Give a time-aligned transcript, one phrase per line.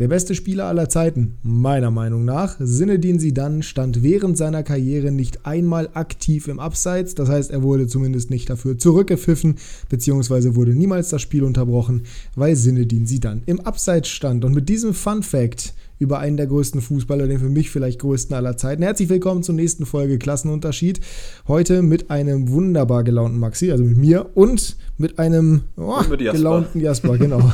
[0.00, 5.44] Der beste Spieler aller Zeiten, meiner Meinung nach, Sinedin Sidan stand während seiner Karriere nicht
[5.44, 9.56] einmal aktiv im Abseits, das heißt, er wurde zumindest nicht dafür zurückgepfiffen,
[9.90, 14.42] beziehungsweise wurde niemals das Spiel unterbrochen, weil Sinedin Sidan im Abseits stand.
[14.46, 18.34] Und mit diesem Fun Fact über einen der größten Fußballer, den für mich vielleicht größten
[18.34, 18.82] aller Zeiten.
[18.82, 21.00] Herzlich willkommen zur nächsten Folge Klassenunterschied.
[21.46, 26.38] Heute mit einem wunderbar gelaunten Maxi, also mit mir und mit einem oh, mit Jasper.
[26.38, 27.52] gelaunten Jasper, genau.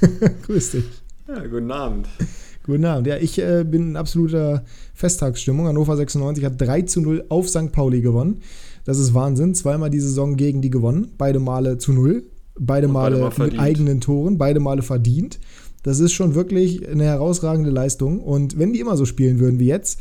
[0.46, 0.84] Grüß dich.
[1.28, 2.08] Ja, guten Abend.
[2.64, 3.06] Guten Abend.
[3.06, 5.66] Ja, ich äh, bin in absoluter Festtagsstimmung.
[5.66, 7.72] Hannover 96 hat 3 zu 0 auf St.
[7.72, 8.42] Pauli gewonnen.
[8.84, 9.54] Das ist Wahnsinn.
[9.54, 11.12] Zweimal die Saison gegen die gewonnen.
[11.16, 12.24] Beide Male zu 0.
[12.58, 14.36] Beide Male beide mit eigenen Toren.
[14.36, 15.38] Beide Male verdient.
[15.82, 18.20] Das ist schon wirklich eine herausragende Leistung.
[18.20, 20.00] Und wenn die immer so spielen würden wie jetzt,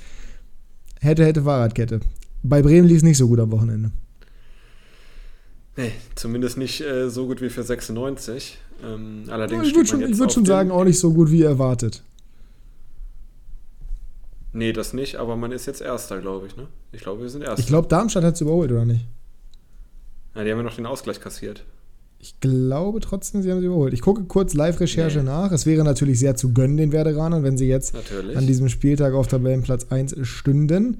[0.99, 2.01] hätte, hätte Fahrradkette.
[2.43, 3.91] Bei Bremen lief es nicht so gut am Wochenende.
[5.77, 8.57] Nee, zumindest nicht äh, so gut wie für 96.
[8.83, 12.03] Ähm, allerdings ich würde schon, ich würd schon sagen, auch nicht so gut wie erwartet.
[14.53, 16.57] Nee, das nicht, aber man ist jetzt Erster, glaube ich.
[16.57, 16.67] Ne?
[16.91, 17.59] Ich glaube, wir sind Erster.
[17.59, 19.05] Ich glaube, Darmstadt hat es überholt, oder nicht?
[20.35, 21.63] Ja, die haben ja noch den Ausgleich kassiert.
[22.19, 23.93] Ich glaube trotzdem, sie haben sie überholt.
[23.93, 25.25] Ich gucke kurz Live-Recherche nee.
[25.25, 25.51] nach.
[25.51, 28.35] Es wäre natürlich sehr zu gönnen den Werderanern, wenn sie jetzt natürlich.
[28.35, 30.99] an diesem Spieltag auf Tabellenplatz 1 stünden.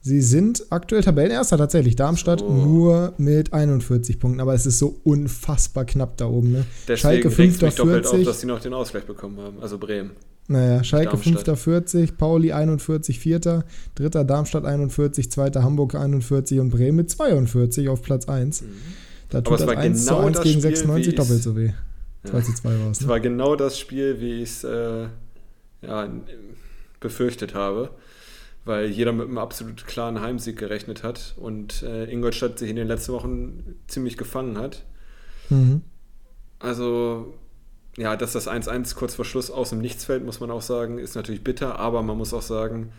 [0.00, 1.96] Sie sind aktuell Tabellenerster tatsächlich.
[1.96, 2.50] Darmstadt so.
[2.50, 6.52] nur mit 41 Punkten, aber es ist so unfassbar knapp da oben.
[6.52, 6.96] Ne?
[6.96, 7.58] Schalke 5.
[7.58, 7.80] 40.
[7.80, 10.12] Auf, dass sie noch den Ausgleich bekommen haben, also Bremen.
[10.46, 11.44] Naja, Schalke 5.
[11.60, 13.64] 40, Pauli 41, 4.
[13.94, 15.50] Dritter Darmstadt 41, 2.
[15.56, 18.62] Hamburg 41 und Bremen mit 42 auf Platz 1.
[18.62, 18.66] Mhm.
[19.30, 21.72] Da tut das 1 genau zu 1 gegen Spiel, 96 doppelt so weh.
[22.24, 22.98] 2 zu 2 war es.
[22.98, 23.08] Es ne?
[23.08, 25.08] war genau das Spiel, wie ich es äh,
[25.82, 26.08] ja,
[27.00, 27.90] befürchtet habe
[28.68, 32.86] weil jeder mit einem absolut klaren Heimsieg gerechnet hat und äh, Ingolstadt sich in den
[32.86, 34.84] letzten Wochen ziemlich gefangen hat.
[35.48, 35.80] Mhm.
[36.58, 37.34] Also,
[37.96, 40.98] ja, dass das 1-1 kurz vor Schluss aus dem Nichts fällt, muss man auch sagen,
[40.98, 42.92] ist natürlich bitter, aber man muss auch sagen,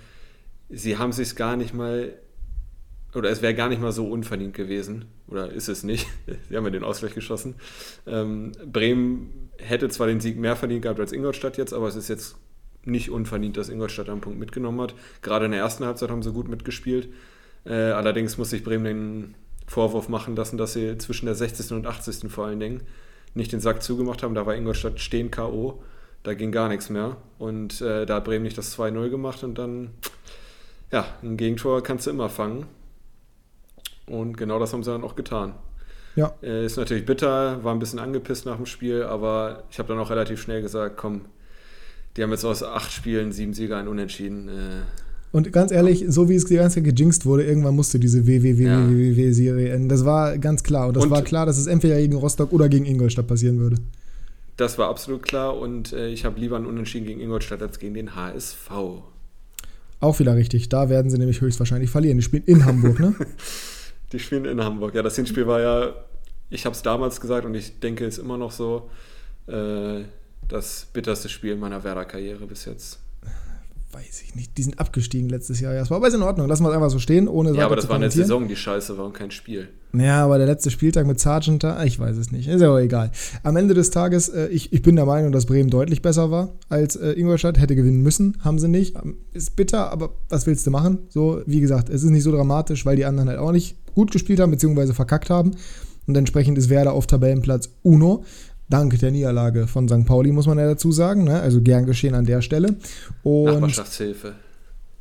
[0.70, 2.14] sie haben sich gar nicht mal,
[3.14, 6.08] oder es wäre gar nicht mal so unverdient gewesen, oder ist es nicht,
[6.50, 7.54] sie haben ja den Ausgleich geschossen.
[8.08, 12.08] Ähm, Bremen hätte zwar den Sieg mehr verdient gehabt als Ingolstadt jetzt, aber es ist
[12.08, 12.38] jetzt
[12.90, 14.96] nicht unverdient, dass Ingolstadt einen Punkt mitgenommen hat.
[15.22, 17.10] Gerade in der ersten Halbzeit haben sie gut mitgespielt.
[17.66, 19.36] Äh, allerdings muss sich Bremen den
[19.68, 21.72] Vorwurf machen lassen, dass sie zwischen der 60.
[21.72, 22.32] und 80.
[22.32, 22.82] vor allen Dingen
[23.36, 24.34] nicht den Sack zugemacht haben.
[24.34, 25.82] Da war Ingolstadt stehen K.O.
[26.24, 27.18] Da ging gar nichts mehr.
[27.38, 29.92] Und äh, da hat Bremen nicht das 2-0 gemacht und dann,
[30.92, 32.66] ja, ein Gegentor kannst du immer fangen.
[34.08, 35.54] Und genau das haben sie dann auch getan.
[36.16, 36.34] Ja.
[36.42, 40.00] Äh, ist natürlich bitter, war ein bisschen angepisst nach dem Spiel, aber ich habe dann
[40.00, 41.26] auch relativ schnell gesagt, komm,
[42.20, 44.50] die haben jetzt aus acht Spielen sieben Sieger, ein Unentschieden.
[44.50, 44.82] Äh,
[45.32, 49.70] und ganz ehrlich, so wie es die ganze Zeit gejinxt wurde, irgendwann musste diese WWW-Serie
[49.70, 49.88] enden.
[49.88, 50.90] Das war ganz klar.
[50.90, 53.78] Und das und war klar, dass es entweder gegen Rostock oder gegen Ingolstadt passieren würde.
[54.58, 57.94] Das war absolut klar und äh, ich habe lieber einen Unentschieden gegen Ingolstadt als gegen
[57.94, 58.70] den HSV.
[60.02, 60.68] Auch wieder richtig.
[60.68, 62.18] Da werden sie nämlich höchstwahrscheinlich verlieren.
[62.18, 63.16] Die spielen in Hamburg, ne?
[64.12, 64.94] die spielen in Hamburg.
[64.94, 65.94] Ja, das Hinspiel war ja,
[66.50, 68.90] ich habe es damals gesagt und ich denke es immer noch so,
[69.48, 70.02] äh,
[70.50, 73.00] das bitterste Spiel meiner Werder-Karriere bis jetzt.
[73.92, 74.56] Weiß ich nicht.
[74.56, 75.74] Die sind abgestiegen letztes Jahr.
[75.74, 76.48] Ja, das war aber in Ordnung.
[76.48, 78.96] Lassen wir es einfach so stehen, ohne Ja, aber das war eine Saison, die scheiße
[79.00, 79.70] war und kein Spiel.
[79.94, 82.48] Ja, aber der letzte Spieltag mit Sargent, ich weiß es nicht.
[82.48, 83.12] Ist ja aber egal.
[83.42, 86.50] Am Ende des Tages, äh, ich, ich bin der Meinung, dass Bremen deutlich besser war
[86.70, 87.58] als äh, Ingolstadt.
[87.60, 88.96] Hätte gewinnen müssen, haben sie nicht.
[88.96, 91.00] Ähm, ist bitter, aber was willst du machen?
[91.10, 94.12] So, wie gesagt, es ist nicht so dramatisch, weil die anderen halt auch nicht gut
[94.12, 95.56] gespielt haben, beziehungsweise verkackt haben.
[96.06, 98.24] Und entsprechend ist Werder auf Tabellenplatz Uno
[98.70, 100.06] dank der Niederlage von St.
[100.06, 101.24] Pauli, muss man ja dazu sagen.
[101.24, 101.40] Ne?
[101.40, 102.76] Also gern geschehen an der Stelle.
[103.24, 104.34] Und Nachbarschaftshilfe.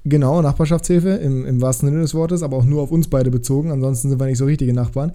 [0.04, 3.70] Genau, Nachbarschaftshilfe im, im wahrsten Sinne des Wortes, aber auch nur auf uns beide bezogen.
[3.70, 5.12] Ansonsten sind wir nicht so richtige Nachbarn.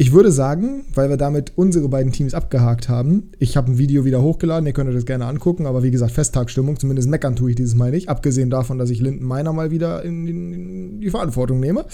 [0.00, 4.04] Ich würde sagen, weil wir damit unsere beiden Teams abgehakt haben, ich habe ein Video
[4.04, 7.50] wieder hochgeladen, ihr könnt euch das gerne angucken, aber wie gesagt, Festtagsstimmung, zumindest meckern tue
[7.50, 11.00] ich dieses Mal nicht, abgesehen davon, dass ich Linden Meiner mal wieder in, in, in
[11.00, 11.84] die Verantwortung nehme.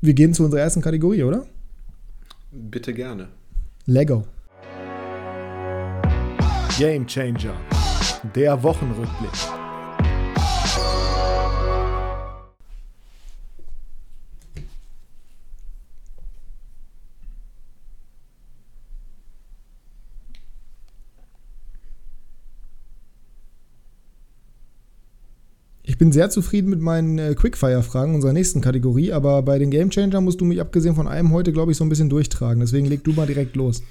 [0.00, 1.46] Wir gehen zu unserer ersten Kategorie, oder?
[2.52, 3.26] Bitte gerne.
[3.86, 4.24] Lego.
[6.76, 7.54] Game Changer,
[8.34, 9.30] der Wochenrückblick.
[25.84, 29.90] Ich bin sehr zufrieden mit meinen äh, Quickfire-Fragen unserer nächsten Kategorie, aber bei den Game
[29.90, 32.58] Changer musst du mich abgesehen von einem heute, glaube ich, so ein bisschen durchtragen.
[32.58, 33.84] Deswegen leg du mal direkt los.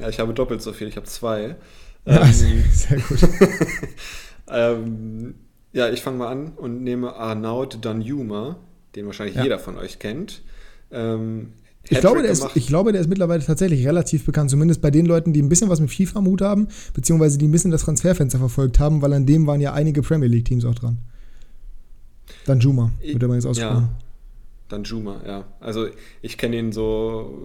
[0.00, 1.56] Ja, ich habe doppelt so viel, ich habe zwei.
[2.04, 3.28] Ja, ähm, sehr gut.
[4.48, 5.34] ähm,
[5.72, 8.56] ja, ich fange mal an und nehme Arnaud Danjuma,
[8.94, 9.44] den wahrscheinlich ja.
[9.44, 10.42] jeder von euch kennt.
[10.90, 11.52] Ähm,
[11.88, 15.04] ich glaube, der ist, ich glaube, der ist mittlerweile tatsächlich relativ bekannt, zumindest bei den
[15.04, 17.82] Leuten, die ein bisschen was mit FIFA am Hut haben, beziehungsweise die ein bisschen das
[17.82, 20.98] Transferfenster verfolgt haben, weil an dem waren ja einige Premier League-Teams auch dran.
[22.46, 23.88] Dann Juma, wird übrigens ausgesprochen.
[23.90, 23.98] Ja,
[24.68, 25.44] dann Juma, ja.
[25.60, 25.88] Also
[26.22, 27.36] ich kenne ihn so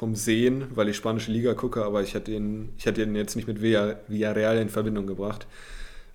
[0.00, 3.36] vom Sehen, weil ich spanische Liga gucke, aber ich hätte ihn, ich hätte ihn jetzt
[3.36, 5.46] nicht mit Villarreal in Verbindung gebracht.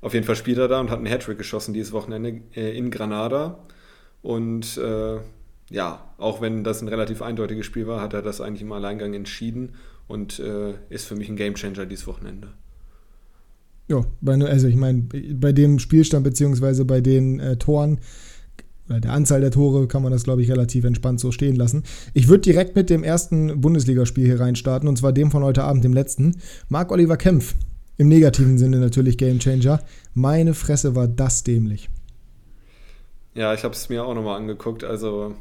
[0.02, 2.90] Auf jeden Fall spielt er da und hat einen Hattrick geschossen dieses Wochenende äh, in
[2.90, 3.60] Granada.
[4.24, 5.18] Und äh,
[5.70, 9.14] ja, auch wenn das ein relativ eindeutiges Spiel war, hat er das eigentlich im Alleingang
[9.14, 9.76] entschieden
[10.08, 12.54] und äh, ist für mich ein Gamechanger dieses Wochenende.
[13.88, 15.04] Ja, also ich meine,
[15.36, 18.00] bei dem Spielstand beziehungsweise bei den äh, Toren
[18.88, 21.84] oder der Anzahl der Tore kann man das, glaube ich, relativ entspannt so stehen lassen.
[22.14, 25.84] Ich würde direkt mit dem ersten Bundesligaspiel hier reinstarten und zwar dem von heute Abend,
[25.84, 26.38] dem letzten.
[26.70, 27.56] Marc-Oliver Kempf,
[27.98, 29.82] im negativen Sinne natürlich Gamechanger.
[30.14, 31.90] Meine Fresse war das dämlich.
[33.34, 34.84] Ja, ich habe es mir auch nochmal angeguckt.
[34.84, 35.36] Also,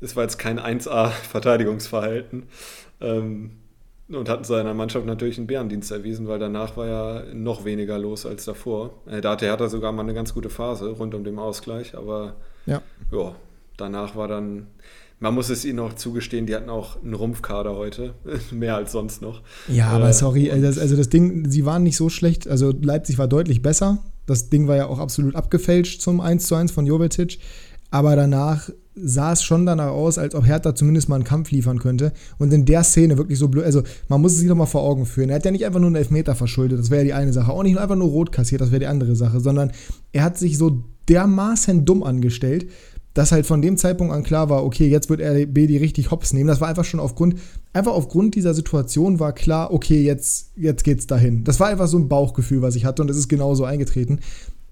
[0.00, 2.44] es war jetzt kein 1A-Verteidigungsverhalten.
[3.00, 3.50] Ähm,
[4.08, 8.24] und hat seiner Mannschaft natürlich einen Bärendienst erwiesen, weil danach war ja noch weniger los
[8.24, 9.02] als davor.
[9.06, 12.36] Äh, da hatte Hertha sogar mal eine ganz gute Phase rund um den Ausgleich, aber
[12.66, 12.82] ja.
[13.12, 13.34] ja,
[13.76, 14.66] danach war dann,
[15.20, 18.14] man muss es ihnen auch zugestehen, die hatten auch einen Rumpfkader heute,
[18.50, 19.42] mehr als sonst noch.
[19.68, 23.18] Ja, aber äh, sorry, das, also das Ding, sie waren nicht so schlecht, also Leipzig
[23.18, 23.98] war deutlich besser.
[24.26, 27.38] Das Ding war ja auch absolut abgefälscht zum 1:1 von Jovetic.
[27.90, 31.78] Aber danach sah es schon danach aus, als ob Hertha zumindest mal einen Kampf liefern
[31.78, 32.12] könnte.
[32.38, 34.82] Und in der Szene wirklich so blöd, also man muss es sich doch mal vor
[34.82, 35.30] Augen führen.
[35.30, 37.52] Er hat ja nicht einfach nur einen Elfmeter verschuldet, das wäre ja die eine Sache.
[37.52, 39.40] Auch nicht einfach nur rot kassiert, das wäre die andere Sache.
[39.40, 39.72] Sondern
[40.12, 42.66] er hat sich so dermaßen dumm angestellt,
[43.14, 46.32] dass halt von dem Zeitpunkt an klar war, okay, jetzt wird RB die richtig hops
[46.32, 46.48] nehmen.
[46.48, 47.36] Das war einfach schon aufgrund,
[47.72, 51.44] einfach aufgrund dieser Situation war klar, okay, jetzt, jetzt geht's dahin.
[51.44, 54.18] Das war einfach so ein Bauchgefühl, was ich hatte und es ist genauso eingetreten.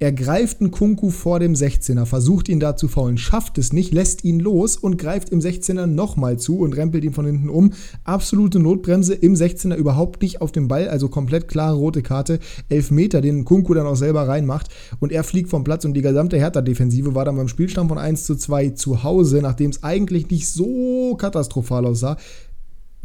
[0.03, 3.95] Er greift einen Kunku vor dem 16er, versucht ihn da zu faulen, schafft es nicht,
[3.95, 7.73] lässt ihn los und greift im 16er nochmal zu und rempelt ihn von hinten um.
[8.03, 12.41] Absolute Notbremse im 16er überhaupt nicht auf dem Ball, also komplett klare rote Karte.
[12.69, 16.03] Elf Meter, den Kunku dann auch selber reinmacht und er fliegt vom Platz und die
[16.03, 20.29] gesamte Hertha-Defensive war dann beim Spielstand von 1 zu 2 zu Hause, nachdem es eigentlich
[20.31, 22.17] nicht so katastrophal aussah,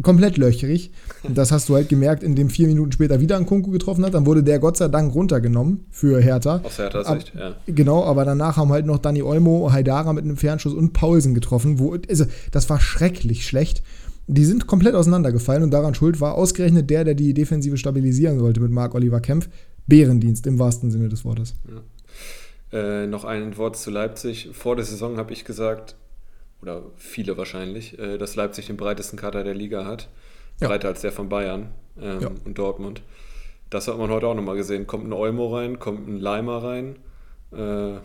[0.02, 0.92] komplett löcherig.
[1.24, 4.14] Und das hast du halt gemerkt, indem vier Minuten später wieder ein Kunku getroffen hat.
[4.14, 6.62] Dann wurde der Gott sei Dank runtergenommen für Hertha.
[6.64, 7.56] Aus Hertha Sicht, ja.
[7.66, 11.80] Genau, aber danach haben halt noch Dani Olmo, Haidara mit einem Fernschuss und Paulsen getroffen.
[11.80, 13.84] Wo, also, das war schrecklich schlecht.
[14.28, 18.60] Die sind komplett auseinandergefallen und daran schuld war ausgerechnet der, der die Defensive stabilisieren sollte
[18.60, 19.50] mit Marc-Oliver Kempf.
[19.88, 21.56] Bärendienst im wahrsten Sinne des Wortes.
[21.70, 21.82] Ja.
[22.78, 24.50] Äh, noch ein Wort zu Leipzig.
[24.52, 25.96] Vor der Saison habe ich gesagt,
[26.62, 30.10] oder viele wahrscheinlich, äh, dass Leipzig den breitesten Kader der Liga hat.
[30.60, 30.68] Ja.
[30.68, 31.70] Breiter als der von Bayern
[32.02, 32.32] ähm, ja.
[32.46, 33.02] und Dortmund.
[33.70, 34.88] Das hat man heute auch nochmal gesehen.
[34.88, 36.96] Kommt ein Olmo rein, kommt ein Leimer rein,
[37.52, 37.98] äh,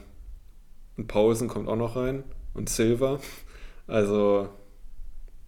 [0.99, 3.21] ein Paulsen kommt auch noch rein und Silva.
[3.87, 4.49] Also,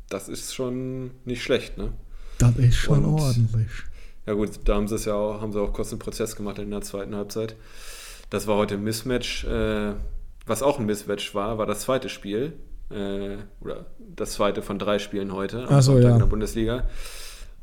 [0.08, 1.92] das ist schon nicht schlecht, ne?
[2.38, 3.70] Das ist schon und, ordentlich.
[4.26, 6.58] Ja gut, da haben sie es ja auch, haben sie auch kurz einen Prozess gemacht
[6.58, 7.56] in der zweiten Halbzeit.
[8.30, 9.44] Das war heute ein Mismatch.
[9.44, 9.94] Äh,
[10.46, 12.54] was auch ein Mismatch war, war das zweite Spiel
[12.94, 16.12] äh, oder das zweite von drei Spielen heute Ach so, ja.
[16.12, 16.84] in der Bundesliga.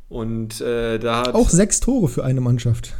[0.09, 1.35] Und äh, da hat.
[1.35, 2.93] Auch sechs Tore für eine Mannschaft.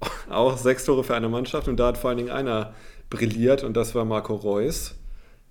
[0.30, 2.74] Auch sechs Tore für eine Mannschaft und da hat vor allen Dingen einer
[3.08, 4.94] brilliert und das war Marco Reus.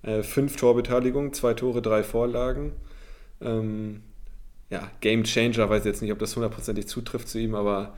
[0.01, 2.71] Äh, fünf Torbeteiligungen, zwei Tore, drei Vorlagen.
[3.41, 4.01] Ähm,
[4.69, 7.95] ja, Game Changer, weiß jetzt nicht, ob das hundertprozentig zutrifft zu ihm, aber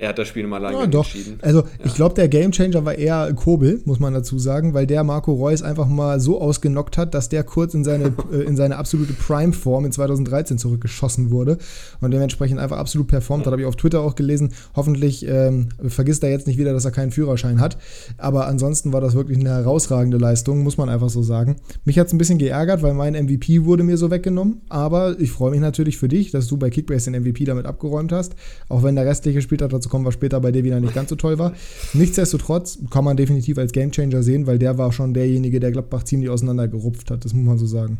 [0.00, 1.04] er hat das Spiel mal lange ja, doch.
[1.04, 1.38] entschieden.
[1.42, 1.66] Also, ja.
[1.84, 5.62] ich glaube, der Gamechanger war eher Kobel, muss man dazu sagen, weil der Marco Reus
[5.62, 9.84] einfach mal so ausgenockt hat, dass der kurz in seine, äh, in seine absolute Prime-Form
[9.84, 11.58] in 2013 zurückgeschossen wurde
[12.00, 13.52] und dementsprechend einfach absolut performt hat.
[13.52, 14.52] Habe ich auf Twitter auch gelesen.
[14.76, 17.76] Hoffentlich ähm, vergisst er jetzt nicht wieder, dass er keinen Führerschein hat.
[18.18, 21.56] Aber ansonsten war das wirklich eine herausragende Leistung, muss man einfach so sagen.
[21.84, 24.60] Mich hat es ein bisschen geärgert, weil mein MVP wurde mir so weggenommen.
[24.68, 28.12] Aber ich freue mich natürlich für dich, dass du bei Kickbase den MVP damit abgeräumt
[28.12, 28.36] hast.
[28.68, 31.10] Auch wenn der restliche Spieltag dazu dazu kommen wir später, bei der wieder nicht ganz
[31.10, 31.52] so toll war.
[31.94, 36.30] Nichtsdestotrotz kann man definitiv als Gamechanger sehen, weil der war schon derjenige, der Gladbach ziemlich
[36.30, 37.98] auseinandergerupft hat, das muss man so sagen.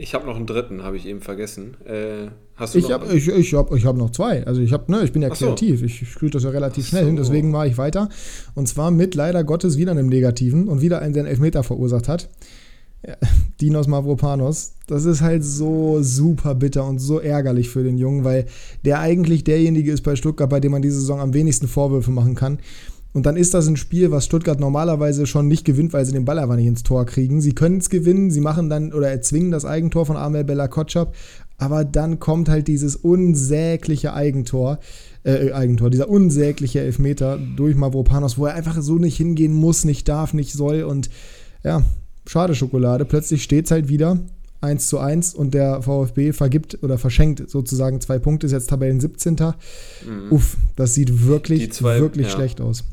[0.00, 1.76] Ich habe noch einen dritten, habe ich eben vergessen.
[1.84, 4.46] Äh, hast du ich habe ich, ich hab, ich hab noch zwei.
[4.46, 5.80] Also ich, hab, ne, ich bin ja kreativ.
[5.80, 5.86] So.
[5.86, 7.06] Ich, ich kriege das ja relativ Ach schnell so.
[7.08, 8.08] hin, deswegen mache ich weiter.
[8.54, 12.06] Und zwar mit leider Gottes wieder einem Negativen und wieder einen, der einen Elfmeter verursacht
[12.06, 12.28] hat.
[13.04, 13.16] Ja,
[13.60, 18.46] Dinos Mavropanos, das ist halt so super bitter und so ärgerlich für den Jungen, weil
[18.84, 22.34] der eigentlich derjenige ist bei Stuttgart, bei dem man diese Saison am wenigsten Vorwürfe machen
[22.34, 22.58] kann.
[23.14, 26.24] Und dann ist das ein Spiel, was Stuttgart normalerweise schon nicht gewinnt, weil sie den
[26.24, 27.40] Ball einfach nicht ins Tor kriegen.
[27.40, 31.14] Sie können es gewinnen, sie machen dann oder erzwingen das Eigentor von Amel Bella Kotschap,
[31.56, 34.78] aber dann kommt halt dieses unsägliche Eigentor,
[35.24, 40.06] äh, Eigentor, dieser unsägliche Elfmeter durch Mavropanos, wo er einfach so nicht hingehen muss, nicht
[40.08, 41.10] darf, nicht soll und
[41.64, 41.82] ja,
[42.28, 43.04] schade Schokolade.
[43.04, 44.18] Plötzlich steht es halt wieder
[44.60, 49.00] 1 zu 1 und der VfB vergibt oder verschenkt sozusagen zwei Punkte, ist jetzt Tabellen
[49.00, 49.34] 17.
[49.34, 50.32] Mhm.
[50.32, 52.32] Uff, das sieht wirklich, zwei, wirklich ja.
[52.32, 52.84] schlecht aus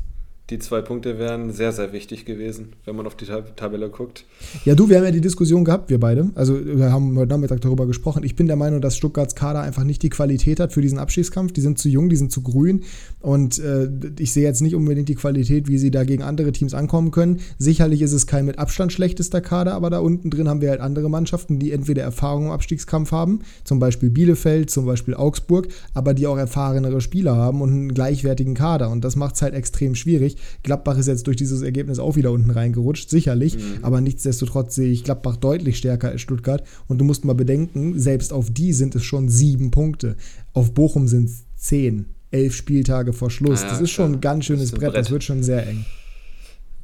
[0.50, 4.24] die zwei Punkte wären sehr, sehr wichtig gewesen, wenn man auf die Tab Tabelle guckt.
[4.64, 6.30] Ja, du, wir haben ja die Diskussion gehabt, wir beide.
[6.36, 8.22] Also wir haben heute Nachmittag darüber gesprochen.
[8.22, 11.52] Ich bin der Meinung, dass Stuttgarts Kader einfach nicht die Qualität hat für diesen Abschiedskampf.
[11.52, 12.84] Die sind zu jung, die sind zu grün.
[13.20, 13.88] Und äh,
[14.20, 17.40] ich sehe jetzt nicht unbedingt die Qualität, wie sie da gegen andere Teams ankommen können.
[17.58, 20.80] Sicherlich ist es kein mit Abstand schlechtester Kader, aber da unten drin haben wir halt
[20.80, 26.14] andere Mannschaften, die entweder Erfahrung im Abstiegskampf haben, zum Beispiel Bielefeld, zum Beispiel Augsburg, aber
[26.14, 28.90] die auch erfahrenere Spieler haben und einen gleichwertigen Kader.
[28.90, 30.35] Und das macht es halt extrem schwierig.
[30.62, 33.78] Gladbach ist jetzt durch dieses Ergebnis auch wieder unten reingerutscht, sicherlich, mhm.
[33.82, 38.32] aber nichtsdestotrotz sehe ich Gladbach deutlich stärker als Stuttgart und du musst mal bedenken, selbst
[38.32, 40.16] auf die sind es schon sieben Punkte.
[40.52, 43.62] Auf Bochum sind es zehn, elf Spieltage vor Schluss.
[43.62, 44.92] Ja, das ist schon ein ganz schönes Brett.
[44.92, 45.84] Brett, das wird schon sehr eng.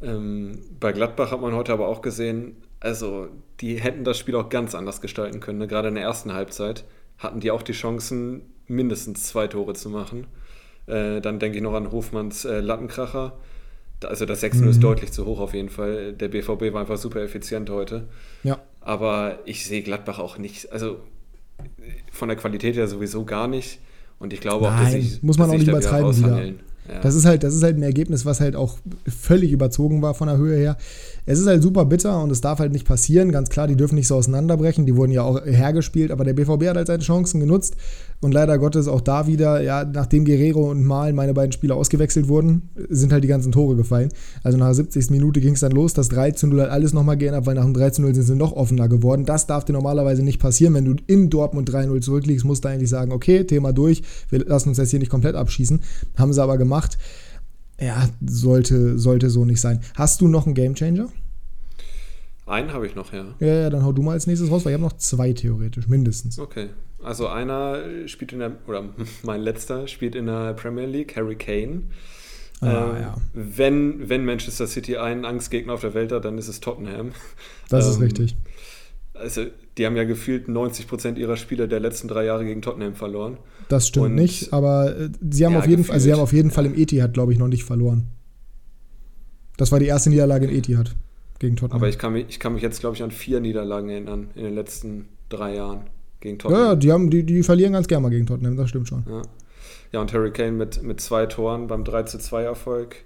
[0.03, 3.29] Ähm, bei Gladbach hat man heute aber auch gesehen, also
[3.61, 5.59] die hätten das Spiel auch ganz anders gestalten können.
[5.59, 5.69] Ne?
[5.69, 6.85] Gerade in der ersten Halbzeit
[7.19, 10.27] hatten die auch die Chancen, mindestens zwei Tore zu machen.
[10.87, 13.33] Äh, dann denke ich noch an Hofmanns äh, Lattenkracher.
[14.05, 14.69] Also das 6-0 mhm.
[14.69, 16.13] ist deutlich zu hoch auf jeden Fall.
[16.13, 18.09] Der BVB war einfach super effizient heute.
[18.43, 18.59] Ja.
[18.81, 20.99] Aber ich sehe Gladbach auch nicht, also
[22.11, 23.79] von der Qualität her sowieso gar nicht.
[24.19, 26.45] Und ich glaube Nein, auch, dass ich muss man auch nicht übertreiben wieder.
[26.89, 27.01] Ja.
[27.01, 30.27] Das, ist halt, das ist halt ein Ergebnis, was halt auch völlig überzogen war von
[30.27, 30.77] der Höhe her.
[31.25, 33.31] Es ist halt super bitter und es darf halt nicht passieren.
[33.31, 34.87] Ganz klar, die dürfen nicht so auseinanderbrechen.
[34.87, 37.77] Die wurden ja auch hergespielt, aber der BVB hat halt seine Chancen genutzt.
[38.21, 42.29] Und leider Gottes auch da wieder, ja, nachdem Guerrero und Mal meine beiden Spieler ausgewechselt
[42.29, 44.11] wurden, sind halt die ganzen Tore gefallen.
[44.43, 45.11] Also nach der 70.
[45.11, 45.93] Minute ging es dann los.
[45.93, 48.25] Das 3 zu 0 hat alles nochmal geändert, weil nach dem 3 zu 0 sind
[48.25, 49.25] sie noch offener geworden.
[49.25, 50.75] Das darf dir normalerweise nicht passieren.
[50.75, 54.03] Wenn du in Dortmund 3-0 zurückliegst, musst du eigentlich sagen, okay, Thema durch.
[54.29, 55.81] Wir lassen uns jetzt hier nicht komplett abschießen.
[56.17, 56.99] Haben sie aber gemacht.
[57.81, 59.81] Ja, sollte, sollte so nicht sein.
[59.95, 61.09] Hast du noch einen Gamechanger?
[62.47, 63.35] Einen habe ich noch, ja.
[63.41, 65.89] Ja, ja, dann hau du mal als nächstes raus, weil ich habe noch zwei theoretisch,
[65.89, 66.39] mindestens.
[66.39, 66.69] Okay.
[67.03, 68.85] Also einer spielt in der, oder
[69.23, 71.85] mein letzter spielt in der Premier League, Harry Kane.
[72.61, 73.17] Ah, ähm, ja.
[73.33, 77.13] wenn, wenn Manchester City einen Angstgegner auf der Welt hat, dann ist es Tottenham.
[77.69, 78.37] Das ähm, ist richtig.
[79.15, 79.47] Also,
[79.79, 83.39] die haben ja gefühlt 90 Prozent ihrer Spieler der letzten drei Jahre gegen Tottenham verloren.
[83.73, 86.21] Das stimmt Und, nicht, aber äh, sie haben, ja, auf jeden Fall, also sie haben
[86.21, 88.09] auf jeden Fall im Etihad, glaube ich, noch nicht verloren.
[89.57, 90.95] Das war die erste Niederlage in Etihad
[91.39, 91.79] gegen Tottenham.
[91.79, 94.45] Aber ich kann mich, ich kann mich jetzt, glaube ich, an vier Niederlagen erinnern in
[94.45, 95.85] den letzten drei Jahren
[96.21, 96.63] gegen Tottenham.
[96.63, 99.05] Ja, die, haben, die, die verlieren ganz gerne mal gegen Tottenham, das stimmt schon.
[99.09, 99.23] Ja,
[99.93, 102.97] ja und Harry Kane mit, mit zwei Toren beim 3 2 Erfolg.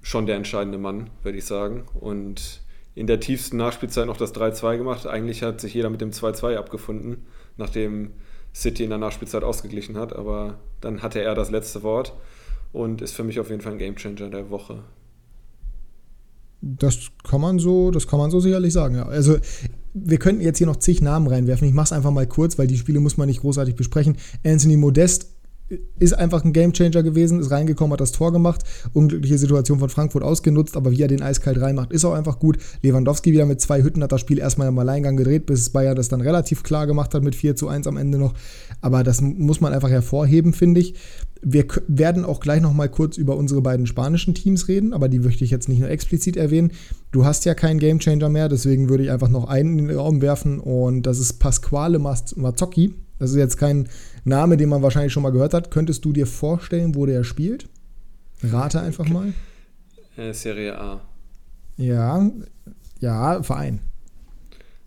[0.00, 1.84] Schon der entscheidende Mann, würde ich sagen.
[1.94, 2.62] Und
[2.96, 5.06] in der tiefsten Nachspielzeit noch das 3-2 gemacht.
[5.06, 7.26] Eigentlich hat sich jeder mit dem 2-2 abgefunden,
[7.56, 8.10] nachdem
[8.54, 10.14] City in der Nachspielzeit ausgeglichen hat.
[10.14, 12.14] Aber dann hatte er das letzte Wort
[12.72, 14.82] und ist für mich auf jeden Fall ein Gamechanger der Woche.
[16.60, 19.06] Das kann man so, das kann man so sicherlich sagen, ja.
[19.06, 19.36] Also
[19.94, 21.66] wir könnten jetzt hier noch zig Namen reinwerfen.
[21.66, 24.16] Ich mache es einfach mal kurz, weil die Spiele muss man nicht großartig besprechen.
[24.44, 25.28] Anthony Modest
[25.98, 28.62] ist einfach ein Gamechanger gewesen, ist reingekommen, hat das Tor gemacht,
[28.92, 32.58] unglückliche Situation von Frankfurt ausgenutzt, aber wie er den eiskalt reinmacht, ist auch einfach gut.
[32.82, 36.08] Lewandowski wieder mit zwei Hütten hat das Spiel erstmal im Alleingang gedreht, bis Bayern das
[36.08, 38.34] dann relativ klar gemacht hat mit 4 zu 1 am Ende noch.
[38.80, 40.94] Aber das muss man einfach hervorheben, finde ich.
[41.44, 45.18] Wir werden auch gleich noch mal kurz über unsere beiden spanischen Teams reden, aber die
[45.18, 46.72] möchte ich jetzt nicht nur explizit erwähnen.
[47.10, 50.22] Du hast ja keinen Gamechanger mehr, deswegen würde ich einfach noch einen in den Raum
[50.22, 52.94] werfen und das ist Pasquale Mazzocchi.
[53.18, 53.88] Das ist jetzt kein
[54.24, 55.70] Name, den man wahrscheinlich schon mal gehört hat.
[55.70, 57.68] Könntest du dir vorstellen, wo der spielt?
[58.42, 59.32] Rate einfach mal.
[60.16, 61.00] Äh, Serie A.
[61.76, 62.30] Ja,
[63.00, 63.80] ja, Verein.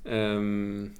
[0.05, 0.91] Ähm,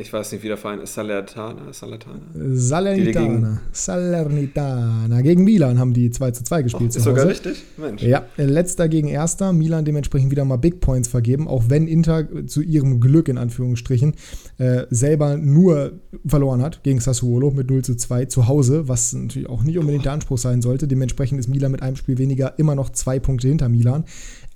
[0.00, 0.94] ich weiß nicht, wie der Verein ist.
[0.94, 1.72] Salernitana?
[1.72, 2.20] Salernitana?
[2.54, 3.60] Salernitana.
[3.72, 5.20] Salernitana.
[5.20, 6.90] Gegen Milan haben die 2 zu 2 gespielt.
[6.94, 7.62] Oh, ist sogar richtig?
[7.76, 8.02] Mensch.
[8.02, 9.52] Ja, letzter gegen erster.
[9.52, 14.14] Milan dementsprechend wieder mal Big Points vergeben, auch wenn Inter zu ihrem Glück in Anführungsstrichen
[14.58, 15.92] äh, selber nur
[16.26, 20.04] verloren hat gegen Sassuolo mit 0 zu 2 zu Hause, was natürlich auch nicht unbedingt
[20.04, 20.88] der Anspruch sein sollte.
[20.88, 24.04] Dementsprechend ist Milan mit einem Spiel weniger immer noch zwei Punkte hinter Milan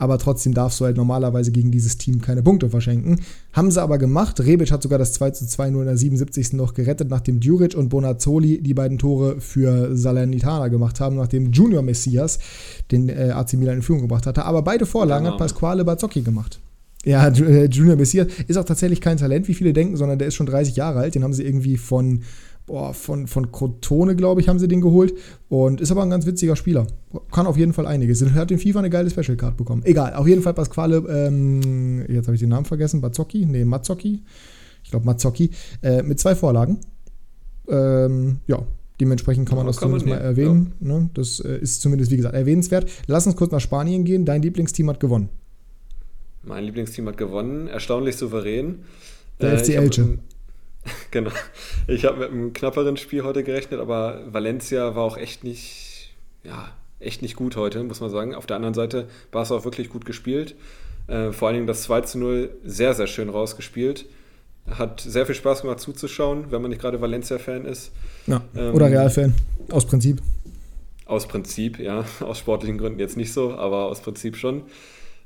[0.04, 3.20] aber trotzdem darfst du halt normalerweise gegen dieses Team keine Punkte verschenken.
[3.54, 4.38] Haben sie aber gemacht.
[4.38, 6.52] Rebic hat sogar das 2 zu 2 nur in der 77.
[6.52, 11.82] noch gerettet, nachdem Djuric und Bonazzoli die beiden Tore für Salernitana gemacht haben, nachdem Junior
[11.82, 12.38] Messias
[12.90, 14.44] den äh, AC Milan in Führung gebracht hatte.
[14.44, 15.38] Aber beide Vorlagen genau.
[15.38, 16.60] hat Pasquale Bazzocchi gemacht.
[17.04, 20.34] Ja, äh, Junior Messias ist auch tatsächlich kein Talent, wie viele denken, sondern der ist
[20.34, 21.14] schon 30 Jahre alt.
[21.14, 22.20] Den haben sie irgendwie von
[22.66, 25.14] boah, von, von Crotone, glaube ich, haben sie den geholt.
[25.48, 26.86] Und ist aber ein ganz witziger Spieler.
[27.30, 28.22] Kann auf jeden Fall einiges.
[28.22, 29.82] Er hat in FIFA eine geile Special Card bekommen.
[29.84, 34.22] Egal, auf jeden Fall Pasquale, ähm, jetzt habe ich den Namen vergessen, Bazzocchi, nee, Mazzocchi.
[34.82, 35.50] Ich glaube Mazzocchi,
[35.82, 36.78] äh, mit zwei Vorlagen.
[37.68, 38.62] Ähm, ja,
[39.00, 40.72] dementsprechend kann man ja, das kann zumindest man mal erwähnen.
[40.80, 40.88] Ja.
[40.88, 41.10] Ne?
[41.14, 42.90] Das äh, ist zumindest, wie gesagt, erwähnenswert.
[43.06, 44.24] Lass uns kurz nach Spanien gehen.
[44.24, 45.28] Dein Lieblingsteam hat gewonnen.
[46.42, 48.80] Mein Lieblingsteam hat gewonnen, erstaunlich souverän.
[49.40, 50.18] Der äh, FC Elche.
[51.10, 51.30] Genau.
[51.86, 56.70] Ich habe mit einem knapperen Spiel heute gerechnet, aber Valencia war auch echt nicht, ja,
[56.98, 58.34] echt nicht gut heute, muss man sagen.
[58.34, 60.56] Auf der anderen Seite war es auch wirklich gut gespielt.
[61.06, 64.06] Äh, vor allen Dingen das 2 zu 0 sehr, sehr schön rausgespielt.
[64.70, 67.92] Hat sehr viel Spaß gemacht zuzuschauen, wenn man nicht gerade Valencia-Fan ist.
[68.26, 69.34] Ja, ähm, oder Real-Fan,
[69.70, 70.22] aus Prinzip.
[71.06, 72.04] Aus Prinzip, ja.
[72.20, 74.62] Aus sportlichen Gründen jetzt nicht so, aber aus Prinzip schon.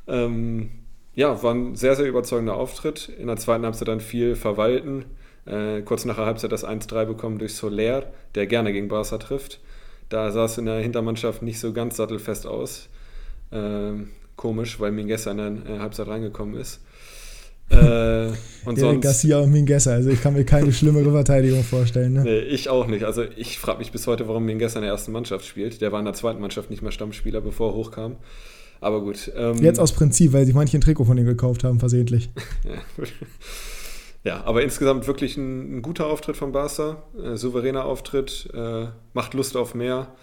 [0.08, 0.70] Ähm,
[1.14, 3.08] ja, war ein sehr, sehr überzeugender Auftritt.
[3.16, 5.04] In der zweiten Halbzeit dann viel verwalten.
[5.48, 9.60] Äh, kurz nach der Halbzeit das 1-3 bekommen durch Soler, der gerne gegen Barca trifft.
[10.08, 12.88] Da sah es in der Hintermannschaft nicht so ganz sattelfest aus.
[13.50, 13.92] Äh,
[14.36, 16.80] komisch, weil Mingueza in der Halbzeit reingekommen ist.
[17.70, 18.28] Äh,
[18.64, 22.14] und sonst, Garcia und Mingueza, also ich kann mir keine schlimmere Verteidigung vorstellen.
[22.14, 22.24] Ne?
[22.24, 23.04] Nee, ich auch nicht.
[23.04, 25.80] Also ich frage mich bis heute, warum Mingueza in der ersten Mannschaft spielt.
[25.80, 28.16] Der war in der zweiten Mannschaft nicht mehr Stammspieler, bevor er hochkam.
[28.80, 29.30] Aber gut.
[29.36, 32.30] Ähm, Jetzt aus Prinzip, weil sich manche ein Trikot von ihm gekauft haben, versehentlich.
[34.28, 37.02] ja, aber insgesamt wirklich ein, ein guter Auftritt von Barca.
[37.18, 40.14] Äh, souveräner Auftritt, äh, macht Lust auf mehr.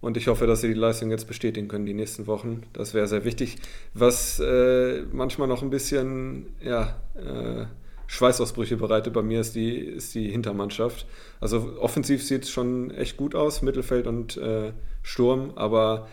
[0.00, 2.62] Und ich hoffe, dass sie die Leistung jetzt bestätigen können die nächsten Wochen.
[2.72, 3.58] Das wäre sehr wichtig.
[3.92, 7.66] Was äh, manchmal noch ein bisschen ja, äh,
[8.06, 11.04] Schweißausbrüche bereitet bei mir, ist die, ist die Hintermannschaft.
[11.38, 16.08] Also offensiv sieht es schon echt gut aus, Mittelfeld und äh, Sturm, aber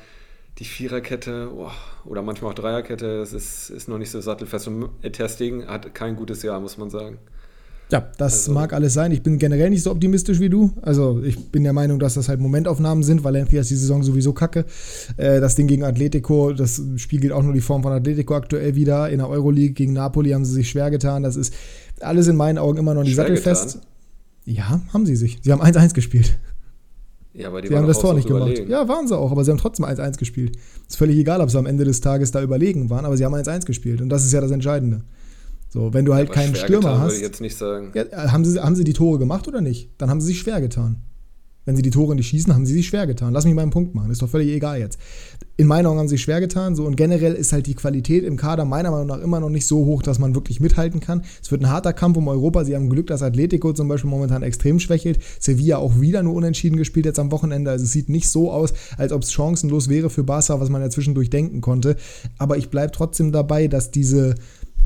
[0.58, 1.72] die Viererkette oh,
[2.04, 4.68] oder manchmal auch Dreierkette, das ist, ist noch nicht so sattelfest.
[4.68, 5.30] Und Ter
[5.68, 7.20] hat kein gutes Jahr, muss man sagen.
[7.89, 9.12] Ja, das also, mag alles sein.
[9.12, 10.72] Ich bin generell nicht so optimistisch wie du.
[10.82, 13.24] Also ich bin der Meinung, dass das halt Momentaufnahmen sind.
[13.24, 14.65] Valencia ist die Saison sowieso kacke.
[15.15, 19.10] Äh, das Ding gegen Atletico, das spiegelt auch nur die Form von Atletico aktuell wieder.
[19.10, 21.24] In der Euroleague gegen Napoli haben sie sich schwer getan.
[21.24, 21.53] Das ist
[22.01, 23.75] alles in meinen Augen immer noch nicht sattelfest.
[23.75, 23.88] Getan?
[24.46, 25.39] Ja, haben sie sich.
[25.41, 26.38] Sie haben 1-1 gespielt.
[27.34, 28.48] Ja, aber die sie haben das Tor nicht gemacht.
[28.48, 28.70] Überlegen.
[28.70, 30.58] Ja, waren sie auch, aber sie haben trotzdem 1-1 gespielt.
[30.89, 33.36] Ist völlig egal, ob sie am Ende des Tages da überlegen waren, aber sie haben
[33.36, 34.01] 1-1 gespielt.
[34.01, 35.03] Und das ist ja das Entscheidende.
[35.70, 37.20] So, wenn du halt keinen Stürmer getan, hast.
[37.20, 37.92] Jetzt nicht sagen.
[37.94, 39.92] Ja, haben, sie, haben sie die Tore gemacht oder nicht?
[39.98, 41.04] Dann haben sie sich schwer getan.
[41.68, 43.34] Wenn sie die Tore nicht schießen, haben sie sich schwer getan.
[43.34, 44.10] Lass mich mal einen Punkt machen.
[44.10, 44.98] Ist doch völlig egal jetzt.
[45.58, 46.78] In meinen Augen haben sie sich schwer getan.
[46.78, 49.68] So, und generell ist halt die Qualität im Kader meiner Meinung nach immer noch nicht
[49.68, 51.24] so hoch, dass man wirklich mithalten kann.
[51.44, 52.64] Es wird ein harter Kampf um Europa.
[52.64, 55.20] Sie haben Glück, dass Atletico zum Beispiel momentan extrem schwächelt.
[55.42, 57.70] Sevilla auch wieder nur unentschieden gespielt jetzt am Wochenende.
[57.70, 60.82] Also es sieht nicht so aus, als ob es chancenlos wäre für Barca, was man
[60.82, 61.98] ja zwischendurch denken konnte.
[62.38, 64.36] Aber ich bleibe trotzdem dabei, dass diese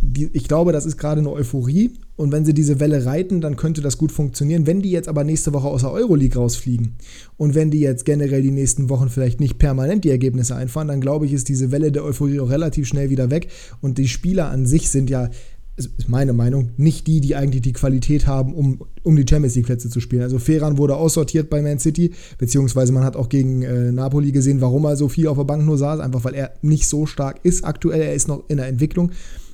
[0.02, 1.92] die, ich glaube, das ist gerade eine Euphorie.
[2.16, 4.68] Und wenn sie diese Welle reiten, dann könnte das gut funktionieren.
[4.68, 6.96] Wenn die jetzt aber nächste Woche aus der Euroleague rausfliegen
[7.38, 11.02] und wenn die jetzt generell die nächsten Wochen vielleicht nicht permanent die Ergebnisse einfahren, dann
[11.02, 13.48] glaube ich, ist diese Welle der Euphorie auch relativ schnell wieder weg.
[13.82, 15.30] Und die Spieler an sich sind ja,
[15.78, 19.90] ist meine Meinung, nicht die, die eigentlich die Qualität haben, um, um die Champions League-Plätze
[19.90, 20.22] zu spielen.
[20.22, 24.62] Also Ferran wurde aussortiert bei Man City, beziehungsweise man hat auch gegen äh, Napoli gesehen,
[24.62, 27.40] warum er so viel auf der Bank nur saß, einfach weil er nicht so stark
[27.44, 28.02] ist aktuell.
[28.02, 29.12] Er ist noch in der Entwicklung.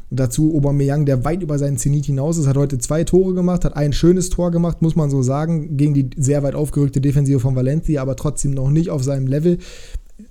[0.09, 3.75] Dazu Aubameyang, der weit über seinen Zenit hinaus ist, hat heute zwei Tore gemacht, hat
[3.75, 7.55] ein schönes Tor gemacht, muss man so sagen, gegen die sehr weit aufgerückte Defensive von
[7.55, 9.57] Valencia, aber trotzdem noch nicht auf seinem Level.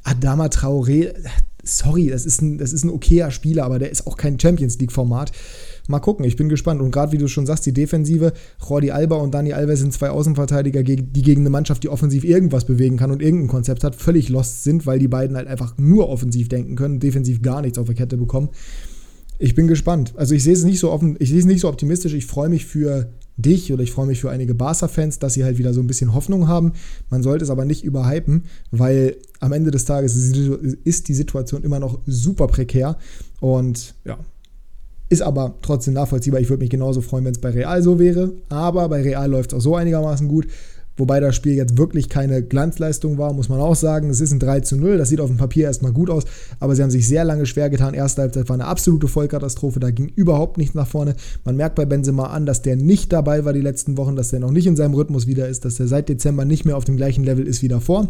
[0.03, 1.12] Adama Traoré,
[1.62, 4.79] sorry, das ist ein, das ist ein okayer Spieler, aber der ist auch kein Champions
[4.79, 5.33] League-Format.
[5.89, 6.81] Mal gucken, ich bin gespannt.
[6.81, 8.33] Und gerade wie du schon sagst, die Defensive,
[8.67, 12.65] Jordi Alba und Dani Alves sind zwei Außenverteidiger, die gegen eine Mannschaft, die offensiv irgendwas
[12.65, 16.09] bewegen kann und irgendein Konzept hat, völlig lost sind, weil die beiden halt einfach nur
[16.09, 18.49] offensiv denken können, defensiv gar nichts auf der Kette bekommen.
[19.38, 20.14] Ich bin gespannt.
[20.16, 22.14] Also ich sehe es nicht so offen, ich sehe es nicht so optimistisch.
[22.14, 25.59] Ich freue mich für dich oder ich freue mich für einige Barca-Fans, dass sie halt
[25.59, 26.72] wieder so ein bisschen Hoffnung haben.
[27.11, 31.79] Man sollte es aber nicht überhypen, weil am Ende des Tages ist die Situation immer
[31.79, 32.96] noch super prekär
[33.40, 34.18] und ja,
[35.09, 36.40] ist aber trotzdem nachvollziehbar.
[36.40, 38.33] Ich würde mich genauso freuen, wenn es bei Real so wäre.
[38.49, 40.46] Aber bei Real läuft es auch so einigermaßen gut.
[40.97, 44.09] Wobei das Spiel jetzt wirklich keine Glanzleistung war, muss man auch sagen.
[44.09, 46.25] Es ist ein 3 zu 0, das sieht auf dem Papier erstmal gut aus,
[46.59, 47.95] aber sie haben sich sehr lange schwer getan.
[47.95, 51.15] Erste Halbzeit war eine absolute Vollkatastrophe, da ging überhaupt nichts nach vorne.
[51.45, 54.41] Man merkt bei Benzema an, dass der nicht dabei war die letzten Wochen, dass der
[54.41, 56.97] noch nicht in seinem Rhythmus wieder ist, dass der seit Dezember nicht mehr auf dem
[56.97, 58.09] gleichen Level ist wie davor.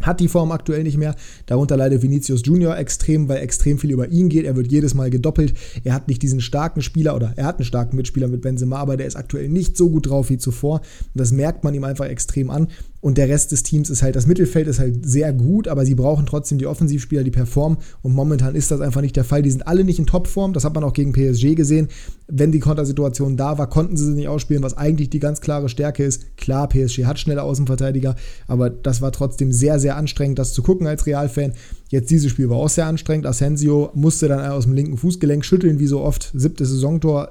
[0.00, 1.14] Hat die Form aktuell nicht mehr.
[1.46, 4.44] Darunter leidet Vinicius Junior extrem, weil extrem viel über ihn geht.
[4.44, 5.54] Er wird jedes Mal gedoppelt.
[5.84, 8.96] Er hat nicht diesen starken Spieler oder er hat einen starken Mitspieler mit Benzema, aber
[8.96, 10.80] der ist aktuell nicht so gut drauf wie zuvor.
[10.80, 12.68] Und das merkt man ihm einfach extrem an.
[13.00, 15.94] Und der Rest des Teams ist halt, das Mittelfeld ist halt sehr gut, aber sie
[15.94, 17.78] brauchen trotzdem die Offensivspieler, die performen.
[18.02, 19.42] Und momentan ist das einfach nicht der Fall.
[19.42, 20.52] Die sind alle nicht in Topform.
[20.52, 21.88] Das hat man auch gegen PSG gesehen.
[22.26, 25.68] Wenn die Kontersituation da war, konnten sie sie nicht ausspielen, was eigentlich die ganz klare
[25.68, 26.36] Stärke ist.
[26.36, 28.16] Klar, PSG hat schnelle Außenverteidiger,
[28.48, 31.52] aber das war trotzdem sehr, sehr anstrengend, das zu gucken als Realfan.
[31.90, 33.26] Jetzt dieses Spiel war auch sehr anstrengend.
[33.26, 36.30] Asensio musste dann aus dem linken Fußgelenk schütteln, wie so oft.
[36.34, 37.30] Siebte Saisontor,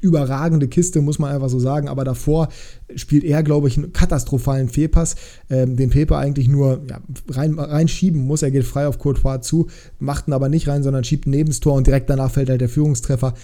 [0.00, 1.88] überragende Kiste, muss man einfach so sagen.
[1.88, 2.48] Aber davor
[2.96, 5.14] spielt er, glaube ich, einen katastrophalen Fehlpass,
[5.50, 8.42] ähm, den Pepe eigentlich nur ja, rein, reinschieben muss.
[8.42, 9.68] Er geht frei auf Courtois zu,
[10.00, 12.60] macht ihn aber nicht rein, sondern schiebt neben das Tor und direkt danach fällt halt
[12.60, 13.34] der Führungstreffer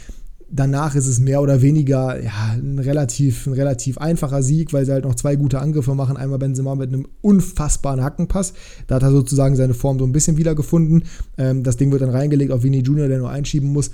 [0.51, 4.93] danach ist es mehr oder weniger ja, ein, relativ, ein relativ einfacher Sieg, weil sie
[4.93, 6.17] halt noch zwei gute Angriffe machen.
[6.17, 8.55] Einmal Benzema mit einem unfassbaren Hackenpass.
[8.87, 11.05] Da hat er sozusagen seine Form so ein bisschen wiedergefunden.
[11.37, 13.91] Ähm, das Ding wird dann reingelegt auf Vini Junior, der nur einschieben muss.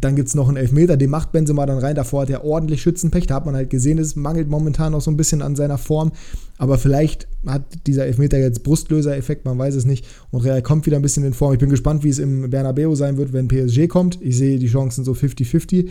[0.00, 1.94] Dann gibt es noch einen Elfmeter, den macht Benzema dann rein.
[1.94, 3.26] Davor hat er ordentlich Schützenpech.
[3.26, 6.12] Da hat man halt gesehen, es mangelt momentan noch so ein bisschen an seiner Form.
[6.58, 10.06] Aber vielleicht hat dieser Elfmeter jetzt Brustlöser-Effekt, man weiß es nicht.
[10.30, 11.52] Und Real kommt wieder ein bisschen in Form.
[11.52, 14.18] Ich bin gespannt, wie es im Bernabeu sein wird, wenn PSG kommt.
[14.22, 15.88] Ich sehe die Chancen so 50-50.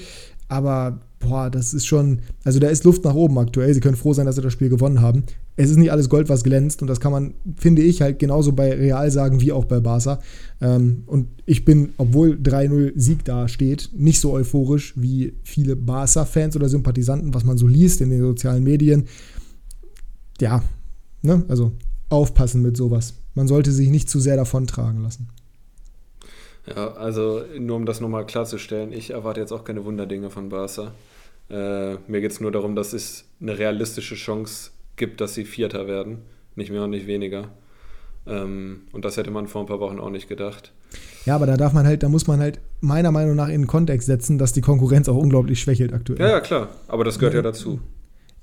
[0.54, 3.74] Aber boah, das ist schon, also da ist Luft nach oben aktuell.
[3.74, 5.24] Sie können froh sein, dass sie das Spiel gewonnen haben.
[5.56, 8.52] Es ist nicht alles Gold, was glänzt und das kann man, finde ich, halt genauso
[8.52, 10.20] bei Real sagen wie auch bei Barca.
[10.62, 16.56] Ähm, und ich bin, obwohl 3-0 Sieg da steht, nicht so euphorisch wie viele Barca-Fans
[16.56, 19.06] oder Sympathisanten, was man so liest in den sozialen Medien.
[20.40, 20.62] Ja,
[21.24, 21.72] ne, also
[22.10, 23.16] aufpassen mit sowas.
[23.34, 25.30] Man sollte sich nicht zu sehr davontragen lassen.
[26.66, 30.94] Ja, also nur um das nochmal klarzustellen, ich erwarte jetzt auch keine Wunderdinge von Barca.
[31.50, 35.88] Äh, mir geht es nur darum, dass es eine realistische Chance gibt, dass sie Vierter
[35.88, 36.20] werden.
[36.56, 37.50] Nicht mehr und nicht weniger.
[38.26, 40.72] Ähm, und das hätte man vor ein paar Wochen auch nicht gedacht.
[41.26, 43.68] Ja, aber da darf man halt, da muss man halt meiner Meinung nach in den
[43.68, 46.20] Kontext setzen, dass die Konkurrenz auch unglaublich schwächelt aktuell.
[46.20, 46.70] Ja, ja, klar.
[46.88, 47.80] Aber das gehört ja, ja dazu.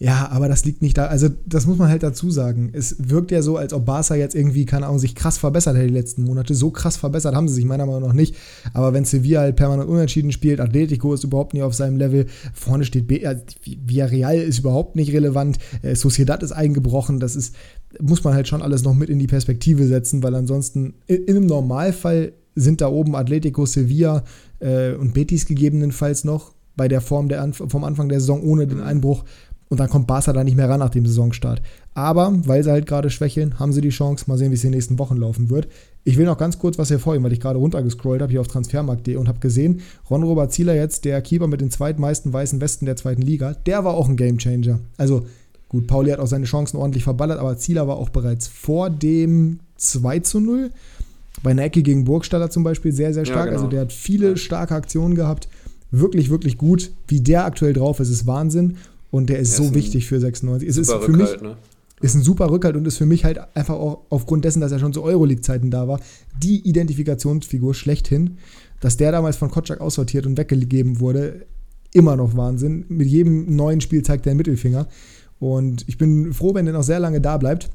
[0.03, 1.07] Ja, aber das liegt nicht da.
[1.07, 2.71] Also, das muss man halt dazu sagen.
[2.73, 5.89] Es wirkt ja so, als ob Barca jetzt irgendwie, keine Ahnung, sich krass verbessert hätte
[5.89, 6.55] die letzten Monate.
[6.55, 8.35] So krass verbessert haben sie sich meiner Meinung nach nicht.
[8.73, 12.87] Aber wenn Sevilla halt permanent unentschieden spielt, Atletico ist überhaupt nicht auf seinem Level, vorne
[12.87, 17.21] steht B, äh, Villarreal ist überhaupt nicht relevant, äh, Sociedad ist eingebrochen.
[17.21, 17.55] Das ist,
[18.01, 21.37] muss man halt schon alles noch mit in die Perspektive setzen, weil ansonsten in, in
[21.37, 24.25] einem Normalfall sind da oben Atletico, Sevilla
[24.61, 28.81] äh, und Betis gegebenenfalls noch bei der Form der, vom Anfang der Saison ohne den
[28.81, 29.25] Einbruch
[29.71, 31.63] und dann kommt Barca da nicht mehr ran nach dem Saisonstart.
[31.95, 34.25] Aber, weil sie halt gerade schwächeln, haben sie die Chance.
[34.27, 35.69] Mal sehen, wie es in den nächsten Wochen laufen wird.
[36.03, 39.15] Ich will noch ganz kurz was hervorheben, weil ich gerade runtergescrollt habe hier auf transfermarkt.de
[39.15, 39.81] und habe gesehen,
[40.11, 43.85] Ron Robert Zieler jetzt, der Keeper mit den zweitmeisten weißen Westen der zweiten Liga, der
[43.85, 44.81] war auch ein Gamechanger.
[44.97, 45.27] Also
[45.69, 49.61] gut, Pauli hat auch seine Chancen ordentlich verballert, aber Zieler war auch bereits vor dem
[49.77, 50.71] 2 zu 0
[51.45, 53.47] bei einer Ecke gegen Burgstaller zum Beispiel sehr, sehr stark.
[53.47, 53.57] Ja, genau.
[53.59, 55.49] Also der hat viele starke Aktionen gehabt.
[55.93, 56.91] Wirklich, wirklich gut.
[57.09, 58.77] Wie der aktuell drauf ist, ist Wahnsinn.
[59.11, 60.69] Und der ist der so ist wichtig für 96.
[60.69, 61.57] Es ist für mich ne?
[62.01, 64.79] ist ein super Rückhalt und ist für mich halt einfach auch aufgrund dessen, dass er
[64.79, 66.01] schon zu Euroleague-Zeiten da war,
[66.43, 68.39] die Identifikationsfigur schlechthin.
[68.81, 71.45] Dass der damals von Kotschak aussortiert und weggegeben wurde,
[71.93, 72.87] immer noch Wahnsinn.
[72.89, 74.89] Mit jedem neuen Spiel zeigt er den Mittelfinger.
[75.39, 77.71] Und ich bin froh, wenn er noch sehr lange da bleibt.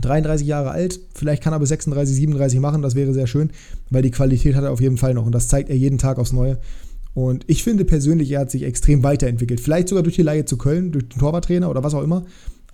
[0.00, 3.50] 33 Jahre alt, vielleicht kann er bis 36, 37 machen, das wäre sehr schön,
[3.90, 6.18] weil die Qualität hat er auf jeden Fall noch und das zeigt er jeden Tag
[6.18, 6.58] aufs Neue.
[7.14, 9.60] Und ich finde persönlich, er hat sich extrem weiterentwickelt.
[9.60, 12.24] Vielleicht sogar durch die Leihe zu Köln, durch den Torwarttrainer oder was auch immer.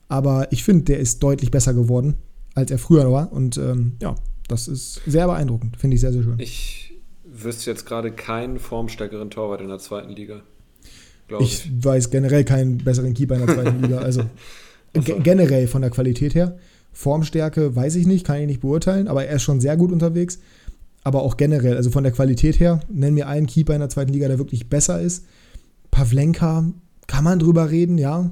[0.08, 2.14] Aber ich finde, der ist deutlich besser geworden,
[2.54, 3.32] als er früher war.
[3.32, 4.14] Und ähm, ja,
[4.46, 5.76] das ist sehr beeindruckend.
[5.76, 6.38] Finde ich sehr, sehr schön.
[6.38, 10.42] Ich wüsste jetzt gerade keinen formstärkeren Torwart in der zweiten Liga.
[11.40, 13.98] Ich, ich, weiß generell keinen besseren Keeper in der zweiten Liga.
[14.02, 14.22] Also
[14.94, 16.56] generell von der Qualität her.
[16.92, 20.40] Formstärke weiß ich nicht, kann ich nicht beurteilen, aber er ist schon sehr gut unterwegs
[21.04, 24.12] aber auch generell, also von der Qualität her, nenn mir einen Keeper in der zweiten
[24.12, 25.24] Liga, der wirklich besser ist.
[25.90, 26.72] Pavlenka,
[27.06, 28.30] kann man drüber reden, ja.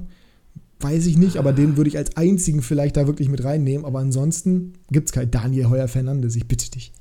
[0.79, 3.85] Weiß ich nicht, aber den würde ich als einzigen vielleicht da wirklich mit reinnehmen.
[3.85, 6.91] Aber ansonsten gibt es keinen Daniel Heuer Fernandes, ich bitte dich.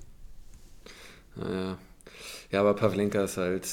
[1.36, 1.76] Ja.
[2.50, 3.66] ja, aber Pavlenka ist halt,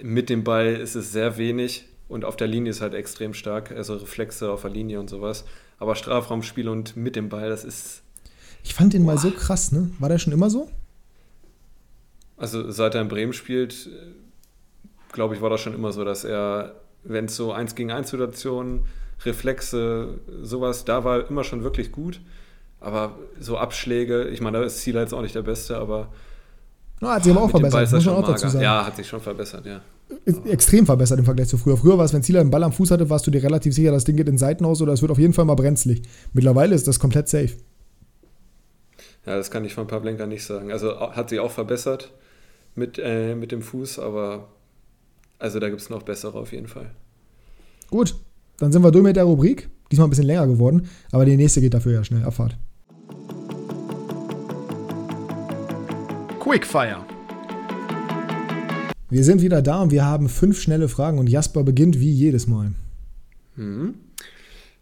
[0.00, 3.34] äh, mit dem Ball ist es sehr wenig und auf der Linie ist halt extrem
[3.34, 5.44] stark, also Reflexe auf der Linie und sowas.
[5.78, 8.02] Aber Strafraumspiel und mit dem Ball, das ist.
[8.64, 9.14] Ich fand den boah.
[9.14, 9.90] mal so krass, ne?
[10.00, 10.68] War der schon immer so?
[12.36, 13.88] Also seit er in Bremen spielt,
[15.12, 18.10] glaube ich, war das schon immer so, dass er, wenn es so eins gegen eins
[18.10, 18.80] Situationen,
[19.24, 22.20] Reflexe, sowas, da war er immer schon wirklich gut.
[22.80, 26.08] Aber so Abschläge, ich meine, da ist Ziel jetzt auch nicht der Beste, aber.
[27.00, 28.62] No, hat sich aber auch verbessert, muss man auch dazu sagen.
[28.62, 29.80] Ja, hat sich schon verbessert, ja.
[30.44, 31.76] Extrem verbessert im Vergleich zu früher.
[31.76, 33.90] Früher war es, wenn Zieler einen Ball am Fuß hatte, warst du dir relativ sicher,
[33.90, 36.02] das Ding geht in Seiten aus oder es wird auf jeden Fall mal brenzlig.
[36.32, 37.50] Mittlerweile ist das komplett safe.
[39.24, 40.70] Ja, das kann ich von Pavlenka nicht sagen.
[40.70, 42.12] Also hat sich auch verbessert
[42.76, 44.48] mit, äh, mit dem Fuß, aber
[45.38, 46.90] also da gibt es noch bessere auf jeden Fall.
[47.90, 48.14] Gut,
[48.58, 49.68] dann sind wir durch mit der Rubrik.
[49.90, 52.24] Diesmal ein bisschen länger geworden, aber die nächste geht dafür ja schnell.
[52.24, 52.56] Abfahrt.
[56.40, 57.04] Quickfire.
[59.08, 62.48] Wir sind wieder da und wir haben fünf schnelle Fragen und Jasper beginnt wie jedes
[62.48, 62.72] Mal.
[63.54, 63.94] Mhm.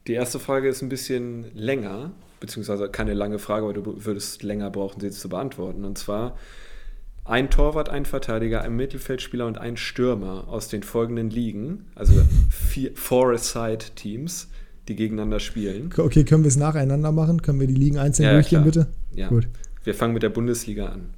[0.07, 4.71] Die erste Frage ist ein bisschen länger, beziehungsweise keine lange Frage, aber du würdest länger
[4.71, 5.85] brauchen, sie zu beantworten.
[5.85, 6.39] Und zwar
[7.25, 12.15] ein Torwart, ein Verteidiger, ein Mittelfeldspieler und ein Stürmer aus den folgenden Ligen, also
[12.51, 14.49] vier Four-Side-Teams,
[14.89, 15.91] die gegeneinander spielen.
[15.97, 17.41] Okay, können wir es nacheinander machen?
[17.41, 18.65] Können wir die Ligen einzeln ja, durchgehen, klar.
[18.65, 18.87] bitte?
[19.15, 19.29] Ja.
[19.29, 19.49] Gut.
[19.85, 21.15] Wir fangen mit der Bundesliga an.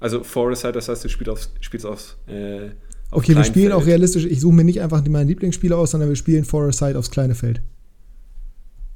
[0.00, 2.66] Also Four-Side, das heißt, du spielst aufs, spielst aufs äh,
[3.10, 3.82] auf Okay, wir spielen Feld.
[3.82, 4.26] auch realistisch.
[4.26, 7.62] Ich suche mir nicht einfach meinen Lieblingsspieler aus, sondern wir spielen Four-Side aufs kleine Feld.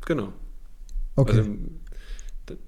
[0.04, 0.34] Genau.
[1.16, 1.38] Okay.
[1.38, 1.50] Also,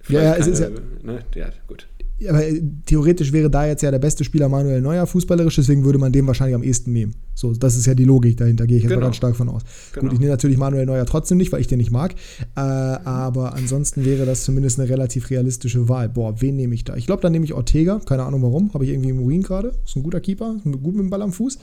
[0.09, 0.71] ja, ja, es ist ja,
[1.03, 1.19] ne?
[1.35, 1.87] ja, gut
[2.29, 5.99] aber äh, theoretisch wäre da jetzt ja der beste Spieler Manuel Neuer fußballerisch, deswegen würde
[5.99, 7.15] man den wahrscheinlich am ehesten nehmen.
[7.35, 9.01] So, das ist ja die Logik dahinter, gehe ich jetzt genau.
[9.01, 9.63] mal ganz stark von aus.
[9.93, 10.07] Genau.
[10.07, 12.15] Gut, ich nehme natürlich Manuel Neuer trotzdem nicht, weil ich den nicht mag.
[12.57, 16.09] Äh, aber ansonsten wäre das zumindest eine relativ realistische Wahl.
[16.09, 16.97] Boah, wen nehme ich da?
[16.97, 19.73] Ich glaube, dann nehme ich Ortega, keine Ahnung warum, habe ich irgendwie im Urin gerade.
[19.85, 21.59] Ist ein guter Keeper, gut mit dem Ball am Fuß.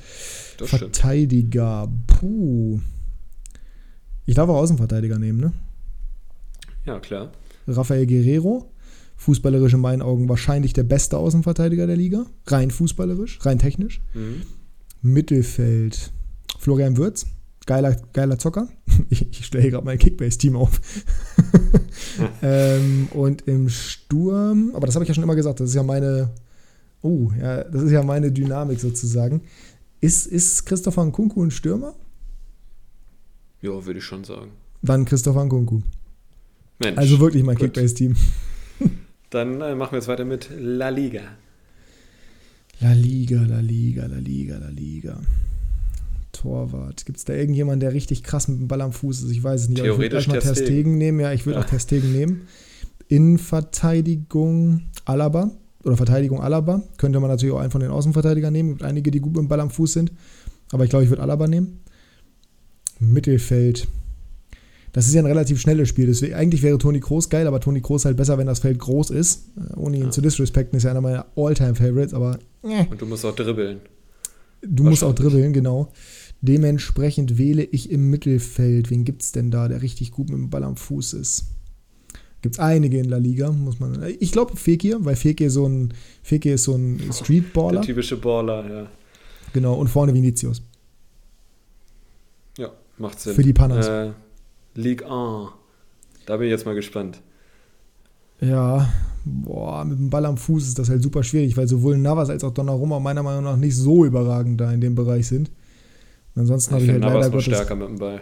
[0.58, 2.80] Das Verteidiger, puh.
[4.26, 5.54] Ich darf auch Außenverteidiger nehmen, ne?
[6.86, 7.32] Ja, klar.
[7.68, 8.71] Rafael Guerrero
[9.22, 12.26] fußballerisch in meinen Augen wahrscheinlich der beste Außenverteidiger der Liga.
[12.48, 14.02] Rein fußballerisch, rein technisch.
[14.16, 14.42] Mhm.
[15.04, 16.12] Mittelfeld,
[16.58, 17.28] Florian Würz,
[17.68, 18.68] geiler, geiler Zocker.
[19.10, 20.80] Ich, ich stelle hier gerade mein Kickbase-Team auf.
[22.42, 25.84] ähm, und im Sturm, aber das habe ich ja schon immer gesagt, das ist ja
[25.84, 26.30] meine,
[27.02, 29.42] oh, ja, das ist ja meine Dynamik sozusagen.
[30.00, 31.94] Ist, ist Christopher Nkunku ein Stürmer?
[33.62, 34.52] Ja, würde ich schon sagen.
[34.82, 35.82] Dann Christopher Nkunku.
[36.80, 36.98] Mensch.
[36.98, 38.16] Also wirklich mein Kickbase-Team.
[39.32, 41.22] Dann äh, machen wir jetzt weiter mit La Liga.
[42.82, 45.20] La Liga, La Liga, La Liga, La Liga.
[46.34, 47.06] Torwart.
[47.06, 49.32] Gibt es da irgendjemanden, der richtig krass mit dem Ball am Fuß ist?
[49.32, 49.82] Ich weiß es nicht.
[49.82, 51.20] Theoretisch ich würde mal Testegen nehmen.
[51.22, 51.66] Ja, ich würde ja.
[51.66, 52.48] auch Testegen nehmen.
[53.08, 55.52] Innenverteidigung Alaba
[55.86, 56.84] oder Verteidigung Alaba.
[56.98, 58.72] Könnte man natürlich auch einen von den Außenverteidigern nehmen.
[58.72, 60.12] Es gibt einige, die gut mit dem Ball am Fuß sind.
[60.74, 61.80] Aber ich glaube, ich würde Alaba nehmen.
[63.00, 63.88] Mittelfeld.
[64.94, 66.08] Das ist ja ein relativ schnelles Spiel.
[66.08, 69.10] Deswegen, eigentlich wäre Toni Kroos geil, aber Toni Kroos halt besser, wenn das Feld groß
[69.12, 69.50] ist.
[69.58, 70.12] Äh, ohne ihn ja.
[70.12, 72.40] zu disrespekten, ist ja einer meiner All-Time-Favorites, aber.
[72.64, 72.86] Äh.
[72.90, 73.80] Und du musst auch dribbeln.
[74.62, 75.92] Du musst auch dribbeln, genau.
[76.42, 78.90] Dementsprechend wähle ich im Mittelfeld.
[78.90, 81.46] Wen gibt es denn da, der richtig gut mit dem Ball am Fuß ist?
[82.42, 84.04] Gibt es einige in La Liga, muss man.
[84.20, 87.82] Ich glaube Fekir, weil Fekir so ein Fekir ist so ein Streetballer.
[87.82, 88.88] Der typische Baller, ja.
[89.54, 90.64] Genau, und vorne Vinicius.
[92.58, 93.36] Ja, macht Sinn.
[93.36, 93.88] Für die Panas.
[93.88, 94.12] Äh,
[94.76, 95.50] League 1.
[96.26, 97.22] Da bin ich jetzt mal gespannt.
[98.40, 98.90] Ja,
[99.24, 102.44] boah, mit dem Ball am Fuß ist das halt super schwierig, weil sowohl Navas als
[102.44, 105.52] auch Donnarumma meiner Meinung nach nicht so überragend da in dem Bereich sind.
[106.36, 108.22] ansonsten habe ich halt Navas leider Gottes, stärker mit dem Ball.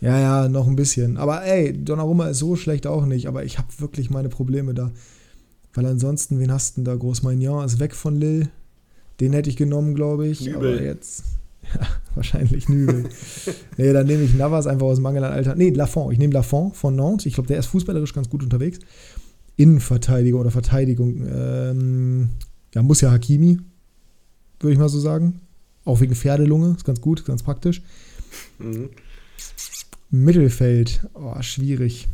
[0.00, 1.16] Ja, ja, noch ein bisschen.
[1.16, 4.92] Aber ey, Donnarumma ist so schlecht auch nicht, aber ich habe wirklich meine Probleme da.
[5.74, 6.96] Weil ansonsten, wen hast du denn da?
[6.96, 8.48] Großmagnon ist weg von Lille.
[9.20, 10.46] Den hätte ich genommen, glaube ich.
[10.46, 10.74] Übel.
[10.74, 11.24] Aber jetzt.
[11.74, 13.04] Ja, wahrscheinlich Nübel.
[13.76, 15.54] nee, dann nehme ich Navas einfach aus Mangel an Alter.
[15.54, 16.12] Nee, Lafont.
[16.12, 17.26] Ich nehme Lafont von Nantes.
[17.26, 18.78] Ich glaube, der ist fußballerisch ganz gut unterwegs.
[19.56, 21.26] Innenverteidigung oder Verteidigung.
[21.26, 22.28] Ähm,
[22.74, 23.58] ja, muss ja Hakimi,
[24.60, 25.40] würde ich mal so sagen.
[25.84, 26.74] Auch wegen Pferdelunge.
[26.76, 27.82] Ist ganz gut, ganz praktisch.
[28.58, 28.90] Mhm.
[30.10, 31.00] Mittelfeld.
[31.14, 32.08] Oh, schwierig.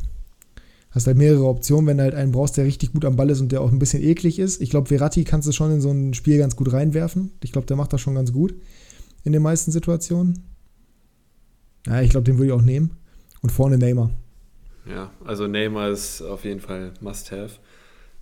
[0.90, 3.40] Hast halt mehrere Optionen, wenn du halt einen brauchst, der richtig gut am Ball ist
[3.40, 4.62] und der auch ein bisschen eklig ist.
[4.62, 7.32] Ich glaube, Verratti kannst du schon in so ein Spiel ganz gut reinwerfen.
[7.42, 8.54] Ich glaube, der macht das schon ganz gut
[9.24, 10.44] in den meisten Situationen.
[11.86, 12.96] Ja, ich glaube, den würde ich auch nehmen.
[13.42, 14.10] Und vorne Neymar.
[14.88, 17.58] Ja, also Neymar ist auf jeden Fall Must-Have.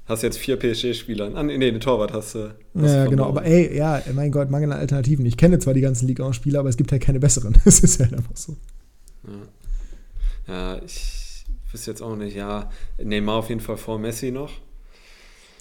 [0.06, 1.30] Hast jetzt vier PSG-Spieler.
[1.34, 2.54] Ah, nee, den Torwart hast du.
[2.74, 3.28] Hast ja, genau.
[3.28, 5.24] Aber ey, ja, mein Gott, mangel an Alternativen.
[5.26, 7.56] Ich kenne zwar die ganzen Liga-Spieler, aber es gibt halt keine besseren.
[7.64, 8.56] Das ist halt einfach so.
[10.48, 12.34] Ja, ja ich wüsste jetzt auch nicht.
[12.34, 12.68] Ja,
[13.02, 14.50] Neymar auf jeden Fall vor Messi noch.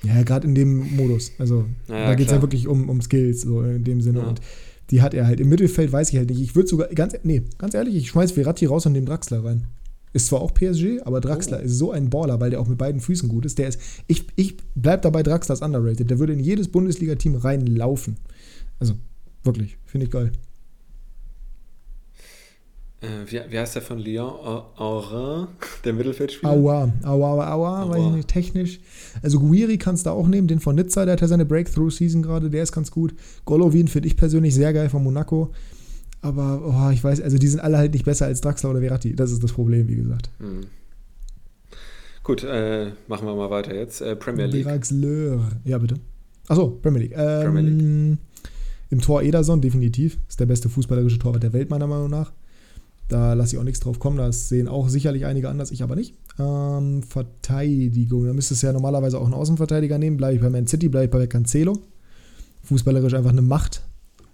[0.04, 1.34] Ja, gerade in dem Modus.
[1.38, 4.20] Also, ja, da geht es ja wirklich um, um Skills, so in dem Sinne.
[4.20, 4.28] Ja.
[4.28, 4.42] Und
[4.92, 5.40] die hat er halt.
[5.40, 6.42] Im Mittelfeld weiß ich halt nicht.
[6.42, 9.68] Ich würde sogar, ganz, nee, ganz ehrlich, ich schmeiß Verratti raus und nehme Draxler rein.
[10.14, 11.66] Ist zwar auch PSG, aber Draxler oh.
[11.66, 13.58] ist so ein Baller, weil der auch mit beiden Füßen gut ist.
[13.58, 16.10] Der ist, ich, ich bleib dabei, Draxler ist underrated.
[16.10, 18.18] Der würde in jedes Bundesliga-Team reinlaufen.
[18.80, 18.96] Also,
[19.44, 20.34] wirklich, finde ich geil.
[23.02, 24.30] Äh, wie, wie, heißt der von Lyon?
[24.76, 25.48] Aurin,
[25.86, 26.52] der Mittelfeldspieler?
[26.52, 28.80] Aua, Aua, Aua, Aua, weiß ich nicht, technisch.
[29.24, 32.52] Also Guiri kannst du auch nehmen, den von Nizza, der hat ja seine Breakthrough-Season gerade,
[32.52, 33.16] der ist ganz gut.
[33.46, 35.52] Golovin finde ich persönlich sehr geil von Monaco.
[36.22, 39.16] Aber oh, ich weiß, also die sind alle halt nicht besser als Draxler oder Verratti.
[39.16, 40.30] Das ist das Problem, wie gesagt.
[40.38, 40.62] Hm.
[42.24, 44.02] Gut, äh, machen wir mal weiter jetzt.
[44.02, 44.66] Äh, Premier League.
[44.66, 45.40] Draxler.
[45.66, 45.96] Ja, bitte.
[46.48, 47.14] Achso, Premier League.
[47.18, 48.18] Ähm, Premier League.
[48.92, 50.20] Im Tor Ederson, definitiv.
[50.30, 52.32] Ist der beste fußballerische Torwart der Welt, meiner Meinung nach.
[53.12, 54.16] Da lasse ich auch nichts drauf kommen.
[54.16, 56.16] Das sehen auch sicherlich einige anders, ich aber nicht.
[56.40, 58.26] Ähm, Verteidigung.
[58.26, 60.16] Da müsste es ja normalerweise auch einen Außenverteidiger nehmen.
[60.16, 61.78] Bleibe ich bei Man City, bleibe ich bei Cancelo.
[62.64, 63.84] Fußballerisch einfach eine Macht.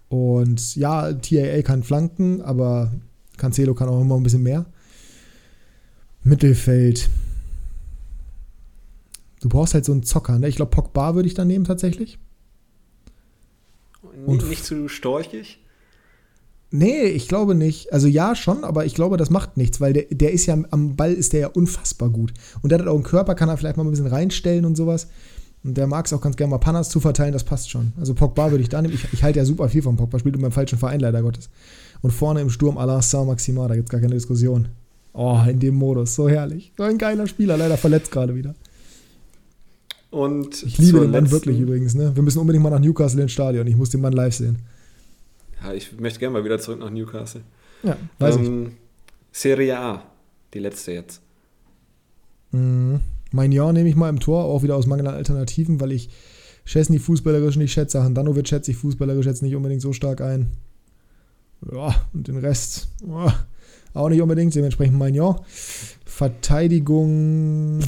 [0.10, 2.92] Und ja, TAA kann flanken, aber
[3.38, 4.68] Cancelo kann auch immer ein bisschen mehr.
[6.24, 7.10] Mittelfeld.
[9.42, 10.50] Du brauchst halt so einen Zocker, ne?
[10.50, 12.20] Ich glaube, Pogba würde ich dann nehmen tatsächlich.
[14.28, 15.58] Und nicht zu storchig?
[16.70, 17.94] Nee, ich glaube nicht.
[17.94, 20.96] Also ja, schon, aber ich glaube, das macht nichts, weil der, der ist ja am
[20.96, 22.34] Ball ist der ja unfassbar gut.
[22.62, 25.08] Und der hat auch einen Körper, kann er vielleicht mal ein bisschen reinstellen und sowas.
[25.64, 27.94] Und der mag es auch ganz gerne mal Panas zu verteilen, das passt schon.
[28.00, 28.94] Also Pogba würde ich da nehmen.
[28.94, 31.50] Ich, ich halte ja super viel von Pogba, spielt in meinem falschen Verein, leider Gottes.
[32.02, 34.68] Und vorne im Sturm Alain Saint-Maximin, da gibt es gar keine Diskussion.
[35.14, 36.72] Oh, in dem Modus, so herrlich.
[36.78, 38.56] So ein geiler Spieler, leider verletzt gerade wieder.
[40.10, 41.96] Und ich liebe den Mann wirklich übrigens.
[41.96, 42.16] Ne?
[42.16, 43.68] Wir müssen unbedingt mal nach Newcastle ins Stadion.
[43.68, 44.60] Ich muss den Mann live sehen.
[45.63, 47.41] Ja, ich möchte gerne mal wieder zurück nach Newcastle.
[47.84, 48.74] Ja, weiß ähm, ich.
[49.32, 50.04] Serie A,
[50.54, 51.22] die letzte jetzt.
[52.52, 53.02] Mhm.
[53.32, 56.10] Mein Jahr nehme ich mal im Tor, auch wieder aus Mangel an Alternativen, weil ich
[56.65, 58.04] Chesney fußballerisch nicht schätze.
[58.04, 60.52] Handanovic schätze ich fußballerisch jetzt nicht unbedingt so stark ein.
[61.72, 63.34] Ja, und den Rest ja,
[63.93, 64.54] auch nicht unbedingt.
[64.56, 65.43] Dementsprechend mein Jahr.
[66.06, 67.80] Verteidigung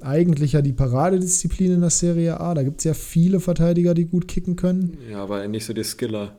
[0.00, 2.54] eigentlich ja die Paradedisziplin in der Serie A.
[2.54, 4.96] Da gibt es ja viele Verteidiger, die gut kicken können.
[5.10, 6.36] Ja, aber nicht so die Skiller.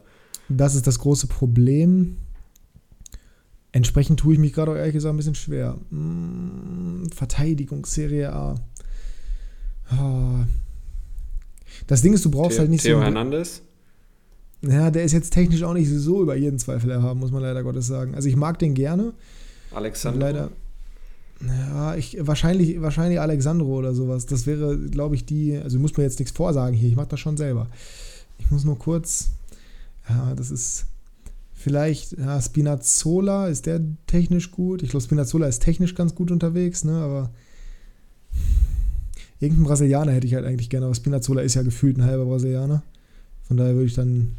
[0.49, 2.17] Das ist das große Problem.
[3.71, 5.77] Entsprechend tue ich mich gerade auch ehrlich gesagt ein bisschen schwer.
[5.89, 8.55] Hm, Verteidigung, Serie A.
[9.91, 10.45] Oh.
[11.85, 12.99] Das Ding ist, du brauchst Theo, halt nicht Theo so.
[12.99, 13.61] Theo Hernandez?
[14.61, 17.63] Ja, der ist jetzt technisch auch nicht so über jeden Zweifel erhaben, muss man leider
[17.63, 18.15] Gottes sagen.
[18.15, 19.13] Also ich mag den gerne.
[19.71, 20.19] Alexander.
[20.19, 20.51] Leider.
[21.45, 24.25] Ja, ich, wahrscheinlich, wahrscheinlich Alexandro oder sowas.
[24.25, 25.55] Das wäre, glaube ich, die.
[25.55, 26.89] Also muss mir jetzt nichts vorsagen hier.
[26.89, 27.67] Ich mache das schon selber.
[28.39, 29.29] Ich muss nur kurz.
[30.09, 30.85] Ja, das ist.
[31.53, 34.83] Vielleicht, ja, Spinazzola, ist der technisch gut?
[34.83, 36.93] Ich glaube, Spinazzola ist technisch ganz gut unterwegs, ne?
[36.93, 37.31] Aber
[39.39, 42.83] irgendein Brasilianer hätte ich halt eigentlich gerne, aber Spinazzola ist ja gefühlt ein halber Brasilianer.
[43.43, 44.33] Von daher würde ich dann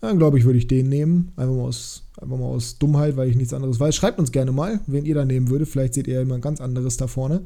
[0.00, 1.32] dann glaube ich, würde ich den nehmen.
[1.36, 3.94] Einfach mal, aus, einfach mal aus Dummheit, weil ich nichts anderes weiß.
[3.94, 5.68] Schreibt uns gerne mal, wen ihr da nehmen würdet.
[5.68, 7.42] Vielleicht seht ihr ja jemand ganz anderes da vorne.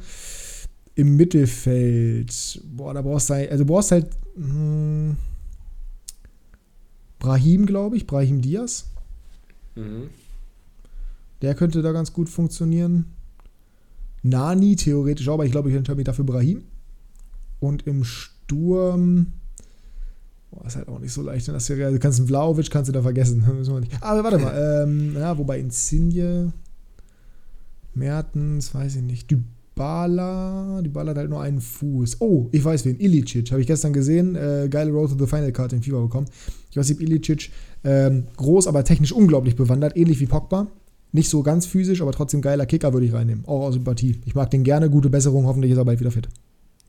[0.95, 5.17] Im Mittelfeld, boah, da brauchst du, also brauchst halt hm,
[7.19, 8.91] Brahim, glaube ich, Brahim Diaz.
[9.75, 10.11] Mhm.
[11.43, 13.07] Der könnte da ganz gut funktionieren.
[14.23, 16.65] Nani theoretisch auch, aber ich glaube, ich entscheide mich dafür Brahim.
[17.61, 19.33] Und im Sturm
[20.55, 21.91] Boah, ist halt auch nicht so leicht in der Serie.
[21.91, 23.45] Du kannst einen Vlaovic kannst du da vergessen.
[24.01, 24.83] Aber warte mal.
[24.85, 26.53] ähm, ja, wobei Insigne,
[27.95, 29.35] Mertens, weiß ich nicht.
[29.75, 32.21] Dybala, Dybala hat halt nur einen Fuß.
[32.21, 32.99] Oh, ich weiß wen.
[33.01, 34.37] Ilicic, habe ich gestern gesehen.
[34.37, 36.29] Äh, geile Road to the Final Card in FIFA bekommen.
[36.71, 37.51] Ich weiß nicht, Ilicic,
[37.83, 39.97] ähm, groß, aber technisch unglaublich bewandert.
[39.97, 40.69] Ähnlich wie Pogba.
[41.11, 43.45] Nicht so ganz physisch, aber trotzdem geiler Kicker würde ich reinnehmen.
[43.47, 44.21] Auch aus Sympathie.
[44.27, 44.91] Ich mag den gerne.
[44.91, 45.47] Gute Besserung.
[45.47, 46.29] Hoffentlich ist er bald wieder fit.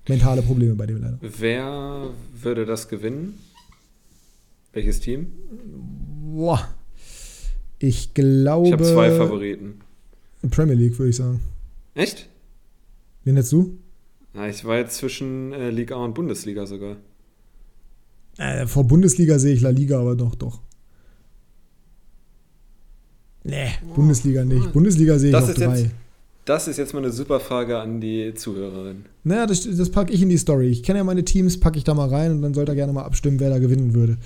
[0.07, 1.17] Mentale Probleme bei dem leider.
[1.21, 3.39] Wer würde das gewinnen?
[4.73, 5.27] Welches Team?
[6.35, 6.67] Boah.
[7.79, 8.67] Ich glaube.
[8.67, 9.81] Ich habe zwei Favoriten.
[10.51, 11.39] Premier League, würde ich sagen.
[11.95, 12.29] Echt?
[13.25, 13.77] Wen hättest du?
[14.33, 16.97] Na, ich war jetzt zwischen äh, Liga und Bundesliga sogar.
[18.37, 20.61] Äh, vor Bundesliga sehe ich La Liga, aber doch, doch.
[23.43, 24.73] Nee, oh, Bundesliga nicht.
[24.73, 25.79] Bundesliga sehe ich auf drei.
[25.79, 25.91] Jetzt,
[26.45, 29.05] das ist jetzt mal eine super Frage an die Zuhörerin.
[29.23, 30.67] Naja, das, das packe ich in die Story.
[30.67, 32.93] Ich kenne ja meine Teams, packe ich da mal rein und dann sollt ihr gerne
[32.93, 34.17] mal abstimmen, wer da gewinnen würde.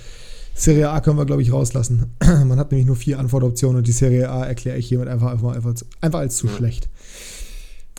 [0.54, 2.06] Serie A können wir, glaube ich, rauslassen.
[2.20, 5.54] Man hat nämlich nur vier Antwortoptionen und die Serie A erkläre ich hiermit einfach, einfach,
[5.54, 6.52] einfach, einfach als zu ja.
[6.52, 6.88] schlecht.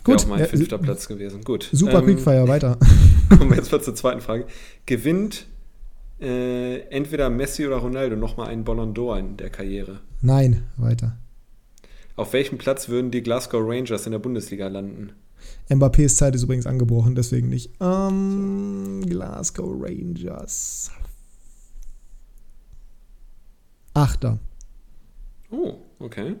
[0.04, 0.14] Gut.
[0.14, 1.44] Wäre auch mein fünfter Platz gewesen.
[1.44, 1.68] Gut.
[1.72, 2.78] Super ähm, Quickfire, weiter.
[3.28, 4.46] Kommen wir jetzt mal zur zweiten Frage.
[4.86, 5.46] Gewinnt
[6.20, 10.00] äh, entweder Messi oder Ronaldo nochmal einen Ballon d'Or in der Karriere?
[10.20, 11.18] Nein, weiter.
[12.16, 15.12] Auf welchem Platz würden die Glasgow Rangers in der Bundesliga landen?
[15.68, 17.70] Mbappés Zeit ist übrigens angebrochen, deswegen nicht.
[17.80, 19.08] Ähm, so.
[19.08, 20.90] Glasgow Rangers.
[23.94, 24.38] Achter.
[25.50, 26.36] Oh, okay.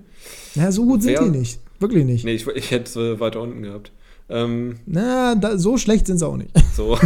[0.54, 1.60] Ja, so gut sind Wer, die nicht.
[1.82, 2.24] Wirklich nicht.
[2.24, 3.92] Nee, ich, ich hätte es äh, weiter unten gehabt.
[4.28, 6.52] Ähm, Na, da, so schlecht sind sie auch nicht.
[6.74, 6.96] So.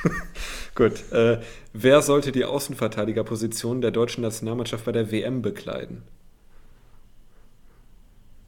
[0.74, 1.12] Gut.
[1.12, 1.38] Äh,
[1.72, 6.02] wer sollte die Außenverteidigerposition der deutschen Nationalmannschaft bei der WM bekleiden?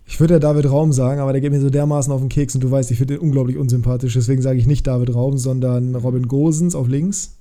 [0.07, 2.55] Ich würde ja David Raum sagen, aber der geht mir so dermaßen auf den Keks
[2.55, 4.15] und du weißt, ich finde den unglaublich unsympathisch.
[4.15, 7.37] Deswegen sage ich nicht David Raum, sondern Robin Gosens auf links.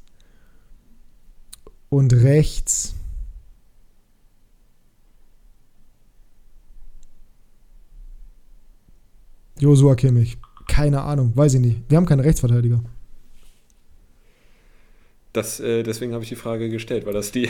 [1.89, 2.95] Und rechts
[9.61, 10.37] Josua Kimmich.
[10.67, 11.81] Keine Ahnung, weiß ich nicht.
[11.87, 12.83] Wir haben keine Rechtsverteidiger.
[15.33, 17.47] Das, äh, deswegen habe ich die Frage gestellt, weil das die.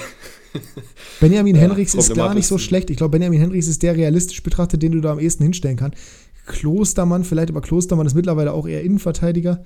[1.21, 2.89] Benjamin ja, Henrichs ist gar nicht so schlecht.
[2.89, 5.97] Ich glaube, Benjamin Henrichs ist der realistisch betrachtet, den du da am ehesten hinstellen kannst.
[6.45, 9.63] Klostermann, vielleicht, aber Klostermann ist mittlerweile auch eher Innenverteidiger.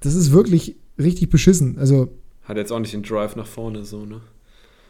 [0.00, 1.78] Das ist wirklich richtig beschissen.
[1.78, 2.08] Also.
[2.42, 4.20] Hat jetzt auch nicht den Drive nach vorne so, ne?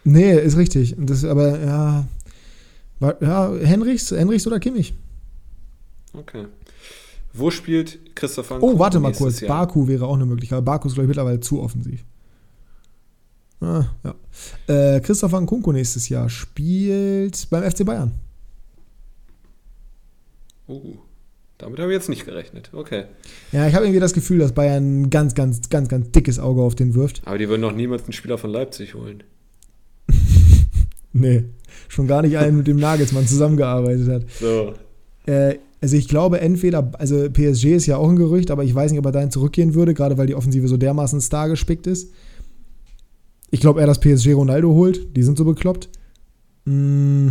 [0.05, 0.97] Nee, ist richtig.
[0.99, 2.09] Das, aber ja.
[3.21, 4.95] ja, Henrichs, Henrichs oder Kimmich?
[6.15, 6.47] Okay.
[7.37, 9.41] Wo spielt Christopher Oh, Nkunku warte mal kurz.
[9.41, 9.67] Jahr?
[9.67, 10.65] Baku wäre auch eine Möglichkeit.
[10.65, 12.05] Baku ist, glaube ich, mittlerweile zu offensiv.
[13.61, 14.15] Ah, ja.
[14.97, 18.13] Äh, Christopher Nkunku nächstes Jahr spielt beim FC Bayern.
[20.69, 20.97] Uh,
[21.59, 22.71] damit habe ich jetzt nicht gerechnet.
[22.73, 23.05] Okay.
[23.53, 26.63] Ja, ich habe irgendwie das Gefühl, dass Bayern ein ganz, ganz, ganz, ganz dickes Auge
[26.63, 27.23] auf den wirft.
[27.25, 29.23] Aber die würden noch niemals einen Spieler von Leipzig holen.
[31.19, 31.45] Nee,
[31.89, 34.31] schon gar nicht einen, mit dem Nagelsmann zusammengearbeitet hat.
[34.39, 34.75] So.
[35.25, 38.91] Äh, also ich glaube entweder, also PSG ist ja auch ein Gerücht, aber ich weiß
[38.91, 42.13] nicht, ob er dahin zurückgehen würde, gerade weil die Offensive so dermaßen star gespickt ist.
[43.51, 45.17] Ich glaube eher, dass PSG Ronaldo holt.
[45.17, 45.89] Die sind so bekloppt.
[46.65, 47.29] Mm,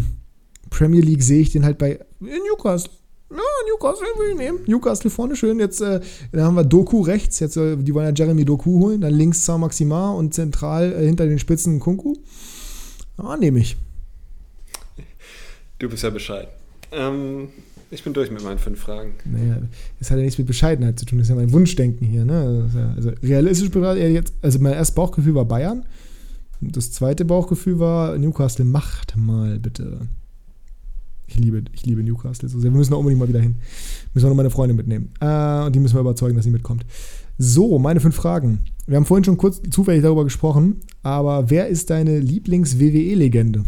[0.70, 2.92] Premier League sehe ich den halt bei Newcastle.
[3.32, 3.38] Ja,
[3.68, 4.60] Newcastle will ich nehmen.
[4.68, 5.60] Newcastle vorne schön.
[5.60, 6.00] Jetzt äh,
[6.36, 7.40] haben wir Doku rechts.
[7.40, 9.02] Jetzt, äh, die wollen ja Jeremy Doku holen.
[9.02, 12.16] Dann links Saint Maximar und zentral äh, hinter den Spitzen Kunku.
[13.18, 13.76] Ah, nehme ich.
[15.80, 16.48] Du bist ja Bescheid.
[16.92, 17.50] Ähm,
[17.92, 19.12] ich bin durch mit meinen fünf Fragen.
[19.26, 19.58] Naja,
[20.00, 22.26] das hat ja nichts mit Bescheidenheit zu tun, das ist ja mein Wunschdenken hier.
[22.26, 22.70] Ne?
[22.74, 25.84] Ja- Also realistisch betrachtet, jetzt, also mein erstes Bauchgefühl war Bayern.
[26.62, 30.02] Und das zweite Bauchgefühl war Newcastle, macht mal bitte.
[31.28, 32.72] Ich liebe, ich liebe Newcastle so sehr.
[32.72, 33.56] Wir müssen da unbedingt mal wieder hin.
[34.14, 35.10] Müssen wir noch meine Freundin mitnehmen.
[35.20, 36.86] Äh, und die müssen wir überzeugen, dass sie mitkommt.
[37.38, 38.60] So, meine fünf Fragen.
[38.88, 43.64] Wir haben vorhin schon kurz zufällig darüber gesprochen, aber wer ist deine Lieblings-WWE-Legende?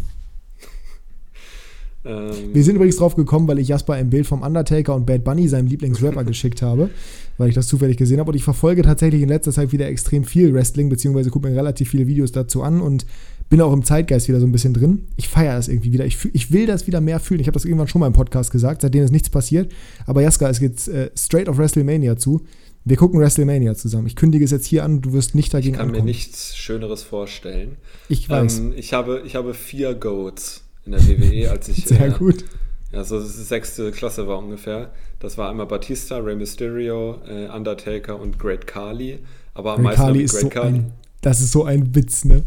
[2.07, 5.23] Ähm, Wir sind übrigens drauf gekommen, weil ich Jasper ein Bild vom Undertaker und Bad
[5.23, 6.89] Bunny, seinem Lieblingsrapper, geschickt habe,
[7.37, 8.31] weil ich das zufällig gesehen habe.
[8.31, 11.89] Und ich verfolge tatsächlich in letzter Zeit wieder extrem viel Wrestling, beziehungsweise gucke mir relativ
[11.89, 13.05] viele Videos dazu an und
[13.49, 15.07] bin auch im Zeitgeist wieder so ein bisschen drin.
[15.15, 16.05] Ich feiere das irgendwie wieder.
[16.05, 17.39] Ich, fühl, ich will das wieder mehr fühlen.
[17.39, 19.71] Ich habe das irgendwann schon mal im Podcast gesagt, seitdem ist nichts passiert.
[20.05, 22.41] Aber Jaska, es geht äh, straight auf WrestleMania zu.
[22.83, 24.07] Wir gucken WrestleMania zusammen.
[24.07, 26.05] Ich kündige es jetzt hier an, du wirst nicht ich dagegen kann mir ankommen.
[26.07, 27.75] nichts Schöneres vorstellen.
[28.09, 28.59] ich weiß.
[28.59, 32.45] Ähm, ich, habe, ich habe vier Goats in der WWE, als ich Sehr äh, gut.
[32.91, 34.91] Ja, so sechste Klasse war ungefähr.
[35.19, 39.19] Das war einmal Batista, Rey Mysterio, äh, Undertaker und Great Khali.
[39.53, 40.77] Aber am meisten ist so Great Khali.
[40.77, 42.43] ein, das ist so ein Witz, ne?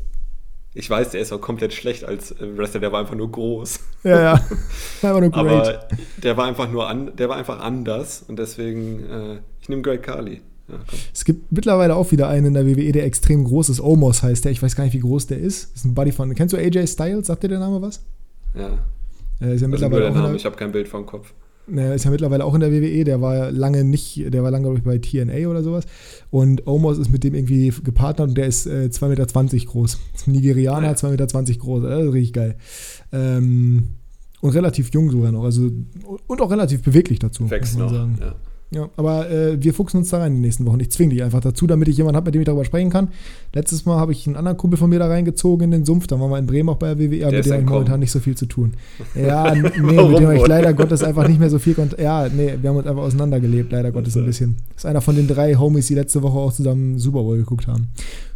[0.72, 3.80] Ich weiß, der ist auch komplett schlecht als äh, Wrestler, der war einfach nur groß.
[4.04, 4.32] Ja, ja.
[5.02, 5.46] Einfach nur great.
[5.46, 5.88] Aber
[6.22, 10.02] der war einfach nur an, der war einfach anders und deswegen, äh, ich nehme Great
[10.02, 10.40] Khali.
[10.68, 10.78] Ja.
[11.12, 13.80] Es gibt mittlerweile auch wieder einen in der WWE, der extrem groß ist.
[13.80, 14.52] Omos heißt der.
[14.52, 15.72] Ich weiß gar nicht, wie groß der ist.
[15.72, 16.34] Das ist ein Buddy von.
[16.34, 17.26] Kennst du AJ Styles?
[17.26, 18.00] Sagt dir der Name was?
[18.54, 18.78] Ja.
[19.40, 21.06] Er ist ja Also nur mittlerweile der in Name, der, ich habe kein Bild vom
[21.06, 21.32] Kopf.
[21.74, 23.04] er ist ja mittlerweile auch in der WWE.
[23.04, 25.84] Der war lange nicht, der war lange glaub ich, bei TNA oder sowas.
[26.30, 29.98] Und Omos ist mit dem irgendwie gepartnert und der ist äh, 2,20 Meter groß.
[30.14, 30.92] Ist ein Nigerianer, ja.
[30.92, 31.82] 2,20 Meter groß.
[31.84, 32.56] Das ist richtig geil.
[33.12, 33.88] Ähm,
[34.40, 35.44] und relativ jung sogar noch.
[35.44, 35.70] Also,
[36.26, 37.48] und auch relativ beweglich dazu.
[37.50, 38.18] Wächst muss man noch.
[38.18, 38.18] sagen.
[38.20, 38.49] Ja.
[38.72, 40.78] Ja, aber äh, wir fuchsen uns da rein in den nächsten Wochen.
[40.78, 43.08] Ich zwinge dich einfach dazu, damit ich jemanden habe, mit dem ich darüber sprechen kann.
[43.52, 46.06] Letztes Mal habe ich einen anderen Kumpel von mir da reingezogen in den Sumpf.
[46.06, 47.98] Da waren wir in Bremen auch bei der WWE, Der mit dem habe ich momentan
[47.98, 48.74] nicht so viel zu tun.
[49.16, 52.00] Ja, nee, Warum mit dem habe ich leider Gottes einfach nicht mehr so viel Kontakt.
[52.00, 54.56] Ja, nee, wir haben uns einfach auseinandergelebt, leider Gottes ein bisschen.
[54.68, 57.66] Das ist einer von den drei Homies, die letzte Woche auch zusammen Super Bowl geguckt
[57.66, 57.88] haben.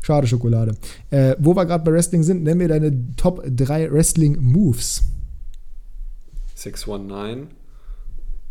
[0.03, 0.75] Schade Schokolade.
[1.11, 5.05] Äh, wo wir gerade bei Wrestling sind, nenn mir deine Top 3 Wrestling-Moves.
[6.57, 7.47] 619.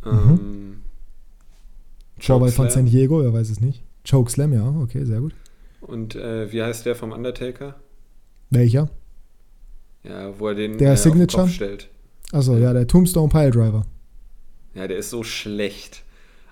[0.06, 0.10] Mhm.
[0.10, 0.83] Ähm,
[2.20, 2.86] Chaubai von San.
[2.86, 3.82] Diego, wer weiß es nicht.
[4.10, 5.34] Chokeslam, ja, okay, sehr gut.
[5.82, 7.76] Und äh, wie heißt der vom Undertaker?
[8.50, 8.90] Welcher?
[10.04, 11.44] Ja, wo er den Der äh, auf den Signature?
[11.44, 11.90] Kopf stellt.
[12.32, 13.86] Achso, ja, der Tombstone Pile Driver.
[14.76, 16.04] Ja, der ist so schlecht.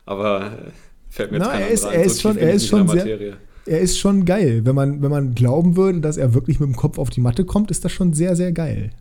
[0.05, 0.71] Aber äh,
[1.09, 3.37] fällt mir Na, er ist- er So ist tief schon- er ist schon sehr-.
[3.67, 4.61] Er ist schon geil.
[4.65, 7.45] Wenn man, wenn man glauben würde, dass er wirklich mit dem Kopf auf die Matte
[7.45, 8.91] kommt, ist das schon sehr, sehr geil.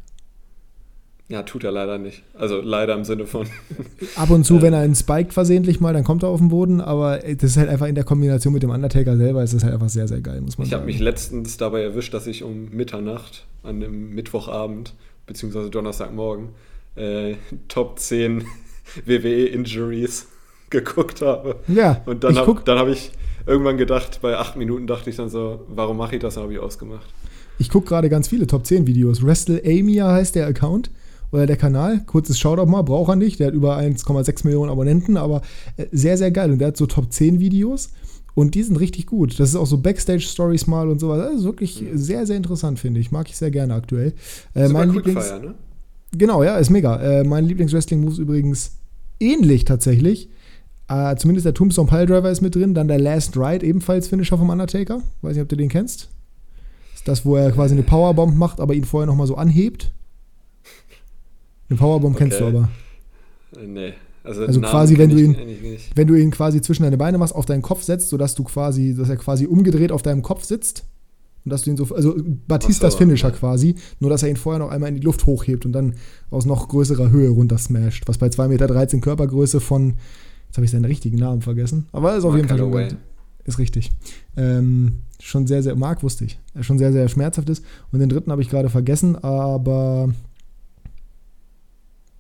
[1.31, 2.23] Ja, tut er leider nicht.
[2.37, 3.47] Also leider im Sinne von.
[4.17, 4.63] Ab und zu, Äh.
[4.63, 7.57] wenn er ihn spiked versehentlich mal, dann kommt er auf den Boden, aber das ist
[7.57, 10.21] halt einfach in der Kombination mit dem Undertaker selber, ist das halt einfach sehr, sehr
[10.21, 10.87] geil, muss man Ich habe sagen.
[10.93, 14.93] mich letztens dabei erwischt, dass ich um Mitternacht an einem Mittwochabend
[15.27, 16.49] beziehungsweise Donnerstagmorgen
[16.97, 17.35] äh,
[17.69, 18.45] Top 10
[19.07, 20.27] WWE-Injuries
[20.71, 21.57] geguckt habe.
[21.69, 23.13] ja, Und dann ich habe hab ich
[23.47, 26.35] irgendwann gedacht, bei acht Minuten dachte ich dann so, warum mache ich das?
[26.35, 27.07] Dann habe ich ausgemacht.
[27.59, 29.25] ich guck gerade ganz viele Top 10 Videos.
[29.25, 30.91] WrestleAmia heißt der Account
[31.33, 32.01] oder der Kanal.
[32.07, 33.39] Kurzes Shoutout mal, braucht er nicht.
[33.41, 35.43] Der hat über 1,6 Millionen Abonnenten, aber
[35.77, 36.51] äh, sehr, sehr geil.
[36.51, 37.91] Und der hat so Top 10 Videos
[38.35, 39.39] und die sind richtig gut.
[39.39, 41.19] Das ist auch so Backstage-Stories mal und sowas.
[41.19, 41.97] Das ist wirklich Mhm.
[41.99, 43.11] sehr, sehr interessant, finde ich.
[43.11, 44.13] Mag ich sehr gerne aktuell.
[44.55, 45.55] Äh, mein Lieblings Quickfire, ne?
[46.13, 46.97] Genau, ja, ist mega.
[47.01, 48.73] Äh, mein Lieblings-Wrestling-Move ist übrigens
[49.21, 50.29] ähnlich tatsächlich.
[50.89, 52.75] Äh, zumindest der Tombstone Piledriver ist mit drin.
[52.75, 55.03] Dann der Last Ride, ebenfalls Finisher vom Undertaker.
[55.23, 56.09] Weiß nicht, ob du den kennst.
[56.97, 59.93] ist das, wo er quasi eine Powerbomb macht, aber ihn vorher nochmal so anhebt.
[61.71, 62.57] Eine Powerbomb kennst du Okay.
[62.57, 62.69] aber.
[63.61, 63.93] Äh, Nee.
[64.23, 65.37] Also, Also quasi, wenn du ihn-.
[65.95, 68.95] Wenn du ihn quasi zwischen deine Beine machst, auf deinen Kopf setzt, sodass du quasi,
[68.95, 70.85] dass er quasi umgedreht auf deinem Kopf sitzt.
[71.45, 72.15] Und dass du ihn so, also
[72.47, 73.35] Batistas so, Finisher ja.
[73.35, 75.95] quasi, nur dass er ihn vorher noch einmal in die Luft hochhebt und dann
[76.29, 78.07] aus noch größerer Höhe runter smasht.
[78.07, 79.95] Was bei 2,13 Meter Körpergröße von
[80.51, 81.87] Jetzt habe ich seinen richtigen Namen vergessen.
[81.93, 82.89] Aber ist auf Mark jeden Fall Calloway.
[82.89, 82.97] gut.
[83.45, 83.93] Ist richtig.
[84.37, 86.41] Ähm, schon sehr, sehr, Mark wusste ich.
[86.55, 87.65] Er schon sehr, sehr schmerzhaft ist.
[87.93, 90.13] Und den dritten habe ich gerade vergessen, aber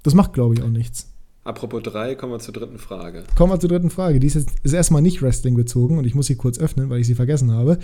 [0.02, 1.08] das macht, glaube ich, auch nichts.
[1.42, 3.24] Apropos drei, kommen wir zur dritten Frage.
[3.34, 4.20] Kommen wir zur dritten Frage.
[4.20, 7.00] Die ist jetzt ist erstmal nicht Wrestling bezogen und ich muss sie kurz öffnen, weil
[7.00, 7.78] ich sie vergessen habe.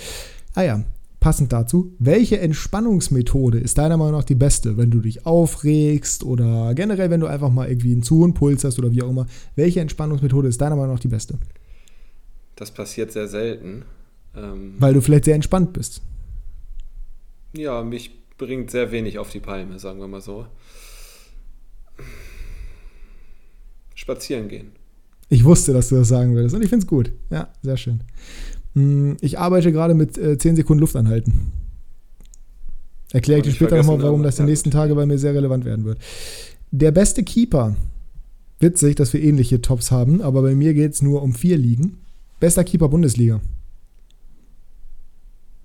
[0.54, 0.84] Ah ja,
[1.20, 1.94] passend dazu.
[1.98, 7.20] Welche Entspannungsmethode ist deiner Meinung nach die beste, wenn du dich aufregst oder generell, wenn
[7.20, 9.26] du einfach mal irgendwie einen zu hohen Puls hast oder wie auch immer?
[9.54, 11.38] Welche Entspannungsmethode ist deiner Meinung nach die beste?
[12.56, 13.84] Das passiert sehr selten.
[14.36, 16.02] Ähm, Weil du vielleicht sehr entspannt bist.
[17.54, 20.46] ja, mich bringt sehr wenig auf die Palme, sagen wir mal so.
[24.06, 24.70] Spazieren gehen.
[25.28, 27.10] Ich wusste, dass du das sagen würdest und ich finde es gut.
[27.28, 28.02] Ja, sehr schön.
[28.74, 31.50] Hm, Ich arbeite gerade mit äh, 10 Sekunden Luft anhalten.
[33.12, 34.70] Erkläre ich dir später nochmal, warum das die ja, nächsten.
[34.70, 35.98] Tage bei mir sehr relevant werden wird.
[36.70, 37.74] Der beste Keeper.
[38.60, 41.98] Witzig, dass wir ähnliche Tops haben, aber bei mir geht es nur um vier Ligen.
[42.38, 43.40] Bester Keeper Bundesliga.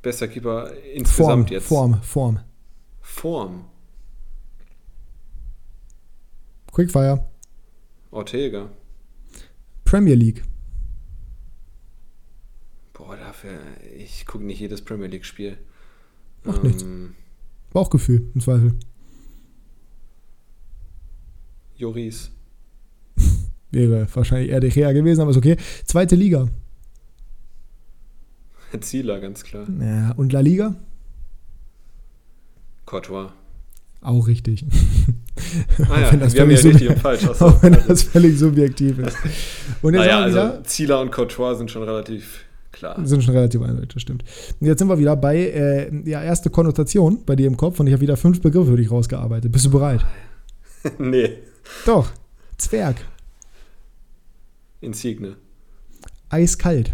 [0.01, 1.67] Bester Keeper Form, insgesamt jetzt.
[1.67, 2.39] Form, Form.
[3.01, 3.65] Form.
[6.71, 7.30] Quickfire.
[8.11, 8.69] Ortega.
[9.85, 10.43] Premier League.
[12.93, 13.59] Boah, dafür,
[13.97, 15.57] ich gucke nicht jedes Premier League-Spiel.
[16.43, 16.83] Macht nichts.
[16.83, 17.15] Ähm,
[17.71, 18.73] Bauchgefühl, im Zweifel.
[21.75, 22.31] Joris.
[23.71, 25.55] Wäre wahrscheinlich eher De Gea gewesen, aber ist okay.
[25.85, 26.47] Zweite Liga.
[28.81, 29.67] Zieler, ganz klar.
[29.79, 30.75] Ja, und La Liga?
[32.85, 33.31] Courtois.
[34.01, 34.65] Auch richtig.
[35.89, 37.25] Ah ja, wenn das wir haben ja völlig richtig und falsch.
[37.25, 37.45] Achso.
[37.47, 39.17] Auch wenn das völlig subjektiv ist.
[39.81, 42.95] Und jetzt Naja, wir also wieder, Zieler und Courtois sind schon relativ klar.
[43.03, 44.23] sind schon relativ eindeutig, das stimmt.
[44.59, 47.87] Und jetzt sind wir wieder bei äh, ja, erste Konnotation bei dir im Kopf und
[47.87, 49.51] ich habe wieder fünf Begriffe für dich rausgearbeitet.
[49.51, 50.05] Bist du bereit?
[50.99, 51.37] nee,
[51.85, 52.11] Doch.
[52.57, 52.97] Zwerg.
[54.81, 55.35] Insigne.
[56.29, 56.93] Eiskalt.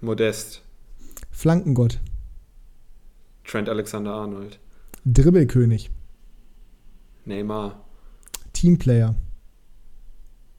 [0.00, 0.62] Modest.
[1.30, 2.00] Flankengott.
[3.44, 4.58] Trent Alexander-Arnold.
[5.04, 5.90] Dribbelkönig.
[7.28, 7.84] Neymar.
[8.52, 9.14] Teamplayer.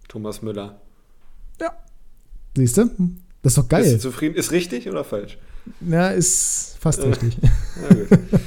[0.08, 0.80] Thomas Müller.
[2.56, 2.90] Siehst du?
[3.42, 4.00] Das ist doch geil.
[4.00, 4.36] zufrieden?
[4.36, 5.38] Ist richtig oder falsch?
[5.88, 7.08] Ja, ist fast Äh.
[7.08, 7.38] richtig.
[8.10, 8.18] Ja.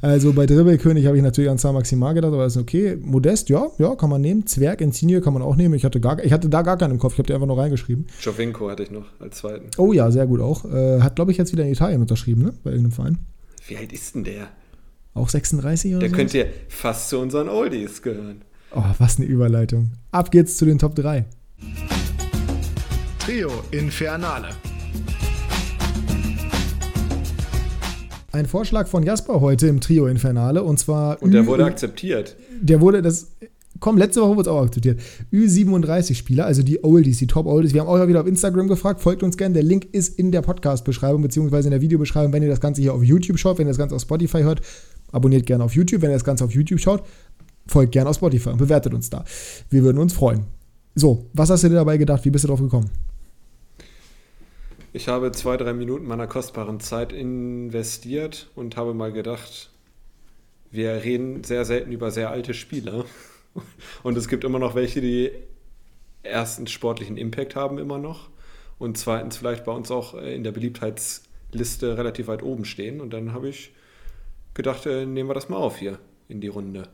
[0.00, 2.96] Also bei Dribbelkönig habe ich natürlich an San Maximar gedacht, aber ist okay.
[3.00, 4.46] Modest, ja, ja, kann man nehmen.
[4.46, 5.74] Zwerg, Insigne kann man auch nehmen.
[5.74, 7.12] Ich hatte, gar, ich hatte da gar keinen im Kopf.
[7.14, 8.06] Ich habe die einfach nur reingeschrieben.
[8.20, 9.70] Jovinko hatte ich noch als zweiten.
[9.78, 10.64] Oh ja, sehr gut auch.
[10.66, 12.52] Äh, hat, glaube ich, jetzt wieder in Italien unterschrieben, ne?
[12.64, 13.18] Bei irgendeinem Verein.
[13.68, 14.48] Wie alt ist denn der?
[15.14, 16.16] Auch 36 oder Der so?
[16.16, 18.42] könnte ja fast zu unseren Oldies gehören.
[18.74, 19.92] Oh, was eine Überleitung.
[20.10, 21.24] Ab geht's zu den Top 3.
[23.20, 24.48] Trio Infernale.
[28.32, 31.22] Ein Vorschlag von Jasper heute im Trio Infernale und zwar.
[31.22, 32.34] Und der Ü- wurde akzeptiert.
[32.60, 33.28] Der wurde, das.
[33.78, 35.00] Komm, letzte Woche wurde es auch akzeptiert.
[35.32, 37.74] Ü37-Spieler, also die Oldies, die Top-Oldies.
[37.74, 39.52] Wir haben auch wieder auf Instagram gefragt, folgt uns gerne.
[39.54, 42.94] Der Link ist in der Podcast-Beschreibung, beziehungsweise in der Videobeschreibung, wenn ihr das Ganze hier
[42.94, 44.60] auf YouTube schaut, wenn ihr das Ganze auf Spotify hört,
[45.14, 46.02] abonniert gerne auf YouTube.
[46.02, 47.04] Wenn ihr das Ganze auf YouTube schaut,
[47.66, 49.24] folgt gerne auf Spotify und bewertet uns da.
[49.70, 50.44] Wir würden uns freuen.
[50.94, 52.24] So, was hast du dir dabei gedacht?
[52.24, 52.90] Wie bist du drauf gekommen?
[54.92, 59.70] Ich habe zwei, drei Minuten meiner kostbaren Zeit investiert und habe mal gedacht,
[60.70, 63.04] wir reden sehr selten über sehr alte Spieler.
[64.02, 65.30] Und es gibt immer noch welche, die
[66.24, 68.30] erstens sportlichen Impact haben immer noch
[68.78, 73.00] und zweitens vielleicht bei uns auch in der Beliebtheitsliste relativ weit oben stehen.
[73.00, 73.72] Und dann habe ich
[74.54, 75.98] gedacht, äh, nehmen wir das mal auf hier
[76.28, 76.84] in die Runde.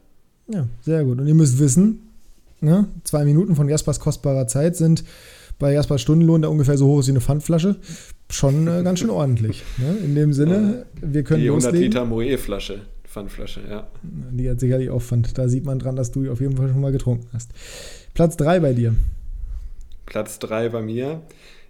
[0.48, 1.18] Ja, sehr gut.
[1.18, 2.08] Und ihr müsst wissen,
[2.60, 5.04] ne, zwei Minuten von Jaspers kostbarer Zeit sind
[5.58, 7.76] bei Jaspers Stundenlohn, der ungefähr so hoch ist wie eine Pfandflasche,
[8.30, 9.62] schon äh, ganz schön ordentlich.
[9.76, 9.96] Ne?
[10.04, 11.92] In dem Sinne, wir können die 100 loslegen.
[11.92, 13.86] Liter Moe-Flasche, Pfandflasche, ja.
[14.02, 15.36] Die hat sicherlich auch Pfand.
[15.36, 17.50] Da sieht man dran, dass du auf jeden Fall schon mal getrunken hast.
[18.14, 18.94] Platz 3 bei dir.
[20.06, 21.20] Platz 3 bei mir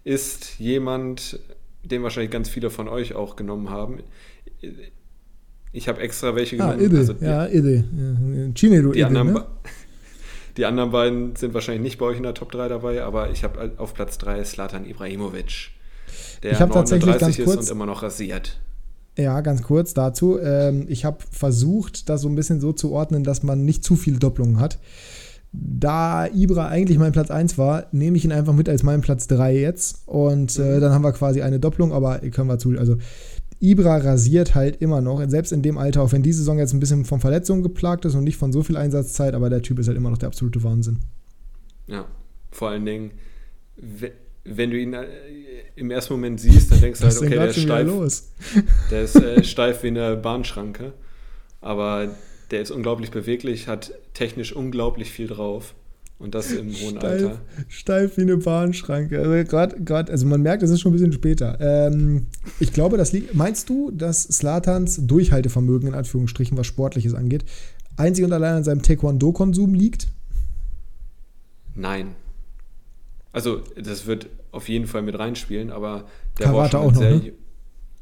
[0.04, 1.40] ist jemand,
[1.82, 3.98] den wahrscheinlich ganz viele von euch auch genommen haben.
[5.72, 6.84] Ich habe extra welche Ah, genommen.
[6.90, 6.98] Ide.
[6.98, 7.74] also die, ja, Ide.
[7.76, 9.44] Ja, Chinedu die, Ide, anderen, ne?
[10.56, 13.44] die anderen beiden sind wahrscheinlich nicht bei euch in der Top 3 dabei, aber ich
[13.44, 15.70] habe auf Platz 3 Slatan Ibrahimovic,
[16.42, 18.58] der Ich hab tatsächlich 39 ganz ist kurz- und immer noch rasiert.
[19.18, 20.38] Ja, ganz kurz dazu.
[20.40, 23.96] Ähm, ich habe versucht, das so ein bisschen so zu ordnen, dass man nicht zu
[23.96, 24.78] viele Doppelungen hat.
[25.52, 29.26] Da Ibra eigentlich mein Platz 1 war, nehme ich ihn einfach mit als meinen Platz
[29.26, 30.02] 3 jetzt.
[30.06, 30.80] Und äh, Mhm.
[30.80, 32.70] dann haben wir quasi eine Doppelung, aber können wir zu.
[32.78, 32.96] Also
[33.60, 36.80] Ibra rasiert halt immer noch, selbst in dem Alter, auch wenn die Saison jetzt ein
[36.80, 39.86] bisschen von Verletzungen geplagt ist und nicht von so viel Einsatzzeit, aber der Typ ist
[39.88, 40.98] halt immer noch der absolute Wahnsinn.
[41.86, 42.06] Ja,
[42.50, 43.10] vor allen Dingen,
[43.76, 44.12] we-
[44.44, 45.04] wenn du ihn äh,
[45.76, 47.86] im ersten Moment siehst, dann denkst du halt, okay, der ist steif.
[47.86, 48.30] los?
[48.90, 50.94] Der ist äh, steif wie eine Bahnschranke.
[51.60, 52.08] Aber
[52.50, 55.74] der ist unglaublich beweglich, hat technisch unglaublich viel drauf.
[56.20, 57.40] Und das im hohen steif, Alter.
[57.68, 59.18] Steif wie eine Bahnschranke.
[59.18, 61.58] Also gerade, gerade, also man merkt, es ist schon ein bisschen später.
[61.60, 62.26] Ähm,
[62.60, 63.34] ich glaube, das liegt.
[63.34, 67.46] Meinst du, dass Slatans Durchhaltevermögen in Anführungsstrichen, was Sportliches angeht,
[67.96, 70.08] einzig und allein an seinem Taekwondo-Konsum liegt?
[71.74, 72.08] Nein.
[73.32, 76.04] Also, das wird auf jeden Fall mit reinspielen, aber
[76.38, 77.32] der Karate war auch noch, sehr, ne?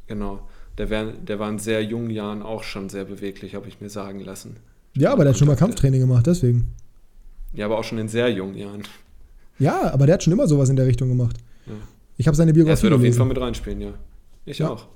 [0.09, 0.41] Genau.
[0.77, 3.91] Der, wär, der war in sehr jungen Jahren auch schon sehr beweglich, habe ich mir
[3.91, 4.57] sagen lassen.
[4.97, 5.55] Ja, aber der hat schon mal.
[5.57, 6.75] Kampftraining gemacht, deswegen.
[7.53, 8.83] Ja, aber auch schon in sehr jungen Jahren.
[9.59, 11.37] Ja, aber der hat schon immer sowas in der Richtung gemacht.
[11.67, 11.73] Ja.
[12.17, 13.17] Ich habe seine Ja, es Biografie wird auf jeden.
[13.17, 13.91] Fall mit reinspielen, ja.
[14.45, 14.71] Ich Ja.
[14.71, 14.87] auch.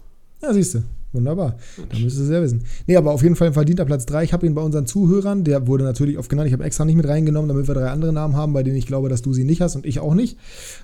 [0.43, 0.83] Ja, siehst du.
[1.13, 1.57] Wunderbar.
[1.77, 2.65] Da müsstest du es ja wissen.
[2.87, 4.25] Nee, aber auf jeden Fall ein verdienter Platz 3.
[4.25, 6.47] Ich habe ihn bei unseren Zuhörern, der wurde natürlich oft genannt.
[6.49, 8.87] Ich habe extra nicht mit reingenommen, damit wir drei andere Namen haben, bei denen ich
[8.87, 10.39] glaube, dass du sie nicht hast und ich auch nicht.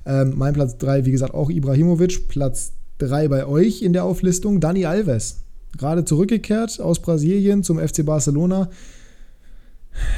[0.04, 2.28] Ähm, mein Platz 3, wie gesagt, auch Ibrahimovic.
[2.28, 5.38] Platz 3 bei euch in der Auflistung, Dani Alves.
[5.78, 8.68] Gerade zurückgekehrt aus Brasilien zum FC Barcelona.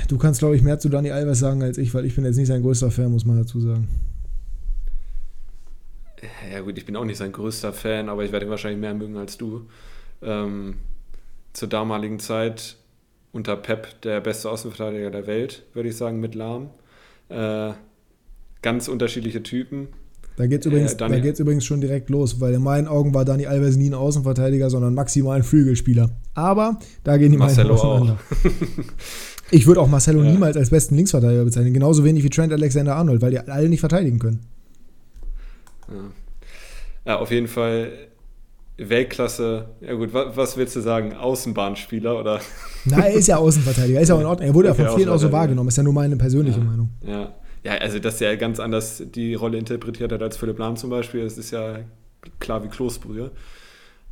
[0.08, 2.36] Du kannst, glaube ich, mehr zu Dani Alves sagen als ich, weil ich bin jetzt
[2.36, 3.88] nicht sein größter Fan, muss man dazu sagen.
[6.52, 8.94] Ja gut, ich bin auch nicht sein größter Fan, aber ich werde ihn wahrscheinlich mehr
[8.94, 9.62] mögen als du.
[10.22, 10.74] Ähm,
[11.52, 12.76] zur damaligen Zeit
[13.32, 16.70] unter Pep der beste Außenverteidiger der Welt, würde ich sagen, mit Lahm.
[17.28, 17.72] Äh,
[18.60, 19.88] ganz unterschiedliche Typen.
[20.36, 22.86] Da geht es übrigens, Äh, Dani- da geht's übrigens schon direkt los, weil in meinen
[22.88, 26.10] Augen war Dani Alves nie ein Außenverteidiger, sondern maximal ein Flügelspieler.
[26.34, 28.18] Aber da gehen die Marcelo Meinungen auseinander.
[29.50, 30.30] Ich würde auch Marcelo Ja.
[30.30, 34.18] niemals als besten Linksverteidiger bezeichnen, genauso wenig wie Trent Alexander-Arnold, weil die alle nicht verteidigen
[34.18, 34.40] können.
[35.88, 35.94] Ja.
[37.12, 37.90] ja, auf jeden Fall
[38.76, 39.66] Weltklasse.
[39.80, 41.14] Ja gut, was, was willst du sagen?
[41.14, 42.40] Außenbahnspieler oder?
[42.84, 44.48] Na, er ist ja Außenverteidiger, ist ja auch in Ordnung.
[44.48, 46.60] Er wurde ja von vielen auch so wahrgenommen, ist ja nur meine persönliche.
[46.60, 46.90] Meinung.
[47.06, 47.34] Ja.
[47.64, 51.24] ja, also dass er ganz anders die Rolle interpretiert hat als Philipp Lahm zum Beispiel,
[51.24, 51.80] das ist ja
[52.38, 53.30] klar wie Kloßbrühe.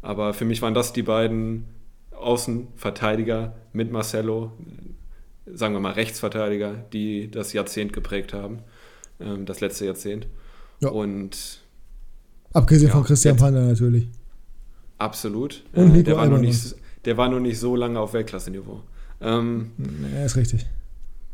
[0.03, 1.65] Aber für mich waren das die beiden
[2.13, 4.53] Außenverteidiger mit Marcelo,
[5.55, 8.61] sagen wir mal Rechtsverteidiger, die das Jahrzehnt geprägt haben,
[9.21, 10.27] ähm, das letzte Jahrzehnt.
[10.81, 10.91] Ja.
[10.91, 11.61] Und
[12.53, 14.09] Abgesehen Ja, von Christian Panda natürlich.
[14.99, 15.65] absolut.
[15.75, 16.75] Und Äh, der, war noch nicht,
[17.05, 18.81] der war noch nicht so lange auf Weltklasse-Niveau.
[19.21, 19.73] Ähm,
[20.15, 20.67] Ja, ist richtig.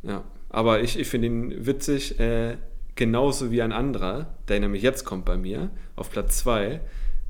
[0.02, 2.56] Ja, aber ich, ich finde ihn witzig, äh,
[2.96, 6.80] genauso wie ein anderer, der nämlich jetzt kommt bei mir, auf Platz 2,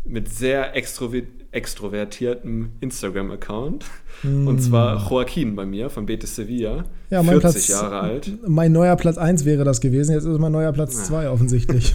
[0.05, 3.84] mit sehr extrovertiertem Instagram-Account.
[4.22, 7.14] Und zwar Joaquin bei mir von Betis Sevilla, Mm.
[7.14, 8.32] Ja, mein 40 Platz, Jahre alt.
[8.46, 11.05] Mein neuer Platz 1 wäre das gewesen, jetzt ist mein neuer Platz Ja.
[11.05, 11.94] 2 offensichtlich.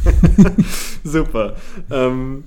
[1.04, 1.56] Super.
[1.92, 2.44] Ähm,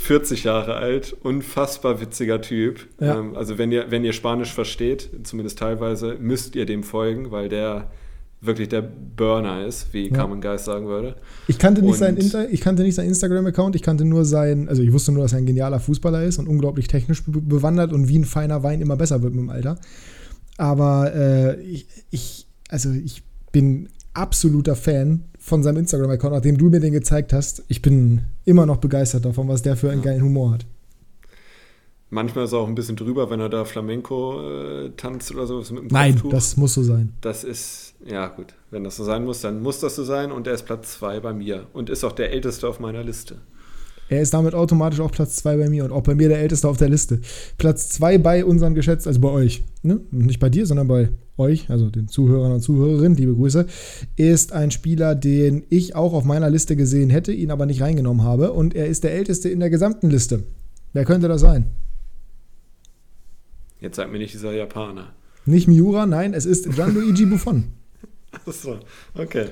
[0.00, 2.86] 40 Jahre alt, unfassbar witziger Typ.
[3.00, 3.18] Ja.
[3.18, 7.48] Ähm, also wenn ihr, wenn ihr Spanisch versteht, zumindest teilweise, müsst ihr dem folgen, weil
[7.48, 7.90] der
[8.46, 10.14] wirklich der Burner ist, wie Ja.
[10.14, 11.16] Carmen Geist sagen würde.
[11.48, 14.68] Ich kannte nicht Und- sein Inter ich kannte nicht sein Instagram-Account, ich kannte nur sein,
[14.68, 17.92] also ich wusste nur, dass er ein genialer Fußballer ist und unglaublich technisch be bewandert
[17.92, 19.78] und wie ein feiner Wein immer besser wird mit dem Alter.
[20.56, 23.22] Aber äh, ich, ich, also ich
[23.52, 27.64] bin absoluter Fan von seinem Instagram-Account, nachdem du mir den gezeigt hast.
[27.68, 30.10] Ich bin immer noch begeistert davon, was der für einen Ja.
[30.12, 30.66] geilen Humor hat.
[32.10, 35.70] Manchmal ist er auch ein bisschen drüber, wenn er da Flamenco äh, tanzt oder sowas
[35.70, 36.30] mit dem Nein, Kopftuch.
[36.30, 37.12] das muss so sein.
[37.20, 40.46] Das ist, ja gut, wenn das so sein muss, dann muss das so sein und
[40.46, 43.36] er ist Platz 2 bei mir und ist auch der älteste auf meiner Liste.
[44.10, 46.68] Er ist damit automatisch auch Platz 2 bei mir und auch bei mir der älteste
[46.68, 47.20] auf der Liste.
[47.56, 50.00] Platz 2 bei unseren geschätzt, also bei euch, ne?
[50.10, 53.66] nicht bei dir, sondern bei euch, also den Zuhörern und Zuhörerinnen, liebe Grüße,
[54.16, 58.24] ist ein Spieler, den ich auch auf meiner Liste gesehen hätte, ihn aber nicht reingenommen
[58.24, 60.44] habe und er ist der älteste in der gesamten Liste.
[60.92, 61.66] Wer könnte das sein?
[63.84, 65.12] Jetzt sagt mir nicht dieser Japaner.
[65.44, 67.64] Nicht Miura, nein, es ist Gianluigi Buffon.
[68.46, 68.78] Achso,
[69.14, 69.48] okay.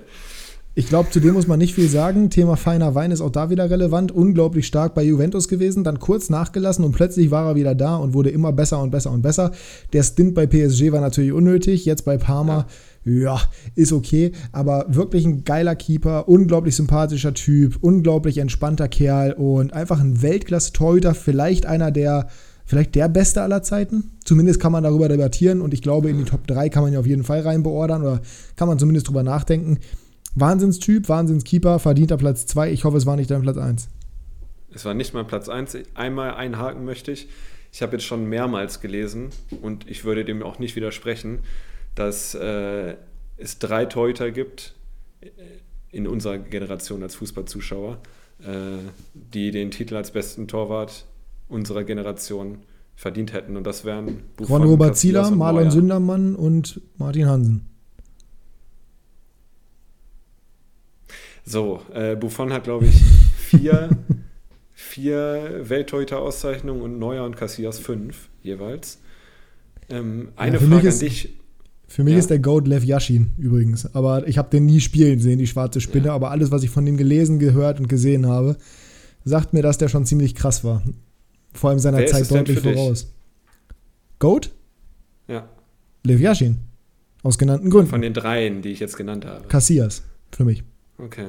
[0.74, 2.30] Ich glaube, zu dem muss man nicht viel sagen.
[2.30, 4.11] Thema feiner Wein ist auch da wieder relevant.
[4.11, 8.14] Unglaublich stark bei Juventus gewesen, dann kurz nachgelassen und plötzlich war er wieder da und
[8.14, 9.53] wurde immer besser und besser und besser.
[9.93, 11.85] Der Stint bei PSG war natürlich unnötig.
[11.85, 12.66] Jetzt bei Parma,
[13.05, 13.39] ja,
[13.74, 14.33] ist okay.
[14.51, 21.12] Aber wirklich ein geiler Keeper, unglaublich sympathischer Typ, unglaublich entspannter Kerl und einfach ein Weltklasse-Torhüter.
[21.14, 22.28] Vielleicht einer der,
[22.64, 24.12] vielleicht der Beste aller Zeiten.
[24.24, 27.00] Zumindest kann man darüber debattieren und ich glaube, in die Top 3 kann man ja
[27.00, 28.20] auf jeden Fall rein beordern oder
[28.56, 29.78] kann man zumindest drüber nachdenken.
[30.34, 32.72] Wahnsinnstyp, Wahnsinnskeeper, verdienter Platz 2.
[32.72, 33.88] Ich hoffe, es war nicht dein Platz 1.
[34.74, 35.76] Es war nicht mein Platz 1.
[35.94, 37.28] Einmal einhaken möchte ich.
[37.72, 39.30] Ich habe jetzt schon mehrmals gelesen
[39.62, 41.40] und ich würde dem auch nicht widersprechen,
[41.94, 42.94] dass äh,
[43.36, 44.74] es drei Torhüter gibt
[45.20, 45.28] äh,
[45.90, 47.98] in unserer Generation als Fußballzuschauer,
[48.40, 48.78] äh,
[49.14, 51.06] die den Titel als besten Torwart
[51.53, 52.59] unserer Generation
[52.96, 53.57] verdient hätten.
[53.57, 55.70] Und das wären Ron Robert Casillas Zieler, Marlon.
[55.70, 57.66] Sündermann und Martin Hansen.
[61.44, 62.94] So, äh, Buffon hat, glaube ich,
[63.36, 63.90] vier,
[64.72, 69.00] vier Welttorhüter-Auszeichnungen und Neuer und Casillas fünf jeweils.
[69.88, 71.38] Ähm, eine für Frage mich an ist- dich.
[71.88, 72.20] Für mich Ja.
[72.20, 73.94] ist der Goat Lev Yashin übrigens.
[73.94, 76.07] Aber ich habe den nie spielen sehen, die schwarze Spinne.
[76.07, 76.14] Ja.
[76.14, 78.57] Aber alles, was ich von dem gelesen, gehört und gesehen habe,
[79.24, 80.82] sagt mir, dass der schon ziemlich krass war.
[81.55, 83.12] Vor allem seiner Wer Zeit deutlich voraus.
[84.18, 84.50] Goat?
[85.28, 85.48] Ja,
[86.05, 86.59] Lev Yashin.
[87.22, 87.88] Aus genannten Gründen.
[87.88, 89.46] von den dreien, die ich jetzt genannt habe.
[89.46, 90.03] Casillas.
[90.32, 90.64] Für mich.
[90.98, 91.28] Okay.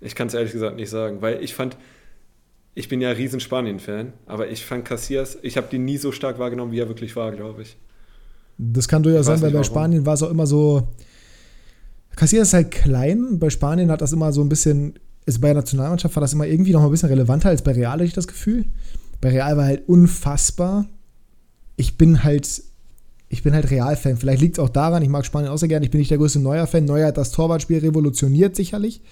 [0.00, 1.76] Ich kann es ehrlich gesagt nicht sagen, weil ich fand,
[2.74, 6.38] ich bin ja riesen Spanien-Fan, aber ich fand Casillas, ich habe den nie so stark
[6.40, 7.76] wahrgenommen, wie er wirklich war, glaube ich.
[8.58, 9.64] Das kann durchaus sein, weil bei warum.
[9.64, 10.88] Spanien war es auch immer so.
[12.16, 13.38] Casillas ist halt klein.
[13.38, 14.98] Bei Spanien hat das immer so ein bisschen.
[15.30, 17.92] Also bei der Nationalmannschaft war das immer irgendwie noch ein bisschen relevanter als bei Real,
[17.92, 18.64] hatte ich das Gefühl.
[19.20, 20.86] Bei Real war halt unfassbar.
[21.76, 22.64] Ich bin halt.
[23.28, 24.16] Ich bin halt Real-Fan.
[24.16, 25.84] Vielleicht liegt es auch daran, ich mag Spanien auch sehr gerne.
[25.84, 26.84] Ich bin nicht der größte Neuer-Fan.
[26.84, 29.02] Neuer hat das Torwartspiel revolutioniert, sicherlich.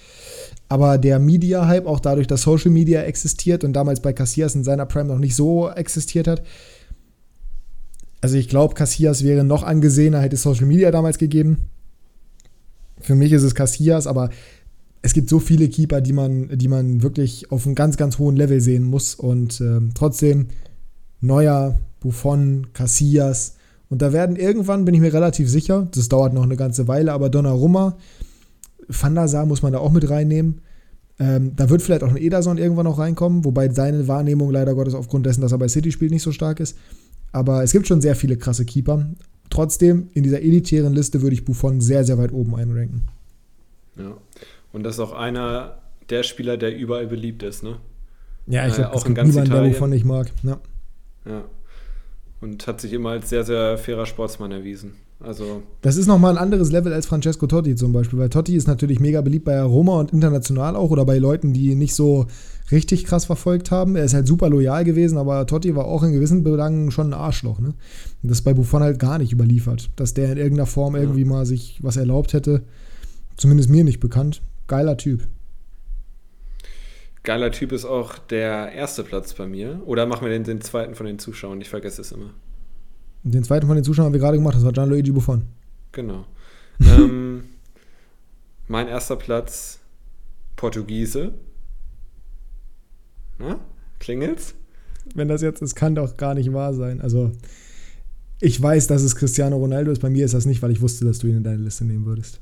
[0.69, 4.87] Aber der Media-Hype, auch dadurch, dass Social Media existiert und damals bei Casillas in seiner
[4.87, 6.43] Prime noch nicht so existiert hat,
[8.21, 11.69] also ich glaube, Casillas wäre noch angesehener, hätte Social Media damals gegeben.
[13.01, 14.31] Für mich ist es Casillas, aber
[15.03, 18.37] es gibt so viele Keeper, die man, die man wirklich auf einem ganz, ganz hohen
[18.37, 19.15] Level sehen muss.
[19.15, 20.49] Und ähm, trotzdem
[21.21, 23.57] Neuer, Buffon, Casillas.
[23.89, 27.13] Und da werden irgendwann, bin ich mir relativ sicher, das dauert noch eine ganze Weile,
[27.13, 27.97] aber Donnarumma,
[28.89, 30.61] Van der Sar muss man da auch mit reinnehmen.
[31.19, 34.95] Ähm, da wird vielleicht auch ein Ederson irgendwann noch reinkommen, wobei seine Wahrnehmung leider Gottes
[34.95, 36.77] aufgrund dessen, dass er bei City spielt, nicht so stark ist.
[37.33, 39.11] Aber es gibt schon sehr viele krasse Keeper.
[39.51, 43.03] Trotzdem, in dieser elitären Liste würde ich Buffon sehr, sehr weit oben einranken.
[43.97, 44.17] Ja.
[44.73, 45.79] Und das ist auch einer
[46.11, 47.77] der Spieler, der überall beliebt ist, ne?
[48.47, 49.73] Ja, ich ich glaub, glaube, auch es in ganz niemanden, der Italien.
[49.75, 50.31] Buffon nicht mag.
[50.43, 50.59] Ja.
[51.27, 51.45] Ja.
[52.41, 54.93] Und hat sich immer als sehr, sehr fairer Sportsmann erwiesen.
[55.21, 58.69] Also, Das ist nochmal ein anderes Level als Francesco Totti zum Beispiel, weil Totti ist
[58.69, 62.27] natürlich mega beliebt bei Roma und international auch oder bei Leuten, die nicht so
[62.71, 63.97] richtig krass verfolgt haben.
[63.97, 67.15] Er ist halt super loyal gewesen, aber Totti war auch in gewissen Belangen schon ein
[67.19, 67.59] Arschloch.
[67.59, 67.69] Ne?
[68.23, 71.03] Und das ist bei Buffon halt gar nicht überliefert, dass der in irgendeiner Form Ja.
[71.03, 72.63] irgendwie mal sich was erlaubt hätte.
[73.37, 74.41] Zumindest mir nicht bekannt.
[74.69, 75.27] Geiler Typ.
[77.25, 79.83] geiler Typ ist auch der erste Platz bei mir.
[79.87, 81.61] Oder machen wir den, den zweiten von den Zuschauern?
[81.61, 82.31] Ich vergesse es immer.
[83.23, 85.43] Den zweiten von den Zuschauern haben wir gerade gemacht, das war Gianluigi Buffon.
[85.93, 86.27] Genau.
[86.81, 87.45] ähm,
[88.69, 89.81] mein erster Platz,
[90.57, 91.33] Portugiese.
[93.39, 93.59] Na?
[93.99, 94.55] Klingelt's?
[95.15, 97.01] Wenn das jetzt ist, kann doch gar nicht wahr sein.
[97.01, 97.33] Also,
[98.41, 100.01] ich weiß, dass es Cristiano Ronaldo ist.
[100.01, 102.05] Bei mir ist das nicht, weil ich wusste, dass du ihn in deine Liste nehmen
[102.05, 102.41] würdest.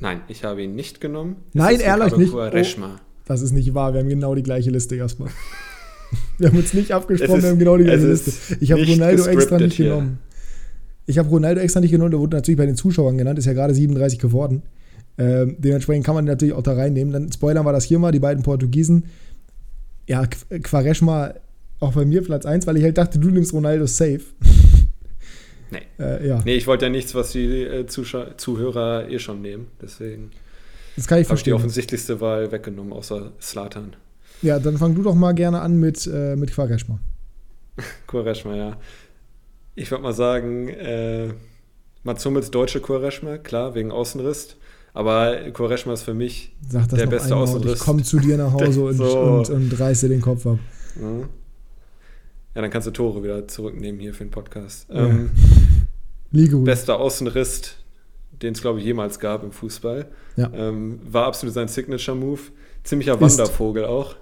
[0.00, 1.36] Nein, ich habe ihn nicht genommen.
[1.50, 2.32] Es Nein, ehrlich nicht.
[2.32, 3.00] Quaresma.
[3.26, 3.92] Das ist nicht wahr.
[3.92, 5.30] Wir haben genau die gleiche Liste erstmal.
[6.38, 8.30] Wir haben uns nicht abgesprochen, Es wir haben genau die gleiche Liste.
[8.30, 9.90] ist Ich habe Ronaldo extra nicht hier.
[9.90, 10.18] genommen.
[11.06, 13.52] Ich habe Ronaldo extra nicht genommen, der wurde natürlich bei den Zuschauern genannt, ist ja
[13.52, 14.62] gerade 37 geworden.
[15.18, 17.12] Ähm, dementsprechend kann man den natürlich auch da reinnehmen.
[17.12, 19.04] Dann spoilern wir das hier mal, die beiden Portugiesen.
[20.08, 21.34] Ja, Qu- Quaresma
[21.78, 24.20] auch bei mir Platz 1, weil ich halt dachte, du nimmst Ronaldo safe.
[25.70, 25.82] Nee.
[25.98, 29.68] Äh, ja, Nee, ich wollte ja nichts, was die äh, Zuhörer eh schon nehmen.
[29.80, 30.30] Deswegen
[30.96, 31.54] das kann ich habe ich die verstehen.
[31.54, 33.94] offensichtlichste Wahl weggenommen, außer Slatan.
[34.42, 36.98] Ja, dann fang du doch mal gerne an mit, äh, mit Quaresma.
[38.06, 38.76] Quaresma, ja.
[39.74, 41.28] Ich würde mal sagen, äh,
[42.02, 44.56] Mats Hummels deutsche Quaresma, klar, wegen Außenriss.
[44.92, 47.78] Aber Quaresma ist für mich, Der beste einmal und ich Außenriss.
[47.78, 49.18] komm zu dir nach Hause und, So.
[49.20, 50.58] und, und reiß dir den Kopf ab.
[50.96, 51.28] ne?
[52.56, 54.86] ja, dann kannst du Tore wieder zurücknehmen hier für den Podcast.
[54.90, 55.06] Ja.
[55.06, 55.30] Ähm,
[56.30, 56.64] Liege ruhig.
[56.64, 57.76] bester Außenriss,
[58.32, 60.06] den es, glaube ich, jemals gab im Fußball.
[60.36, 60.50] Ja.
[60.54, 62.40] Ähm, war absolut sein Signature-Move.
[62.84, 63.38] Ziemlicher Ist.
[63.38, 64.16] Wandervogel auch.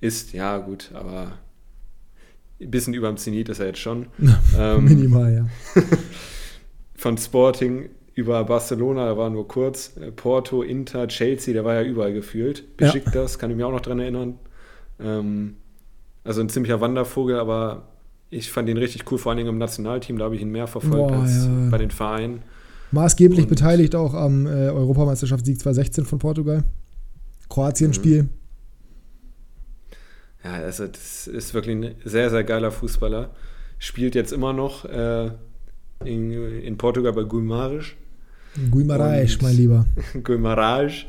[0.00, 1.38] Ist, ja, gut, aber
[2.60, 4.06] ein bisschen über dem Zenit ist er jetzt schon.
[4.58, 5.82] Ähm, Minimal, ja.
[6.94, 11.82] von Sporting über Barcelona, da war nur kurz, äh, Porto, Inter, Chelsea, der war ja
[11.82, 12.60] überall gefühlt.
[12.80, 12.86] Ja.
[12.86, 14.38] Besiktas, kann ich mir auch noch dran erinnern.
[14.98, 15.56] Ähm,
[16.24, 17.88] also ein ziemlicher Wandervogel, aber
[18.30, 20.66] ich fand ihn richtig cool, vor allen Dingen im Nationalteam, da habe ich ihn mehr
[20.66, 21.68] verfolgt Boah, als ja.
[21.70, 22.42] bei den Vereinen.
[22.92, 26.64] Maßgeblich Und- beteiligt auch am äh, Europameisterschaftssieg 2016 von Portugal.
[27.48, 28.24] Kroatien-Spiel.
[28.24, 28.28] Mhm.
[30.44, 33.30] Ja, also das ist wirklich ein sehr, sehr geiler Fußballer.
[33.78, 35.30] Spielt jetzt immer noch äh,
[36.04, 37.94] in, in Portugal bei Guimarães.
[38.70, 39.86] Guimarães, mein Lieber.
[40.14, 41.04] Guimarães.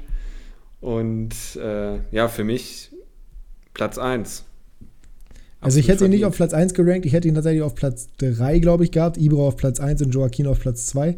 [0.81, 2.91] Und äh, ja, für mich
[3.73, 4.43] Platz 1.
[5.59, 8.09] Also ich hätte ihn nicht auf Platz 1 gerankt, ich hätte ihn tatsächlich auf Platz
[8.19, 9.17] 3, glaube ich, gehabt.
[9.17, 11.17] Ibra auf Platz 1 und Joaquin auf Platz 2.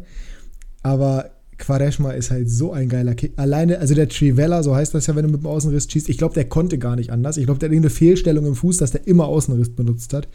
[0.82, 3.34] Aber Quaresma ist halt so ein geiler Kick.
[3.36, 6.16] Alleine, also der Trivella, so heißt das ja, wenn du mit dem Außenriss schießt, ich
[6.16, 7.36] glaube, der konnte gar nicht anders.
[7.36, 10.26] Ich glaube, der hat irgendeine Fehlstellung im Fuß, dass der immer Außenriss benutzt hat.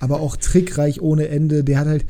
[0.00, 1.62] Aber auch trickreich ohne Ende.
[1.62, 2.04] Der hat halt,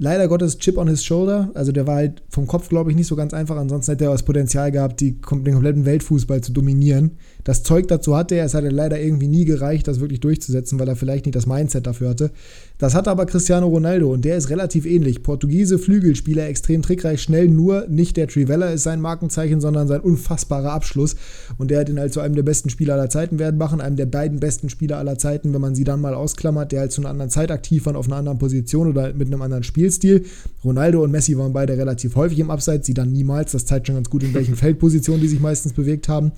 [0.00, 1.50] leider Gottes Chip on his shoulder.
[1.54, 3.56] Also der war halt vom Kopf, glaube ich, nicht so ganz einfach.
[3.56, 7.18] Ansonsten hätte er das Potenzial gehabt, die, den kompletten Weltfußball zu dominieren.
[7.44, 10.88] Das Zeug dazu hatte er, es hat leider irgendwie nie gereicht, das wirklich durchzusetzen, weil
[10.88, 12.30] er vielleicht nicht das Mindset dafür hatte.
[12.78, 15.22] Das hatte aber Cristiano Ronaldo und der ist relativ ähnlich.
[15.22, 20.72] Portugiese Flügelspieler, extrem trickreich, schnell, nur nicht der Trivella ist sein Markenzeichen, sondern sein unfassbarer
[20.72, 21.16] Abschluss.
[21.58, 23.96] Und der hat ihn halt zu einem der besten Spieler aller Zeiten werden machen, einem
[23.96, 27.02] der beiden besten Spieler aller Zeiten, wenn man sie dann mal ausklammert, der halt zu
[27.02, 30.24] einer anderen Zeit aktiv war, auf einer anderen Position oder mit einem anderen Spielstil.
[30.64, 33.52] Ronaldo und Messi waren beide relativ häufig im Abseits, sie dann niemals.
[33.52, 36.32] Das zeigt schon ganz gut, in welchen Feldpositionen die sich meistens bewegt haben.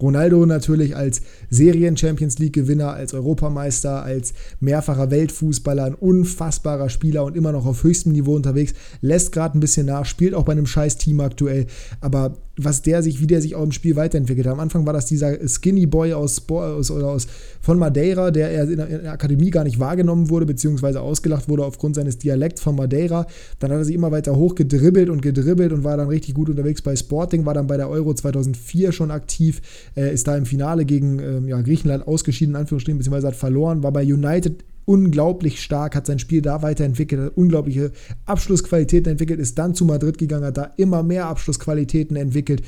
[0.00, 7.52] Ronaldo natürlich als Serien-Champions League-Gewinner, als Europameister, als mehrfacher Weltfußballer, ein unfassbarer Spieler und immer
[7.52, 10.96] noch auf höchstem Niveau unterwegs, lässt gerade ein bisschen nach, spielt auch bei einem scheiß
[10.98, 11.66] Team aktuell,
[12.00, 14.52] aber was der sich, wie der sich auch im Spiel weiterentwickelt hat.
[14.54, 17.26] Am Anfang war das dieser Skinny Boy aus, aus, oder aus
[17.60, 21.64] von Madeira, der in der, in der Akademie gar nicht wahrgenommen wurde, beziehungsweise ausgelacht wurde
[21.64, 23.26] aufgrund seines Dialekts von Madeira.
[23.60, 26.48] Dann hat er sich immer weiter hoch gedribbelt und gedribbelt und war dann richtig gut
[26.48, 29.62] unterwegs bei Sporting, war dann bei der Euro 2004 schon aktiv,
[29.96, 33.82] äh, ist da im Finale gegen ähm, ja, Griechenland ausgeschieden, in Anführungsstrichen, beziehungsweise hat verloren,
[33.82, 37.92] war bei United unglaublich stark, hat sein Spiel da weiterentwickelt, hat unglaubliche
[38.24, 42.62] Abschlussqualitäten entwickelt, ist dann zu Madrid gegangen, hat da immer mehr Abschlussqualitäten entwickelt,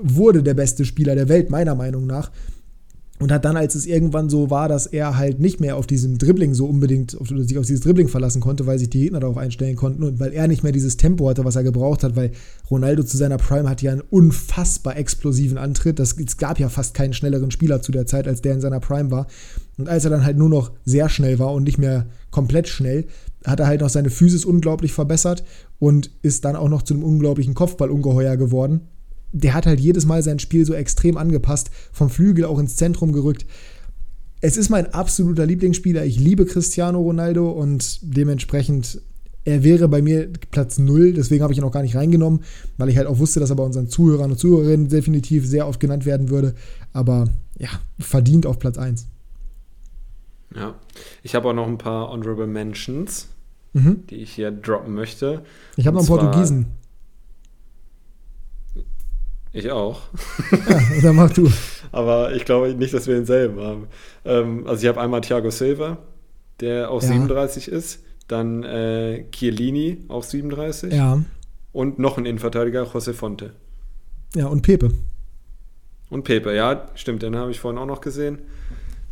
[0.00, 2.32] wurde der beste Spieler der Welt, meiner Meinung nach.
[3.20, 6.16] Und hat dann, als es irgendwann so war, dass er halt nicht mehr auf diesem
[6.16, 9.36] Dribbling so unbedingt, auf, sich auf dieses Dribbling verlassen konnte, weil sich die Gegner darauf
[9.36, 12.32] einstellen konnten und weil er nicht mehr dieses Tempo hatte, was er gebraucht hat, weil
[12.70, 15.98] Ronaldo zu seiner Prime hatte ja einen unfassbar explosiven Antritt.
[15.98, 18.80] Das, es gab ja fast keinen schnelleren Spieler zu der Zeit, als der in seiner
[18.80, 19.26] Prime war.
[19.80, 23.06] Und als er dann halt nur noch sehr schnell war und nicht mehr komplett schnell,
[23.44, 25.44] hat er halt noch seine Physis unglaublich verbessert
[25.78, 28.82] und ist dann auch noch zu einem unglaublichen Kopfballungeheuer geworden
[29.32, 33.12] der hat halt jedes Mal sein Spiel so extrem angepasst, vom Flügel auch ins Zentrum
[33.12, 33.46] gerückt.
[34.40, 36.04] Es ist mein absoluter Lieblingsspieler.
[36.04, 39.00] Ich liebe Cristiano Ronaldo und dementsprechend,
[39.44, 41.12] er wäre bei mir Platz 0.
[41.12, 42.40] Deswegen habe ich ihn auch gar nicht reingenommen,
[42.78, 45.80] weil ich halt auch wusste, dass er bei unseren Zuhörern und Zuhörerinnen definitiv sehr oft
[45.80, 46.54] genannt werden würde.
[46.92, 47.28] Aber
[47.58, 47.68] ja,
[47.98, 49.06] verdient auf Platz 1.
[50.54, 50.74] Ja,
[51.22, 53.28] ich habe auch noch ein paar Honorable Mentions,
[53.72, 54.06] mhm.
[54.08, 55.44] die ich hier droppen möchte.
[55.76, 56.66] Ich habe noch einen Portugiesen.
[59.52, 60.02] Ich auch.
[60.68, 61.50] Ja, dann mach du.
[61.92, 63.86] Aber ich glaube nicht, dass wir denselben haben.
[64.24, 65.98] Ähm, also ich habe einmal Thiago Silva,
[66.60, 67.08] der auch ja.
[67.08, 68.04] 37 ist.
[68.28, 70.92] Dann äh, Chiellini, auch 37.
[70.92, 71.20] Ja.
[71.72, 73.54] Und noch ein Innenverteidiger, José Fonte.
[74.36, 74.92] Ja, und Pepe.
[76.10, 77.22] Und Pepe, ja, stimmt.
[77.22, 78.38] Den habe ich vorhin auch noch gesehen.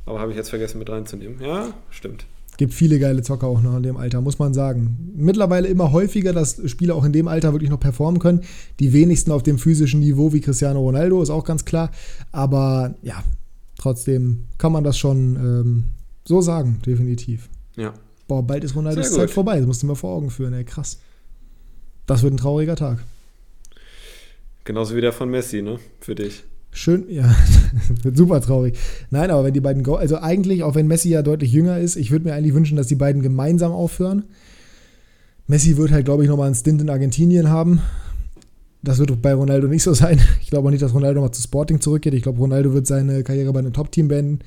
[0.09, 1.39] Aber habe ich jetzt vergessen mit reinzunehmen.
[1.43, 2.25] Ja, stimmt.
[2.57, 5.13] Gibt viele geile Zocker auch noch in dem Alter, muss man sagen.
[5.15, 8.41] Mittlerweile immer häufiger, dass Spieler auch in dem Alter wirklich noch performen können.
[8.81, 11.91] Die wenigsten auf dem physischen Niveau wie Cristiano Ronaldo, ist auch ganz klar.
[12.33, 13.23] Aber ja,
[13.79, 15.85] trotzdem kann man das schon ähm,
[16.25, 17.51] so sagen, definitiv.
[17.77, 17.93] Ja.
[18.27, 19.59] Boah, bald ist Ronaldos Zeit vorbei.
[19.59, 20.99] Das musst du mir vor Augen führen, ey, krass.
[22.07, 23.05] Das wird ein trauriger Tag.
[24.65, 25.79] Genauso wie der von Messi, ne?
[26.01, 26.45] Für dich.
[26.71, 27.35] Schön, ja,
[28.03, 28.79] wird super traurig.
[29.11, 32.11] Nein, aber wenn die beiden, also eigentlich, auch wenn Messi ja deutlich jünger ist, ich
[32.11, 34.25] würde mir eigentlich wünschen, dass die beiden gemeinsam aufhören.
[35.47, 37.81] Messi wird halt, glaube ich, nochmal einen Stint in Argentinien haben.
[38.83, 40.21] Das wird bei Ronaldo nicht so sein.
[40.43, 42.15] Ich glaube auch nicht, dass Ronaldo nochmal zu Sporting zurückgeht.
[42.15, 44.39] Ich glaube, Ronaldo wird seine Karriere bei einem Top-Team beenden.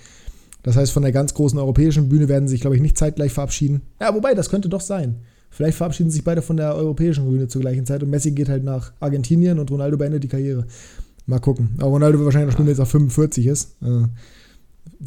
[0.63, 3.81] Das heißt, von der ganz großen europäischen Bühne werden sich, glaube ich, nicht zeitgleich verabschieden.
[3.99, 5.17] Ja, wobei, das könnte doch sein.
[5.49, 8.63] Vielleicht verabschieden sich beide von der europäischen Bühne zur gleichen Zeit und Messi geht halt
[8.63, 10.65] nach Argentinien und Ronaldo beendet die Karriere.
[11.25, 11.75] Mal gucken.
[11.77, 13.75] Aber Ronaldo wird wahrscheinlich noch spielen, wenn jetzt auf 45 ist.
[13.81, 14.07] Äh,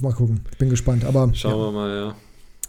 [0.01, 0.41] mal gucken.
[0.53, 1.05] Ich bin gespannt.
[1.05, 1.59] Aber schauen ja.
[1.59, 2.15] wir mal, ja.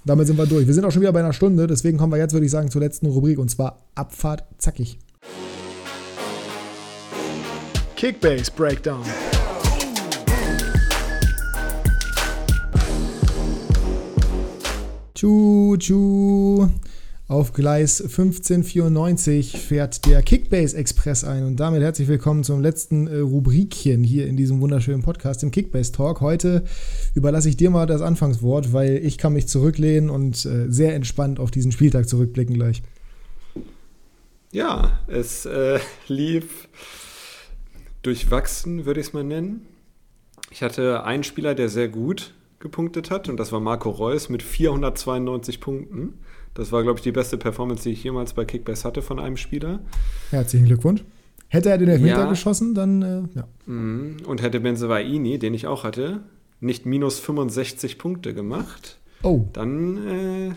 [0.06, 0.68] Damit sind wir durch.
[0.68, 2.70] Wir sind auch schon wieder bei einer Stunde, deswegen kommen wir jetzt, würde ich sagen,
[2.70, 5.00] zur letzten Rubrik und zwar Abfahrt zackig.
[7.96, 9.02] Kickbase Breakdown.
[15.16, 16.68] Tschu, tschu.
[17.28, 23.18] Auf Gleis 1594 fährt der Kickbase Express ein und damit herzlich willkommen zum letzten äh,
[23.18, 26.22] Rubrikchen hier in diesem wunderschönen Podcast, dem Kickbase Talk.
[26.22, 26.66] Heute
[27.16, 31.40] überlasse ich dir mal das Anfangswort, weil ich kann mich zurücklehnen und äh, sehr entspannt
[31.40, 32.84] auf diesen Spieltag zurückblicken gleich.
[34.52, 36.68] Ja, es äh, lief
[38.04, 39.66] durchwachsen, würde ich es mal nennen.
[40.52, 44.44] Ich hatte einen Spieler, der sehr gut gepunktet hat und das war Marco Reus mit
[44.44, 46.20] 492 Punkten.
[46.56, 49.38] Das war, glaube ich, die beste Performance, die ich jemals bei Kickbase hatte von einem
[49.38, 49.80] Spieler.
[50.32, 51.04] Herzlichen Glückwunsch.
[51.50, 52.30] Hätte er den Elfmeter ja.
[52.30, 53.48] geschossen, dann äh, ja.
[53.66, 54.18] Mhm.
[54.26, 56.22] Und hätte Benzebaini, den ich auch hatte,
[56.60, 59.46] nicht minus 65 Punkte gemacht, oh.
[59.54, 60.52] dann äh,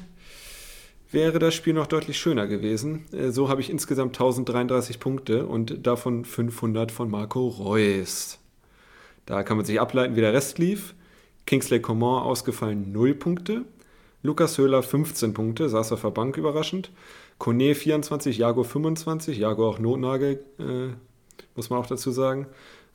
[1.11, 3.05] wäre das Spiel noch deutlich schöner gewesen.
[3.13, 8.39] Äh, so habe ich insgesamt 1033 Punkte und davon 500 von Marco Reus.
[9.27, 10.95] Da kann man sich ableiten, wie der Rest lief.
[11.45, 13.65] Kingsley Coman ausgefallen 0 Punkte.
[14.23, 16.91] Lukas Höhler 15 Punkte, saß auf der Bank überraschend.
[17.39, 20.89] Kone 24, Jago 25, Jago auch Notnagel, äh,
[21.55, 22.47] muss man auch dazu sagen.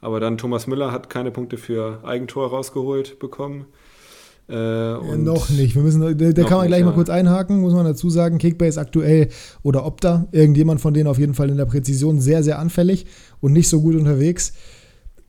[0.01, 3.67] Aber dann Thomas Müller hat keine Punkte für Eigentor rausgeholt bekommen.
[4.49, 5.75] Äh, ja, noch nicht.
[5.75, 8.37] Wir müssen, da, da kann man gleich nicht, mal kurz einhaken, muss man dazu sagen.
[8.37, 9.29] Kickbase aktuell
[9.61, 13.05] oder Opta, irgendjemand von denen auf jeden Fall in der Präzision sehr, sehr anfällig
[13.39, 14.53] und nicht so gut unterwegs.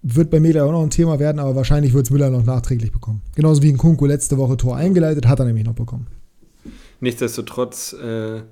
[0.06, 2.92] Wird bei mir auch noch ein Thema werden, aber wahrscheinlich wird es Müller noch nachträglich
[2.92, 3.22] bekommen.
[3.34, 6.06] Genauso wie ein Kunku letzte Woche Tor eingeleitet, hat er nämlich noch bekommen.
[7.00, 8.42] Nichtsdestotrotz, äh,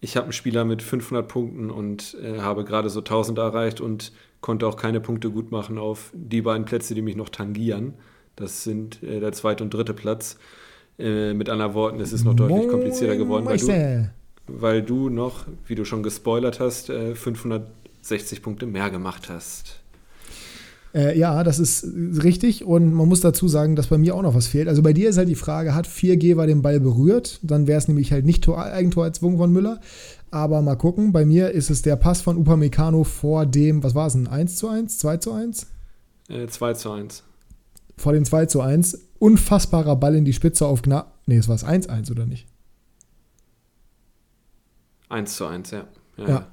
[0.00, 4.10] ich habe einen Spieler mit 500 Punkten und äh, habe gerade so 1000 erreicht und
[4.40, 7.94] konnte auch keine Punkte gut machen auf die beiden Plätze, die mich noch tangieren.
[8.34, 10.36] Das sind äh, der zweite und dritte Platz.
[10.98, 14.10] Äh, mit anderen Worten, es ist noch deutlich komplizierter geworden, weil du,
[14.48, 19.81] weil du noch, wie du schon gespoilert hast, 560 äh, Punkte mehr gemacht hast.
[20.94, 21.86] Äh, ja, das ist
[22.22, 24.68] richtig und man muss dazu sagen, dass bei mir auch noch was fehlt.
[24.68, 27.40] Also bei dir ist halt die Frage, hat 4G den Ball berührt?
[27.42, 29.80] Dann wäre es nämlich halt nicht Tor, Eigentor erzwungen von Müller.
[30.30, 34.06] Aber mal gucken, bei mir ist es der Pass von Upamecano vor dem, was war
[34.06, 35.66] es, ein 1 zu 1, 2 zu 1?
[36.28, 37.22] Äh, 2 zu 1
[37.96, 39.08] vor dem 2 zu 1.
[39.18, 41.08] Unfassbarer Ball in die Spitze auf Gnabry.
[41.26, 42.48] Nee, es war es 1-1 oder nicht?
[45.08, 45.86] 1 zu 1, ja.
[46.16, 46.48] Ja, ja.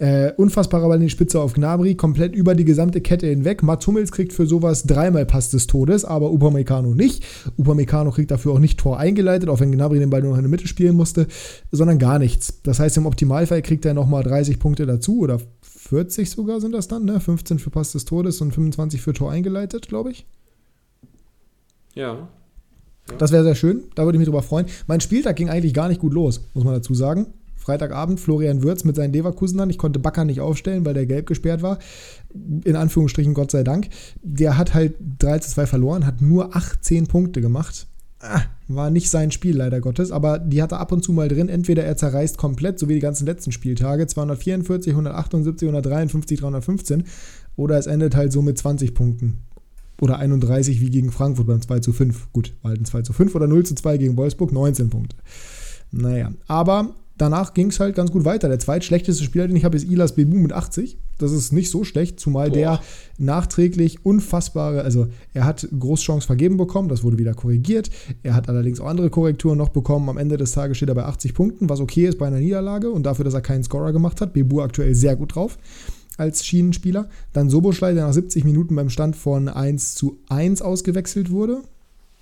[0.00, 3.62] Äh, unfassbarer Ball in die Spitze auf Gnabry, komplett über die gesamte Kette hinweg.
[3.62, 7.22] Mats Hummels kriegt für sowas dreimal Pass des Todes, aber Upamecano nicht.
[7.58, 10.44] Upamecano kriegt dafür auch nicht Tor eingeleitet, auch wenn Gnabry den Ball nur noch in
[10.44, 11.26] der Mitte spielen musste,
[11.70, 12.62] sondern gar nichts.
[12.62, 16.88] Das heißt, im Optimalfall kriegt er nochmal 30 Punkte dazu oder 40 sogar sind das
[16.88, 17.20] dann, ne?
[17.20, 20.24] 15 für Pass des Todes und 25 für Tor eingeleitet, glaube ich.
[21.94, 22.14] Ja.
[22.14, 22.28] ja.
[23.18, 24.64] Das wäre sehr schön, da würde ich mich drüber freuen.
[24.86, 27.26] Mein Spieltag ging eigentlich gar nicht gut los, muss man dazu sagen.
[27.60, 29.70] Freitagabend Florian Würz mit seinen Leverkusenern.
[29.70, 31.78] Ich konnte Bakker nicht aufstellen, weil der gelb gesperrt war.
[32.64, 33.88] In Anführungsstrichen Gott sei Dank.
[34.22, 37.86] Der hat halt 3 zu 2 verloren, hat nur 18 Punkte gemacht.
[38.22, 41.28] Ah, war nicht sein Spiel, leider Gottes, aber die hat er ab und zu mal
[41.28, 41.48] drin.
[41.48, 47.04] Entweder er zerreißt komplett, so wie die ganzen letzten Spieltage, 244, 178, 153, 315,
[47.56, 49.38] oder es endet halt so mit 20 Punkten
[50.00, 52.32] oder 31 wie gegen Frankfurt beim 2 zu 5.
[52.32, 55.16] Gut, war halt ein 2 zu 5 oder 0 zu 2 gegen Wolfsburg, 19 Punkte.
[55.90, 58.48] Naja, aber danach ging es halt ganz gut weiter.
[58.48, 60.98] Der zweitschlechteste Spieler, den ich habe, ist Ilas Bebu mit 80.
[61.18, 62.54] Das ist nicht so schlecht, zumal Boah.
[62.54, 62.80] der
[63.18, 67.90] nachträglich unfassbare, also er hat Großchance vergeben bekommen, das wurde wieder korrigiert.
[68.22, 70.08] Er hat allerdings auch andere Korrekturen noch bekommen.
[70.08, 72.90] Am Ende des Tages steht er bei 80 Punkten, was okay ist bei einer Niederlage
[72.90, 74.32] und dafür, dass er keinen Scorer gemacht hat.
[74.32, 75.58] Bebu aktuell sehr gut drauf
[76.16, 77.08] als Schienenspieler.
[77.32, 81.62] Dann Soboschlei, der nach 70 Minuten beim Stand von 1 zu 1 ausgewechselt wurde.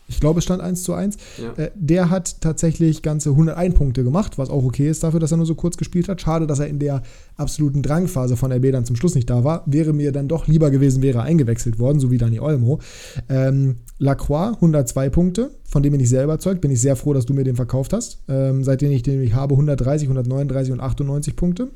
[0.08, 1.16] Ich glaube, es stand 1 zu 1.
[1.40, 1.52] Ja.
[1.62, 5.36] Äh, der hat tatsächlich ganze 101 Punkte gemacht, was auch okay ist dafür, dass er
[5.36, 6.20] nur so kurz gespielt hat.
[6.20, 7.02] Schade, dass er in der
[7.36, 9.62] absoluten Drangphase von RB dann zum Schluss nicht da war.
[9.66, 12.80] Wäre mir dann doch lieber gewesen, wäre er eingewechselt worden, so wie Dani Olmo.
[13.28, 16.60] Ähm, Lacroix, 102 Punkte, von dem bin ich sehr überzeugt.
[16.62, 18.18] Bin ich sehr froh, dass du mir den verkauft hast.
[18.28, 21.68] Ähm, seitdem ich den ich habe, 130, 139 und 98 Punkte.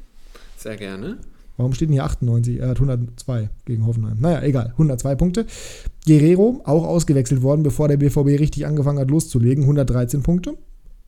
[0.56, 1.18] Sehr gerne.
[1.57, 2.61] Warum steht denn hier 98?
[2.61, 4.16] Er hat 102 gegen Hoffenheim.
[4.20, 4.70] Naja, egal.
[4.72, 5.46] 102 Punkte.
[6.07, 9.64] Guerrero, auch ausgewechselt worden, bevor der BVB richtig angefangen hat loszulegen.
[9.64, 10.57] 113 Punkte.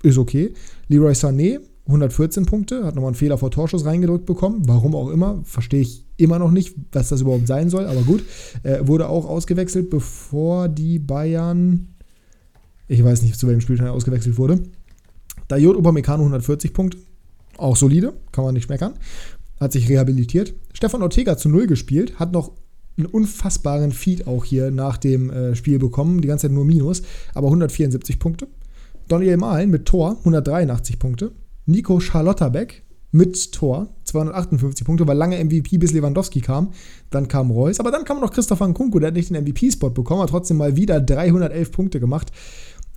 [0.03, 0.53] Ist okay.
[0.88, 2.84] Leroy Sané, 114 Punkte.
[2.84, 4.62] Hat nochmal einen Fehler vor Torschuss reingedrückt bekommen.
[4.66, 5.40] Warum auch immer.
[5.45, 7.86] Verstehe ich immer noch nicht, was das überhaupt sein soll.
[7.86, 8.22] Aber gut.
[8.62, 11.88] Er wurde auch ausgewechselt, bevor die Bayern.
[12.86, 14.61] Ich weiß nicht, zu welchem Spieltag er ausgewechselt wurde.
[15.49, 16.99] Dayot Upamecano 140 Punkte.
[17.57, 18.95] Auch solide, kann man nicht meckern
[19.64, 20.54] hat sich rehabilitiert.
[20.72, 22.52] Stefan Ortega zu Null gespielt, hat noch
[22.96, 27.02] einen unfassbaren Feed auch hier nach dem äh, Spiel bekommen, die ganze Zeit nur Minus,
[27.34, 28.46] aber 174 Punkte.
[29.08, 31.32] Daniel Mahlen mit Tor, 183 Punkte.
[31.66, 36.72] Nico Charlotterbeck mit Tor, 258 Punkte, weil lange MVP bis Lewandowski kam.
[37.10, 40.22] Dann kam Reus, aber dann kam noch Christopher Nkunku, der hat nicht den MVP-Spot bekommen,
[40.22, 42.32] hat trotzdem mal wieder 311 Punkte gemacht.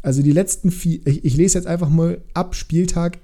[0.02, 3.20] Also die letzten vier, ich, ich lese jetzt einfach mal ab Spieltag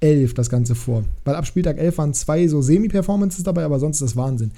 [0.00, 1.04] 11 das Ganze vor.
[1.24, 4.52] Weil ab Spieltag 11 waren zwei so Semi-Performances dabei, aber sonst ist das Wahnsinn.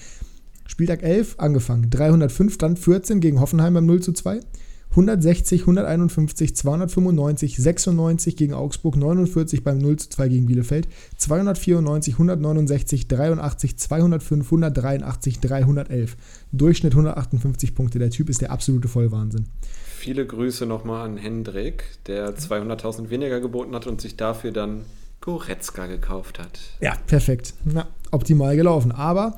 [0.66, 4.40] Spieltag 11 angefangen, 305, dann 14 gegen Hoffenheim beim 0 zu 2.
[4.90, 13.06] 160, 151, 295, 96 gegen Augsburg, 49 beim 0 zu 2 gegen Bielefeld, 294, 169,
[13.06, 16.16] 83, 205, 183, 311.
[16.52, 17.98] Durchschnitt 158 Punkte.
[17.98, 19.46] Der Typ ist der absolute Vollwahnsinn.
[19.96, 24.82] Viele Grüße nochmal an Hendrik, der 200.000 weniger geboten hat und sich dafür dann
[25.28, 26.58] Goretzka gekauft hat.
[26.80, 27.52] Ja, perfekt.
[27.74, 28.92] Ja, optimal gelaufen.
[28.92, 29.36] Aber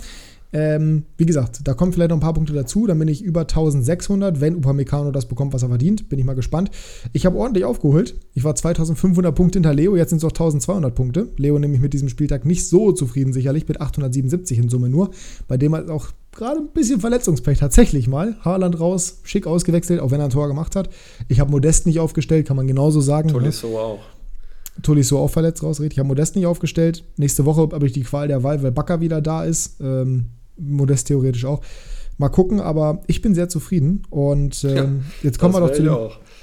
[0.53, 2.85] Ähm, wie gesagt, da kommen vielleicht noch ein paar Punkte dazu.
[2.89, 6.09] Dann bin ich über 1600, wenn Upamecano das bekommt, was er verdient.
[6.09, 6.73] Bin ich mal gespannt.
[7.13, 8.17] Ich habe ordentlich aufgeholt.
[8.35, 11.29] Ich war 2500 Punkte hinter Leo, jetzt sind es auch 1200 Punkte.
[11.37, 15.11] Leo nämlich mit diesem Spieltag nicht so zufrieden, sicherlich, mit 877 in Summe nur.
[15.47, 18.37] Bei dem hat auch gerade ein bisschen Verletzungspech tatsächlich mal.
[18.41, 20.91] Haaland raus, schick ausgewechselt, auch wenn er ein Tor gemacht hat.
[21.29, 23.29] Ich habe Modest nicht aufgestellt, kann man genauso sagen.
[23.29, 23.35] ne?
[23.35, 24.01] Tolisso auch.
[24.83, 25.97] Tolisso auch verletzt raus, richtig.
[25.97, 27.05] Ich habe Modest nicht aufgestellt.
[27.17, 29.81] Nächste Woche habe ich die Qual der Wahl, weil Bakker wieder da ist.
[29.81, 30.27] Ähm,
[30.57, 31.63] Modest theoretisch auch.
[32.19, 34.03] Mal gucken, aber ich bin sehr zufrieden.
[34.11, 34.89] Und ähm, Ja,
[35.23, 35.97] jetzt kommen wir doch zu den,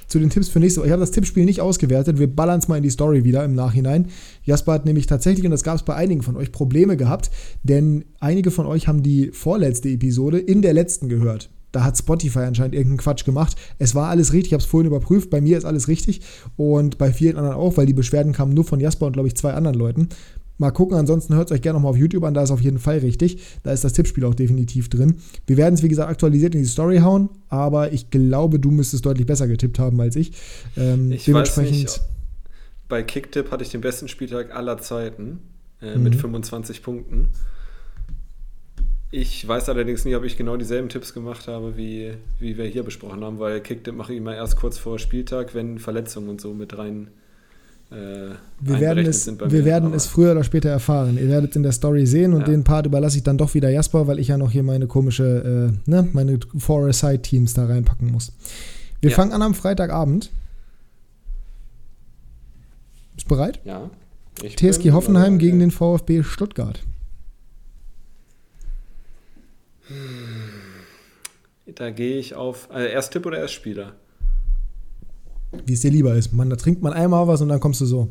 [0.07, 0.87] zu den Tipps für nächste Woche.
[0.87, 2.17] Ich habe das Tippspiel nicht ausgewertet.
[2.17, 4.07] Wir ballern es mal in die Story wieder im Nachhinein.
[4.43, 7.29] Jasper hat nämlich tatsächlich, und das gab es bei einigen von euch, Probleme gehabt,
[7.61, 11.49] denn einige von euch haben die vorletzte Episode in der letzten gehört.
[11.77, 13.55] Da hat Spotify anscheinend irgendeinen Quatsch gemacht.
[13.77, 15.29] Es war alles richtig, ich habe es vorhin überprüft.
[15.29, 16.21] Bei mir ist alles richtig
[16.55, 19.35] und bei vielen anderen auch, weil die Beschwerden kamen nur von Jasper und, glaube ich,
[19.35, 20.09] zwei anderen Leuten.
[20.57, 22.79] Mal gucken, ansonsten hört es euch gerne nochmal auf YouTube an, da ist auf jeden
[22.79, 23.37] Fall richtig.
[23.61, 25.17] Da ist das Tippspiel auch definitiv drin.
[25.45, 29.05] Wir werden es, wie gesagt, aktualisiert in die Story hauen, aber ich glaube, du müsstest
[29.05, 30.31] deutlich besser getippt haben als ich.
[30.75, 32.01] Ähm, Ich weiß nicht.
[32.89, 35.41] Bei Kicktip hatte ich den besten Spieltag aller Zeiten
[35.79, 36.19] äh, mit Mhm.
[36.21, 37.27] 25 Punkten.
[39.09, 42.83] Ich weiß allerdings nicht, ob ich genau dieselben Tipps gemacht habe, wie, wie wir hier
[42.83, 46.53] besprochen haben, weil Kicktip mache ich immer erst kurz vor Spieltag, wenn Verletzungen und so
[46.53, 47.07] mit rein.
[47.89, 49.63] Äh, wir werden, es, wir mir.
[49.63, 51.17] werden es früher oder später erfahren.
[51.17, 52.47] Ihr werdet es in der Story sehen und Ja.
[52.47, 55.71] den Part überlasse ich dann doch wieder Jasper, weil ich ja noch hier meine komische,
[55.87, 58.33] äh, ne, meine Four-Side-Teams da reinpacken muss.
[58.99, 59.15] Wir Ja.
[59.15, 60.31] fangen an am Freitagabend.
[63.15, 63.61] Bist bereit?
[63.63, 63.89] Ja.
[64.43, 66.83] TSG Hoffenheim gegen den VfB Stuttgart.
[71.75, 72.69] Da gehe ich auf.
[72.73, 73.93] Äh, erst Tipp oder erst Spieler?
[75.65, 76.33] Wie es dir lieber ist.
[76.33, 78.09] Man, da trinkt man einmal was und dann kommst du so.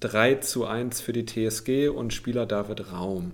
[0.00, 3.32] 3 zu 1 für die TSG und Spieler David Raum.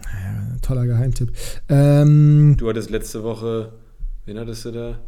[0.00, 1.32] Ja, toller Geheimtipp.
[1.68, 3.72] Ähm, Du hattest letzte Woche,
[4.26, 4.98] wen hattest du da?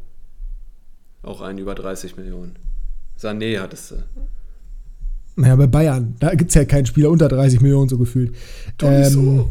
[1.22, 2.56] Auch einen über 30 Millionen.
[3.20, 3.96] Sané hattest du.
[5.36, 8.34] naja, bei Bayern, da gibt es ja keinen Spieler unter 30 Millionen so gefühlt.
[8.82, 9.46] Ähm,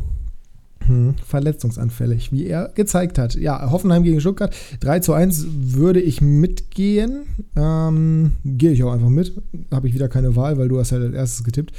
[0.88, 3.35] hm, verletzungsanfällig, wie er gezeigt hat.
[3.35, 4.55] Ja, Hoffenheim gegen Stuttgart.
[4.79, 7.23] 3 zu 1 würde ich mitgehen.
[7.55, 9.33] Ähm, Gehe ich auch einfach mit.
[9.71, 11.73] Habe ich wieder keine Wahl, weil du hast ja als erstes getippt.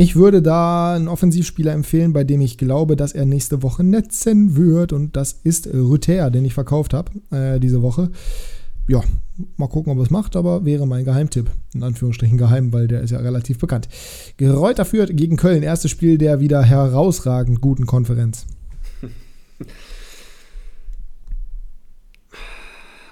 [0.00, 4.56] Ich würde da einen Offensivspieler empfehlen, bei dem ich glaube, dass er nächste Woche netzen
[4.56, 4.92] wird.
[4.92, 8.10] Und das ist Rüther, den ich verkauft habe äh, diese Woche.
[8.88, 9.04] Ja,
[9.56, 11.50] mal gucken, ob er es macht, aber wäre mein Geheimtipp.
[11.74, 13.86] In Anführungsstrichen geheim, weil der ist ja relativ bekannt.
[14.38, 15.62] Gereuter führt gegen Köln.
[15.62, 18.46] Erstes Spiel der wieder herausragend guten Konferenz.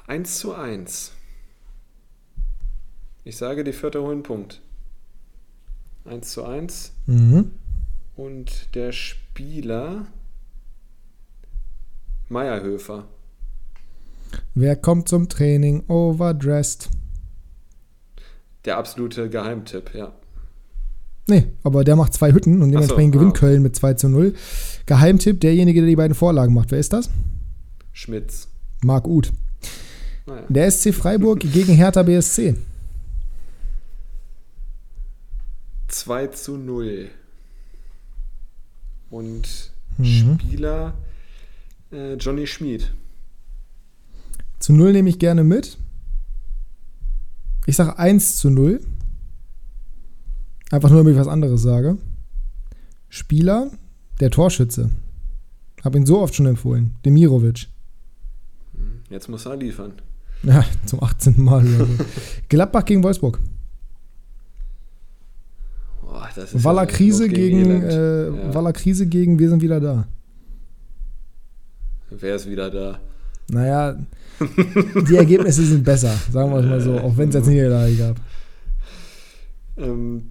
[0.07, 1.13] 1 zu 1.
[3.25, 4.63] Ich sage, die Vierter holen Punkt.
[6.07, 6.93] 1 zu 1.
[7.07, 7.51] Mhm.
[8.15, 10.07] Und der Spieler
[12.29, 13.09] Meierhöfer.
[14.55, 16.89] Wer kommt zum Training overdressed?
[18.65, 20.13] Der absolute Geheimtipp, ja.
[21.29, 23.19] Nee, aber der macht zwei Hütten und dementsprechend ah.
[23.19, 24.35] gewinnt Köln mit 2 zu 0.
[24.87, 26.71] Geheimtipp, derjenige, der die beiden Vorlagen macht.
[26.71, 27.11] Wer ist das?
[27.93, 28.49] Schmitz.
[28.85, 29.33] Marc Uth.
[30.27, 30.45] Naja.
[30.49, 32.55] Der SC Freiburg gegen Hertha BSC.
[35.89, 37.09] 2 zu 0.
[39.11, 40.39] Und Mhm.
[40.39, 40.95] Spieler
[41.93, 42.93] äh, Johnny Schmid.
[44.67, 45.79] Zu 0 nehme ich gerne mit.
[47.67, 48.81] Ich sage 1 zu 0.
[50.73, 51.99] Einfach nur, damit ich was anderes sage.
[53.09, 53.71] Spieler,
[54.19, 54.91] der Torschütze.
[55.85, 56.97] Habe ihn so oft schon empfohlen.
[57.05, 57.69] Demirovic.
[59.09, 59.93] Jetzt muss er liefern.
[60.43, 61.41] Ja, zum 18.
[61.41, 61.87] Mal so.
[62.49, 63.39] Gladbach gegen Wolfsburg.
[66.03, 67.85] Boah, Waller ja Krise gegen, Elend.
[67.85, 68.55] äh, Ja.
[68.55, 70.09] Waller Krise gegen Wir sind wieder da.
[72.11, 72.99] Wer ist wieder da?
[73.49, 73.97] Naja,
[74.41, 78.17] die Ergebnisse sind besser, sagen wir es mal so, auch wenn es jetzt Niederlage gab.
[79.77, 80.29] Ähm,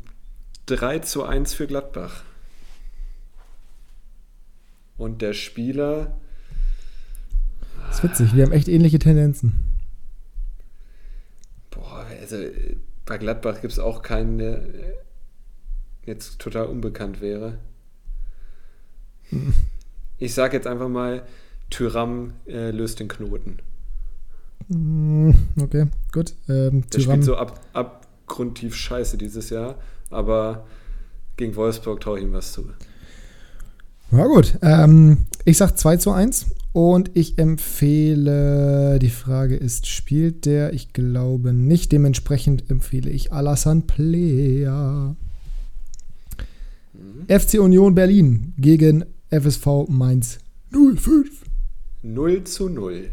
[0.67, 2.23] 3 zu 1 für Gladbach.
[4.97, 6.15] Und der Spieler,
[7.87, 9.53] Das ist witzig, wir haben echt ähnliche Tendenzen.
[11.69, 12.37] boah, also
[13.05, 14.61] bei Gladbach gibt es auch keinen, der
[16.05, 17.57] jetzt total unbekannt wäre.
[20.17, 21.23] Ich sage jetzt einfach mal,
[21.69, 23.59] Tyram äh, löst den Knoten.
[24.67, 26.33] Mm, Okay, gut.
[26.49, 29.75] Ähm, Der Tyrann, spielt so ab, abgrundtief scheiße dieses Jahr,
[30.09, 30.65] aber
[31.37, 32.65] gegen Wolfsburg traue ich ihm was zu.
[34.11, 40.45] Ja gut, ähm, ich sag 2 zu 1 und ich empfehle, die Frage ist, spielt
[40.45, 40.73] der?
[40.73, 45.15] Ich glaube nicht, dementsprechend empfehle ich Alassane Plea.
[46.93, 47.27] Mhm.
[47.27, 50.37] FC Union Berlin gegen FSV Mainz
[50.71, 51.44] 05.
[52.05, 53.09] 0 zu 0.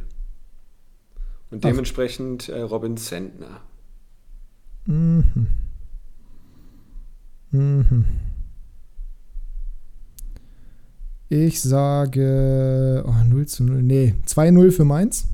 [1.50, 3.60] Und dementsprechend äh, Robin Zentner.
[4.86, 5.46] Mhm.
[7.50, 8.04] Mhm.
[11.28, 13.82] Ich sage oh, 0 zu 0.
[13.82, 15.28] Nee, 2-0 für Mainz.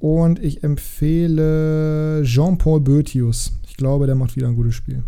[0.00, 3.52] Und ich empfehle Jean-Paul Boetius.
[3.64, 5.04] Ich glaube, der macht wieder ein gutes Spiel.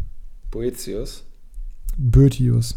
[0.53, 1.25] Boetius.
[1.97, 2.77] Boetius.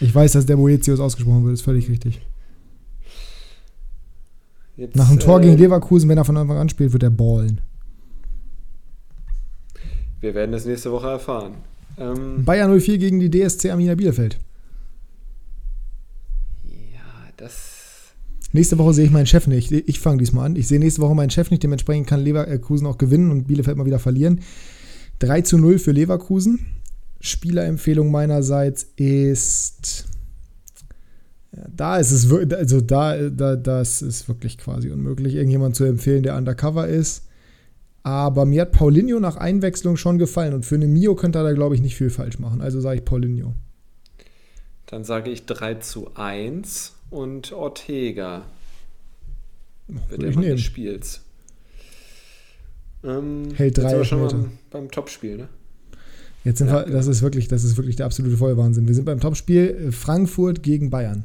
[0.00, 2.20] Ich weiß, dass der Boetius ausgesprochen wird, ist völlig richtig.
[4.76, 7.10] Jetzt, Nach dem Tor äh, gegen Leverkusen, wenn er von Anfang an spielt, wird er
[7.10, 7.60] ballen.
[10.20, 11.54] Wir werden es nächste Woche erfahren.
[11.98, 14.38] Ähm, Bayern 04 gegen die DSC Arminia Bielefeld.
[16.64, 17.00] ja,
[17.36, 18.14] das.
[18.52, 19.72] Nächste Woche sehe ich meinen Chef nicht.
[19.72, 20.56] Ich fange diesmal an.
[20.56, 21.62] Ich sehe nächste Woche meinen Chef nicht.
[21.62, 24.40] Dementsprechend kann Leverkusen auch gewinnen und Bielefeld mal wieder verlieren.
[25.20, 26.66] 3 zu 0 für Leverkusen.
[27.22, 30.06] Spielerempfehlung meinerseits ist.
[31.56, 35.84] Ja, da ist es wirklich, also da, da, das ist wirklich quasi unmöglich, irgendjemand zu
[35.84, 37.28] empfehlen, der undercover ist.
[38.02, 41.52] Aber mir hat Paulinho nach Einwechslung schon gefallen und für eine Mio könnte er da,
[41.52, 42.60] glaube ich, nicht viel falsch machen.
[42.60, 43.54] Also sage ich Paulinho.
[44.86, 48.42] Dann sage ich 3 zu 1 und Ortega
[50.08, 50.56] wird Mann nehmen.
[50.56, 51.20] des Spiels.
[53.04, 55.48] Ähm, Hält jetzt drei sind wir schon beim, beim Topspiel, ne?
[56.44, 58.88] Jetzt sind Ja, wir, das ist wirklich, das ist wirklich der absolute Vollwahnsinn.
[58.88, 61.24] Wir sind beim Topspiel äh, Frankfurt gegen Bayern.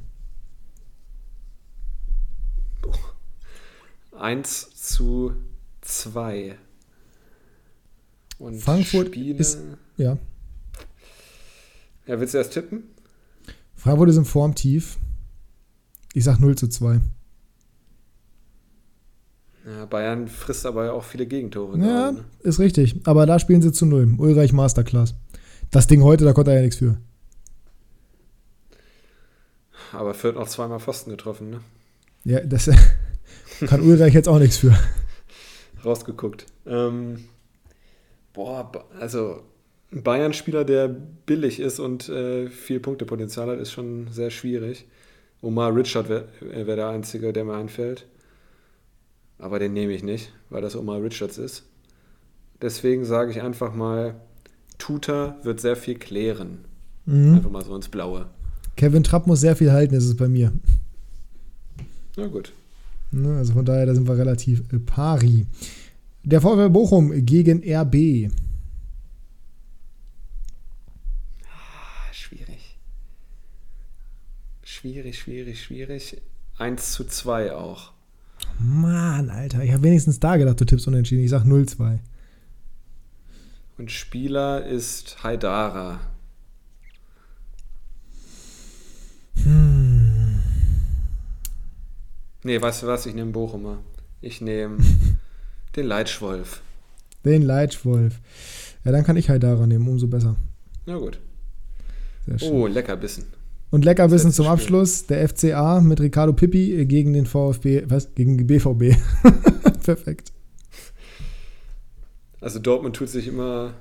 [4.19, 5.34] 1 zu
[5.81, 6.57] 2.
[8.39, 9.60] Und Frankfurt Spiele, ist-
[9.98, 10.18] Ja.
[12.06, 12.84] Ja, willst du erst tippen?
[13.76, 14.98] Frankfurt ist im Formtief.
[16.14, 16.99] Ich sag 0 zu 2.
[19.68, 21.77] Ja, Bayern frisst aber auch viele Gegentore.
[21.77, 22.26] Ja, gerade, ne?
[22.39, 22.95] ist richtig.
[23.03, 24.15] Aber da spielen sie zu 0.
[24.18, 25.15] Ulreich Masterclass.
[25.72, 26.98] Das Ding heute, da konnte er ja nichts für.
[29.91, 31.60] Aber Fürth auch zweimal Pfosten getroffen, ne?
[32.23, 32.69] Ja, das
[33.65, 34.77] kann Ulreich jetzt auch nichts für.
[35.84, 36.45] Rausgeguckt.
[36.65, 37.26] Ähm,
[38.34, 39.41] boah, also
[39.91, 44.85] ein Bayern-Spieler, der billig ist und äh, viel Punktepotenzial hat, ist schon sehr schwierig.
[45.41, 48.06] Omar Richard wäre wär der Einzige, der mir einfällt.
[49.39, 51.64] Aber den nehme ich nicht, weil das Omar Richards ist.
[52.61, 54.15] Deswegen sage ich einfach mal,
[54.77, 56.65] Tuta wird sehr viel klären.
[57.05, 57.35] Mhm.
[57.35, 58.27] Einfach mal so ins Blaue.
[58.76, 60.51] Kevin Trapp muss sehr viel halten, ist es bei mir.
[62.15, 62.53] Na gut.
[63.11, 65.45] Ne, also von daher, da sind wir relativ äh, pari.
[66.23, 68.30] Der VfL Bochum gegen RB.
[71.45, 72.77] Ah, schwierig.
[74.64, 76.22] Schwierig, schwierig, schwierig.
[76.57, 77.93] 1 zu 2 auch.
[78.59, 81.23] Mann, Alter, ich habe wenigstens da gedacht, du tippst unentschieden.
[81.23, 81.99] Ich sag 0-2.
[83.77, 85.99] Und Spieler ist Haidara.
[89.43, 90.39] Hm.
[92.43, 93.05] Nee, weißt du was?
[93.05, 93.79] Ich nehme Bochumer.
[94.21, 94.77] Ich nehme
[95.75, 96.61] den Leitschwolf.
[97.23, 98.19] Den Leitwolf.
[98.84, 100.38] Ja, dann kann ich daran nehmen, umso besser.
[100.85, 101.19] Na gut.
[102.41, 103.25] Oh, Leckerbissen.
[103.69, 104.48] Und Leckerbissen zum.
[104.48, 105.07] Abschluss.
[105.07, 108.14] Der FCA mit Ricardo Pippi gegen den VfB, was?
[108.15, 108.95] Gegen die BVB.
[109.84, 110.31] Perfekt.
[112.39, 113.73] Also Dortmund tut sich immer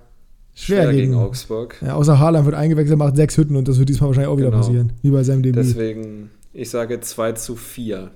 [0.55, 1.77] Schwer, schwer, gegen, gegen, Augsburg.
[1.85, 4.51] Ja, außer Haaland wird eingewechselt, macht sechs Hütten und das wird diesmal wahrscheinlich auch wieder
[4.51, 4.63] Genau.
[4.63, 4.93] passieren.
[5.03, 5.63] Wie bei seinem Debüt.
[5.63, 8.11] Deswegen, ich sage 2 zu 4.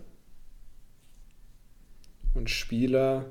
[2.34, 3.26] Und Spieler.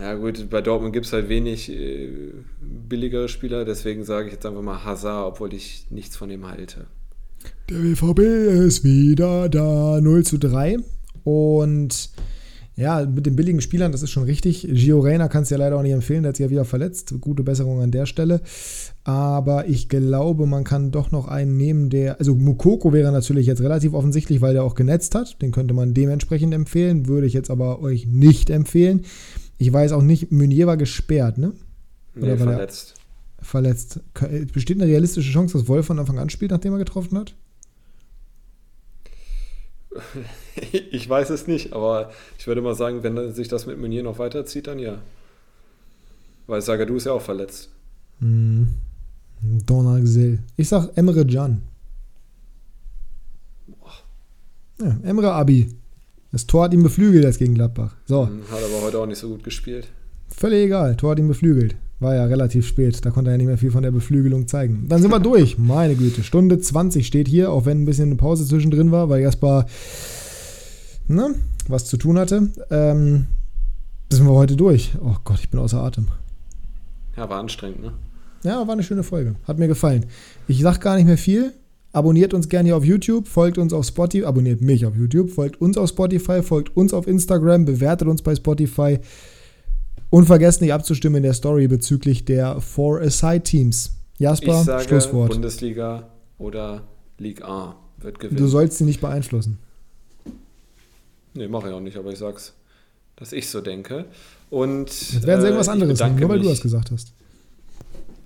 [0.00, 4.44] Ja, gut, bei Dortmund gibt es halt wenig äh, billigere Spieler, deswegen sage ich jetzt
[4.44, 6.86] einfach mal Hazard, obwohl ich nichts von ihm halte.
[7.70, 8.20] Der BVB
[8.66, 10.00] ist wieder da.
[10.00, 10.78] 0 zu 3.
[11.24, 12.10] Und
[12.76, 14.68] ja, mit den billigen Spielern, das ist schon richtig.
[14.70, 17.14] Gio Reyna kannst du ja leider auch nicht empfehlen, der hat sich ja wieder verletzt.
[17.20, 18.42] Gute Besserung an der Stelle.
[19.02, 22.18] Aber ich glaube, man kann doch noch einen nehmen, der.
[22.18, 25.40] Also Mukoko wäre natürlich jetzt relativ offensichtlich, weil der auch genetzt hat.
[25.40, 27.08] Den könnte man dementsprechend empfehlen.
[27.08, 29.06] Würde ich jetzt aber euch nicht empfehlen.
[29.58, 31.52] Ich weiß auch nicht, Meunier war gesperrt, ne?
[32.14, 32.94] Nee, Oder der- verletzt.
[33.40, 34.00] Verletzt.
[34.52, 37.34] Besteht eine realistische Chance, dass Wolf von Anfang an spielt, nachdem er getroffen hat?
[40.90, 44.18] Ich weiß es nicht, aber ich würde mal sagen, wenn sich das mit Meunier noch
[44.18, 44.98] weiterzieht, dann ja.
[46.46, 47.68] Weil Sagadu ist ja auch verletzt.
[48.20, 48.68] Hm.
[49.66, 50.38] Donaxel.
[50.56, 51.60] Ich sag Emre Can.
[54.80, 55.68] Ja, Emre Abi.
[56.32, 57.94] Das Tor hat ihn beflügelt als gegen Gladbach.
[58.04, 59.88] So, Hm, Hat aber heute auch nicht so gut gespielt.
[60.28, 60.96] völlig egal.
[60.96, 61.76] Tor hat ihn beflügelt.
[61.98, 63.04] War ja relativ spät.
[63.06, 64.84] Da konnte er ja nicht mehr viel von der Beflügelung zeigen.
[64.88, 65.56] Dann sind wir durch.
[65.56, 66.22] Meine Güte.
[66.22, 69.64] Stunde 20 steht hier, auch wenn ein bisschen eine Pause zwischendrin war, weil Jasper
[71.08, 71.34] ne,
[71.68, 72.50] was zu tun hatte.
[72.70, 73.26] Ähm,
[74.10, 74.92] sind wir heute durch.
[75.02, 76.08] Oh Gott, ich bin außer Atem.
[77.16, 77.92] Ja, war anstrengend, ne?
[78.44, 79.34] Ja, war eine schöne Folge.
[79.48, 80.04] Hat mir gefallen.
[80.48, 81.52] Ich sag gar nicht mehr viel.
[81.96, 85.62] Abonniert uns gerne hier auf YouTube, folgt uns auf Spotify, abonniert mich auf YouTube, folgt
[85.62, 88.98] uns auf Spotify, folgt uns auf Instagram, bewertet uns bei Spotify
[90.10, 93.94] und vergesst nicht abzustimmen in der Story bezüglich der Four Aside Teams.
[94.18, 95.30] Jasper, ich sage Schlusswort.
[95.30, 96.82] Bundesliga oder
[97.16, 98.36] Liga A wird gewinnen.
[98.40, 99.56] Du sollst sie nicht beeinflussen.
[101.32, 102.52] nee, mache ich auch nicht, aber ich sag's,
[103.16, 104.04] dass ich so denke.
[104.50, 106.90] Und Jetzt werden sie äh, irgendwas ich anderes sagen, nur weil du mich- das gesagt
[106.90, 107.14] hast.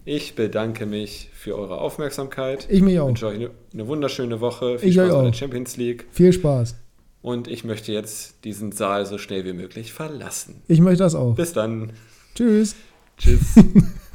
[0.04, 2.66] Ich bedanke mich für eure Aufmerksamkeit.
[2.70, 3.08] Ich mich Ich auch.
[3.08, 4.78] wünsche euch eine, eine wunderschöne Woche.
[4.78, 5.32] Viel Ich Spaß bei der.
[5.34, 6.06] Champions League.
[6.10, 6.74] Viel Spaß.
[7.22, 10.62] Und ich möchte jetzt diesen Saal so schnell wie möglich verlassen.
[10.68, 11.34] Ich möchte das auch.
[11.34, 11.92] Bis dann.
[12.34, 12.74] Tschüss.
[13.18, 13.54] Tschüss.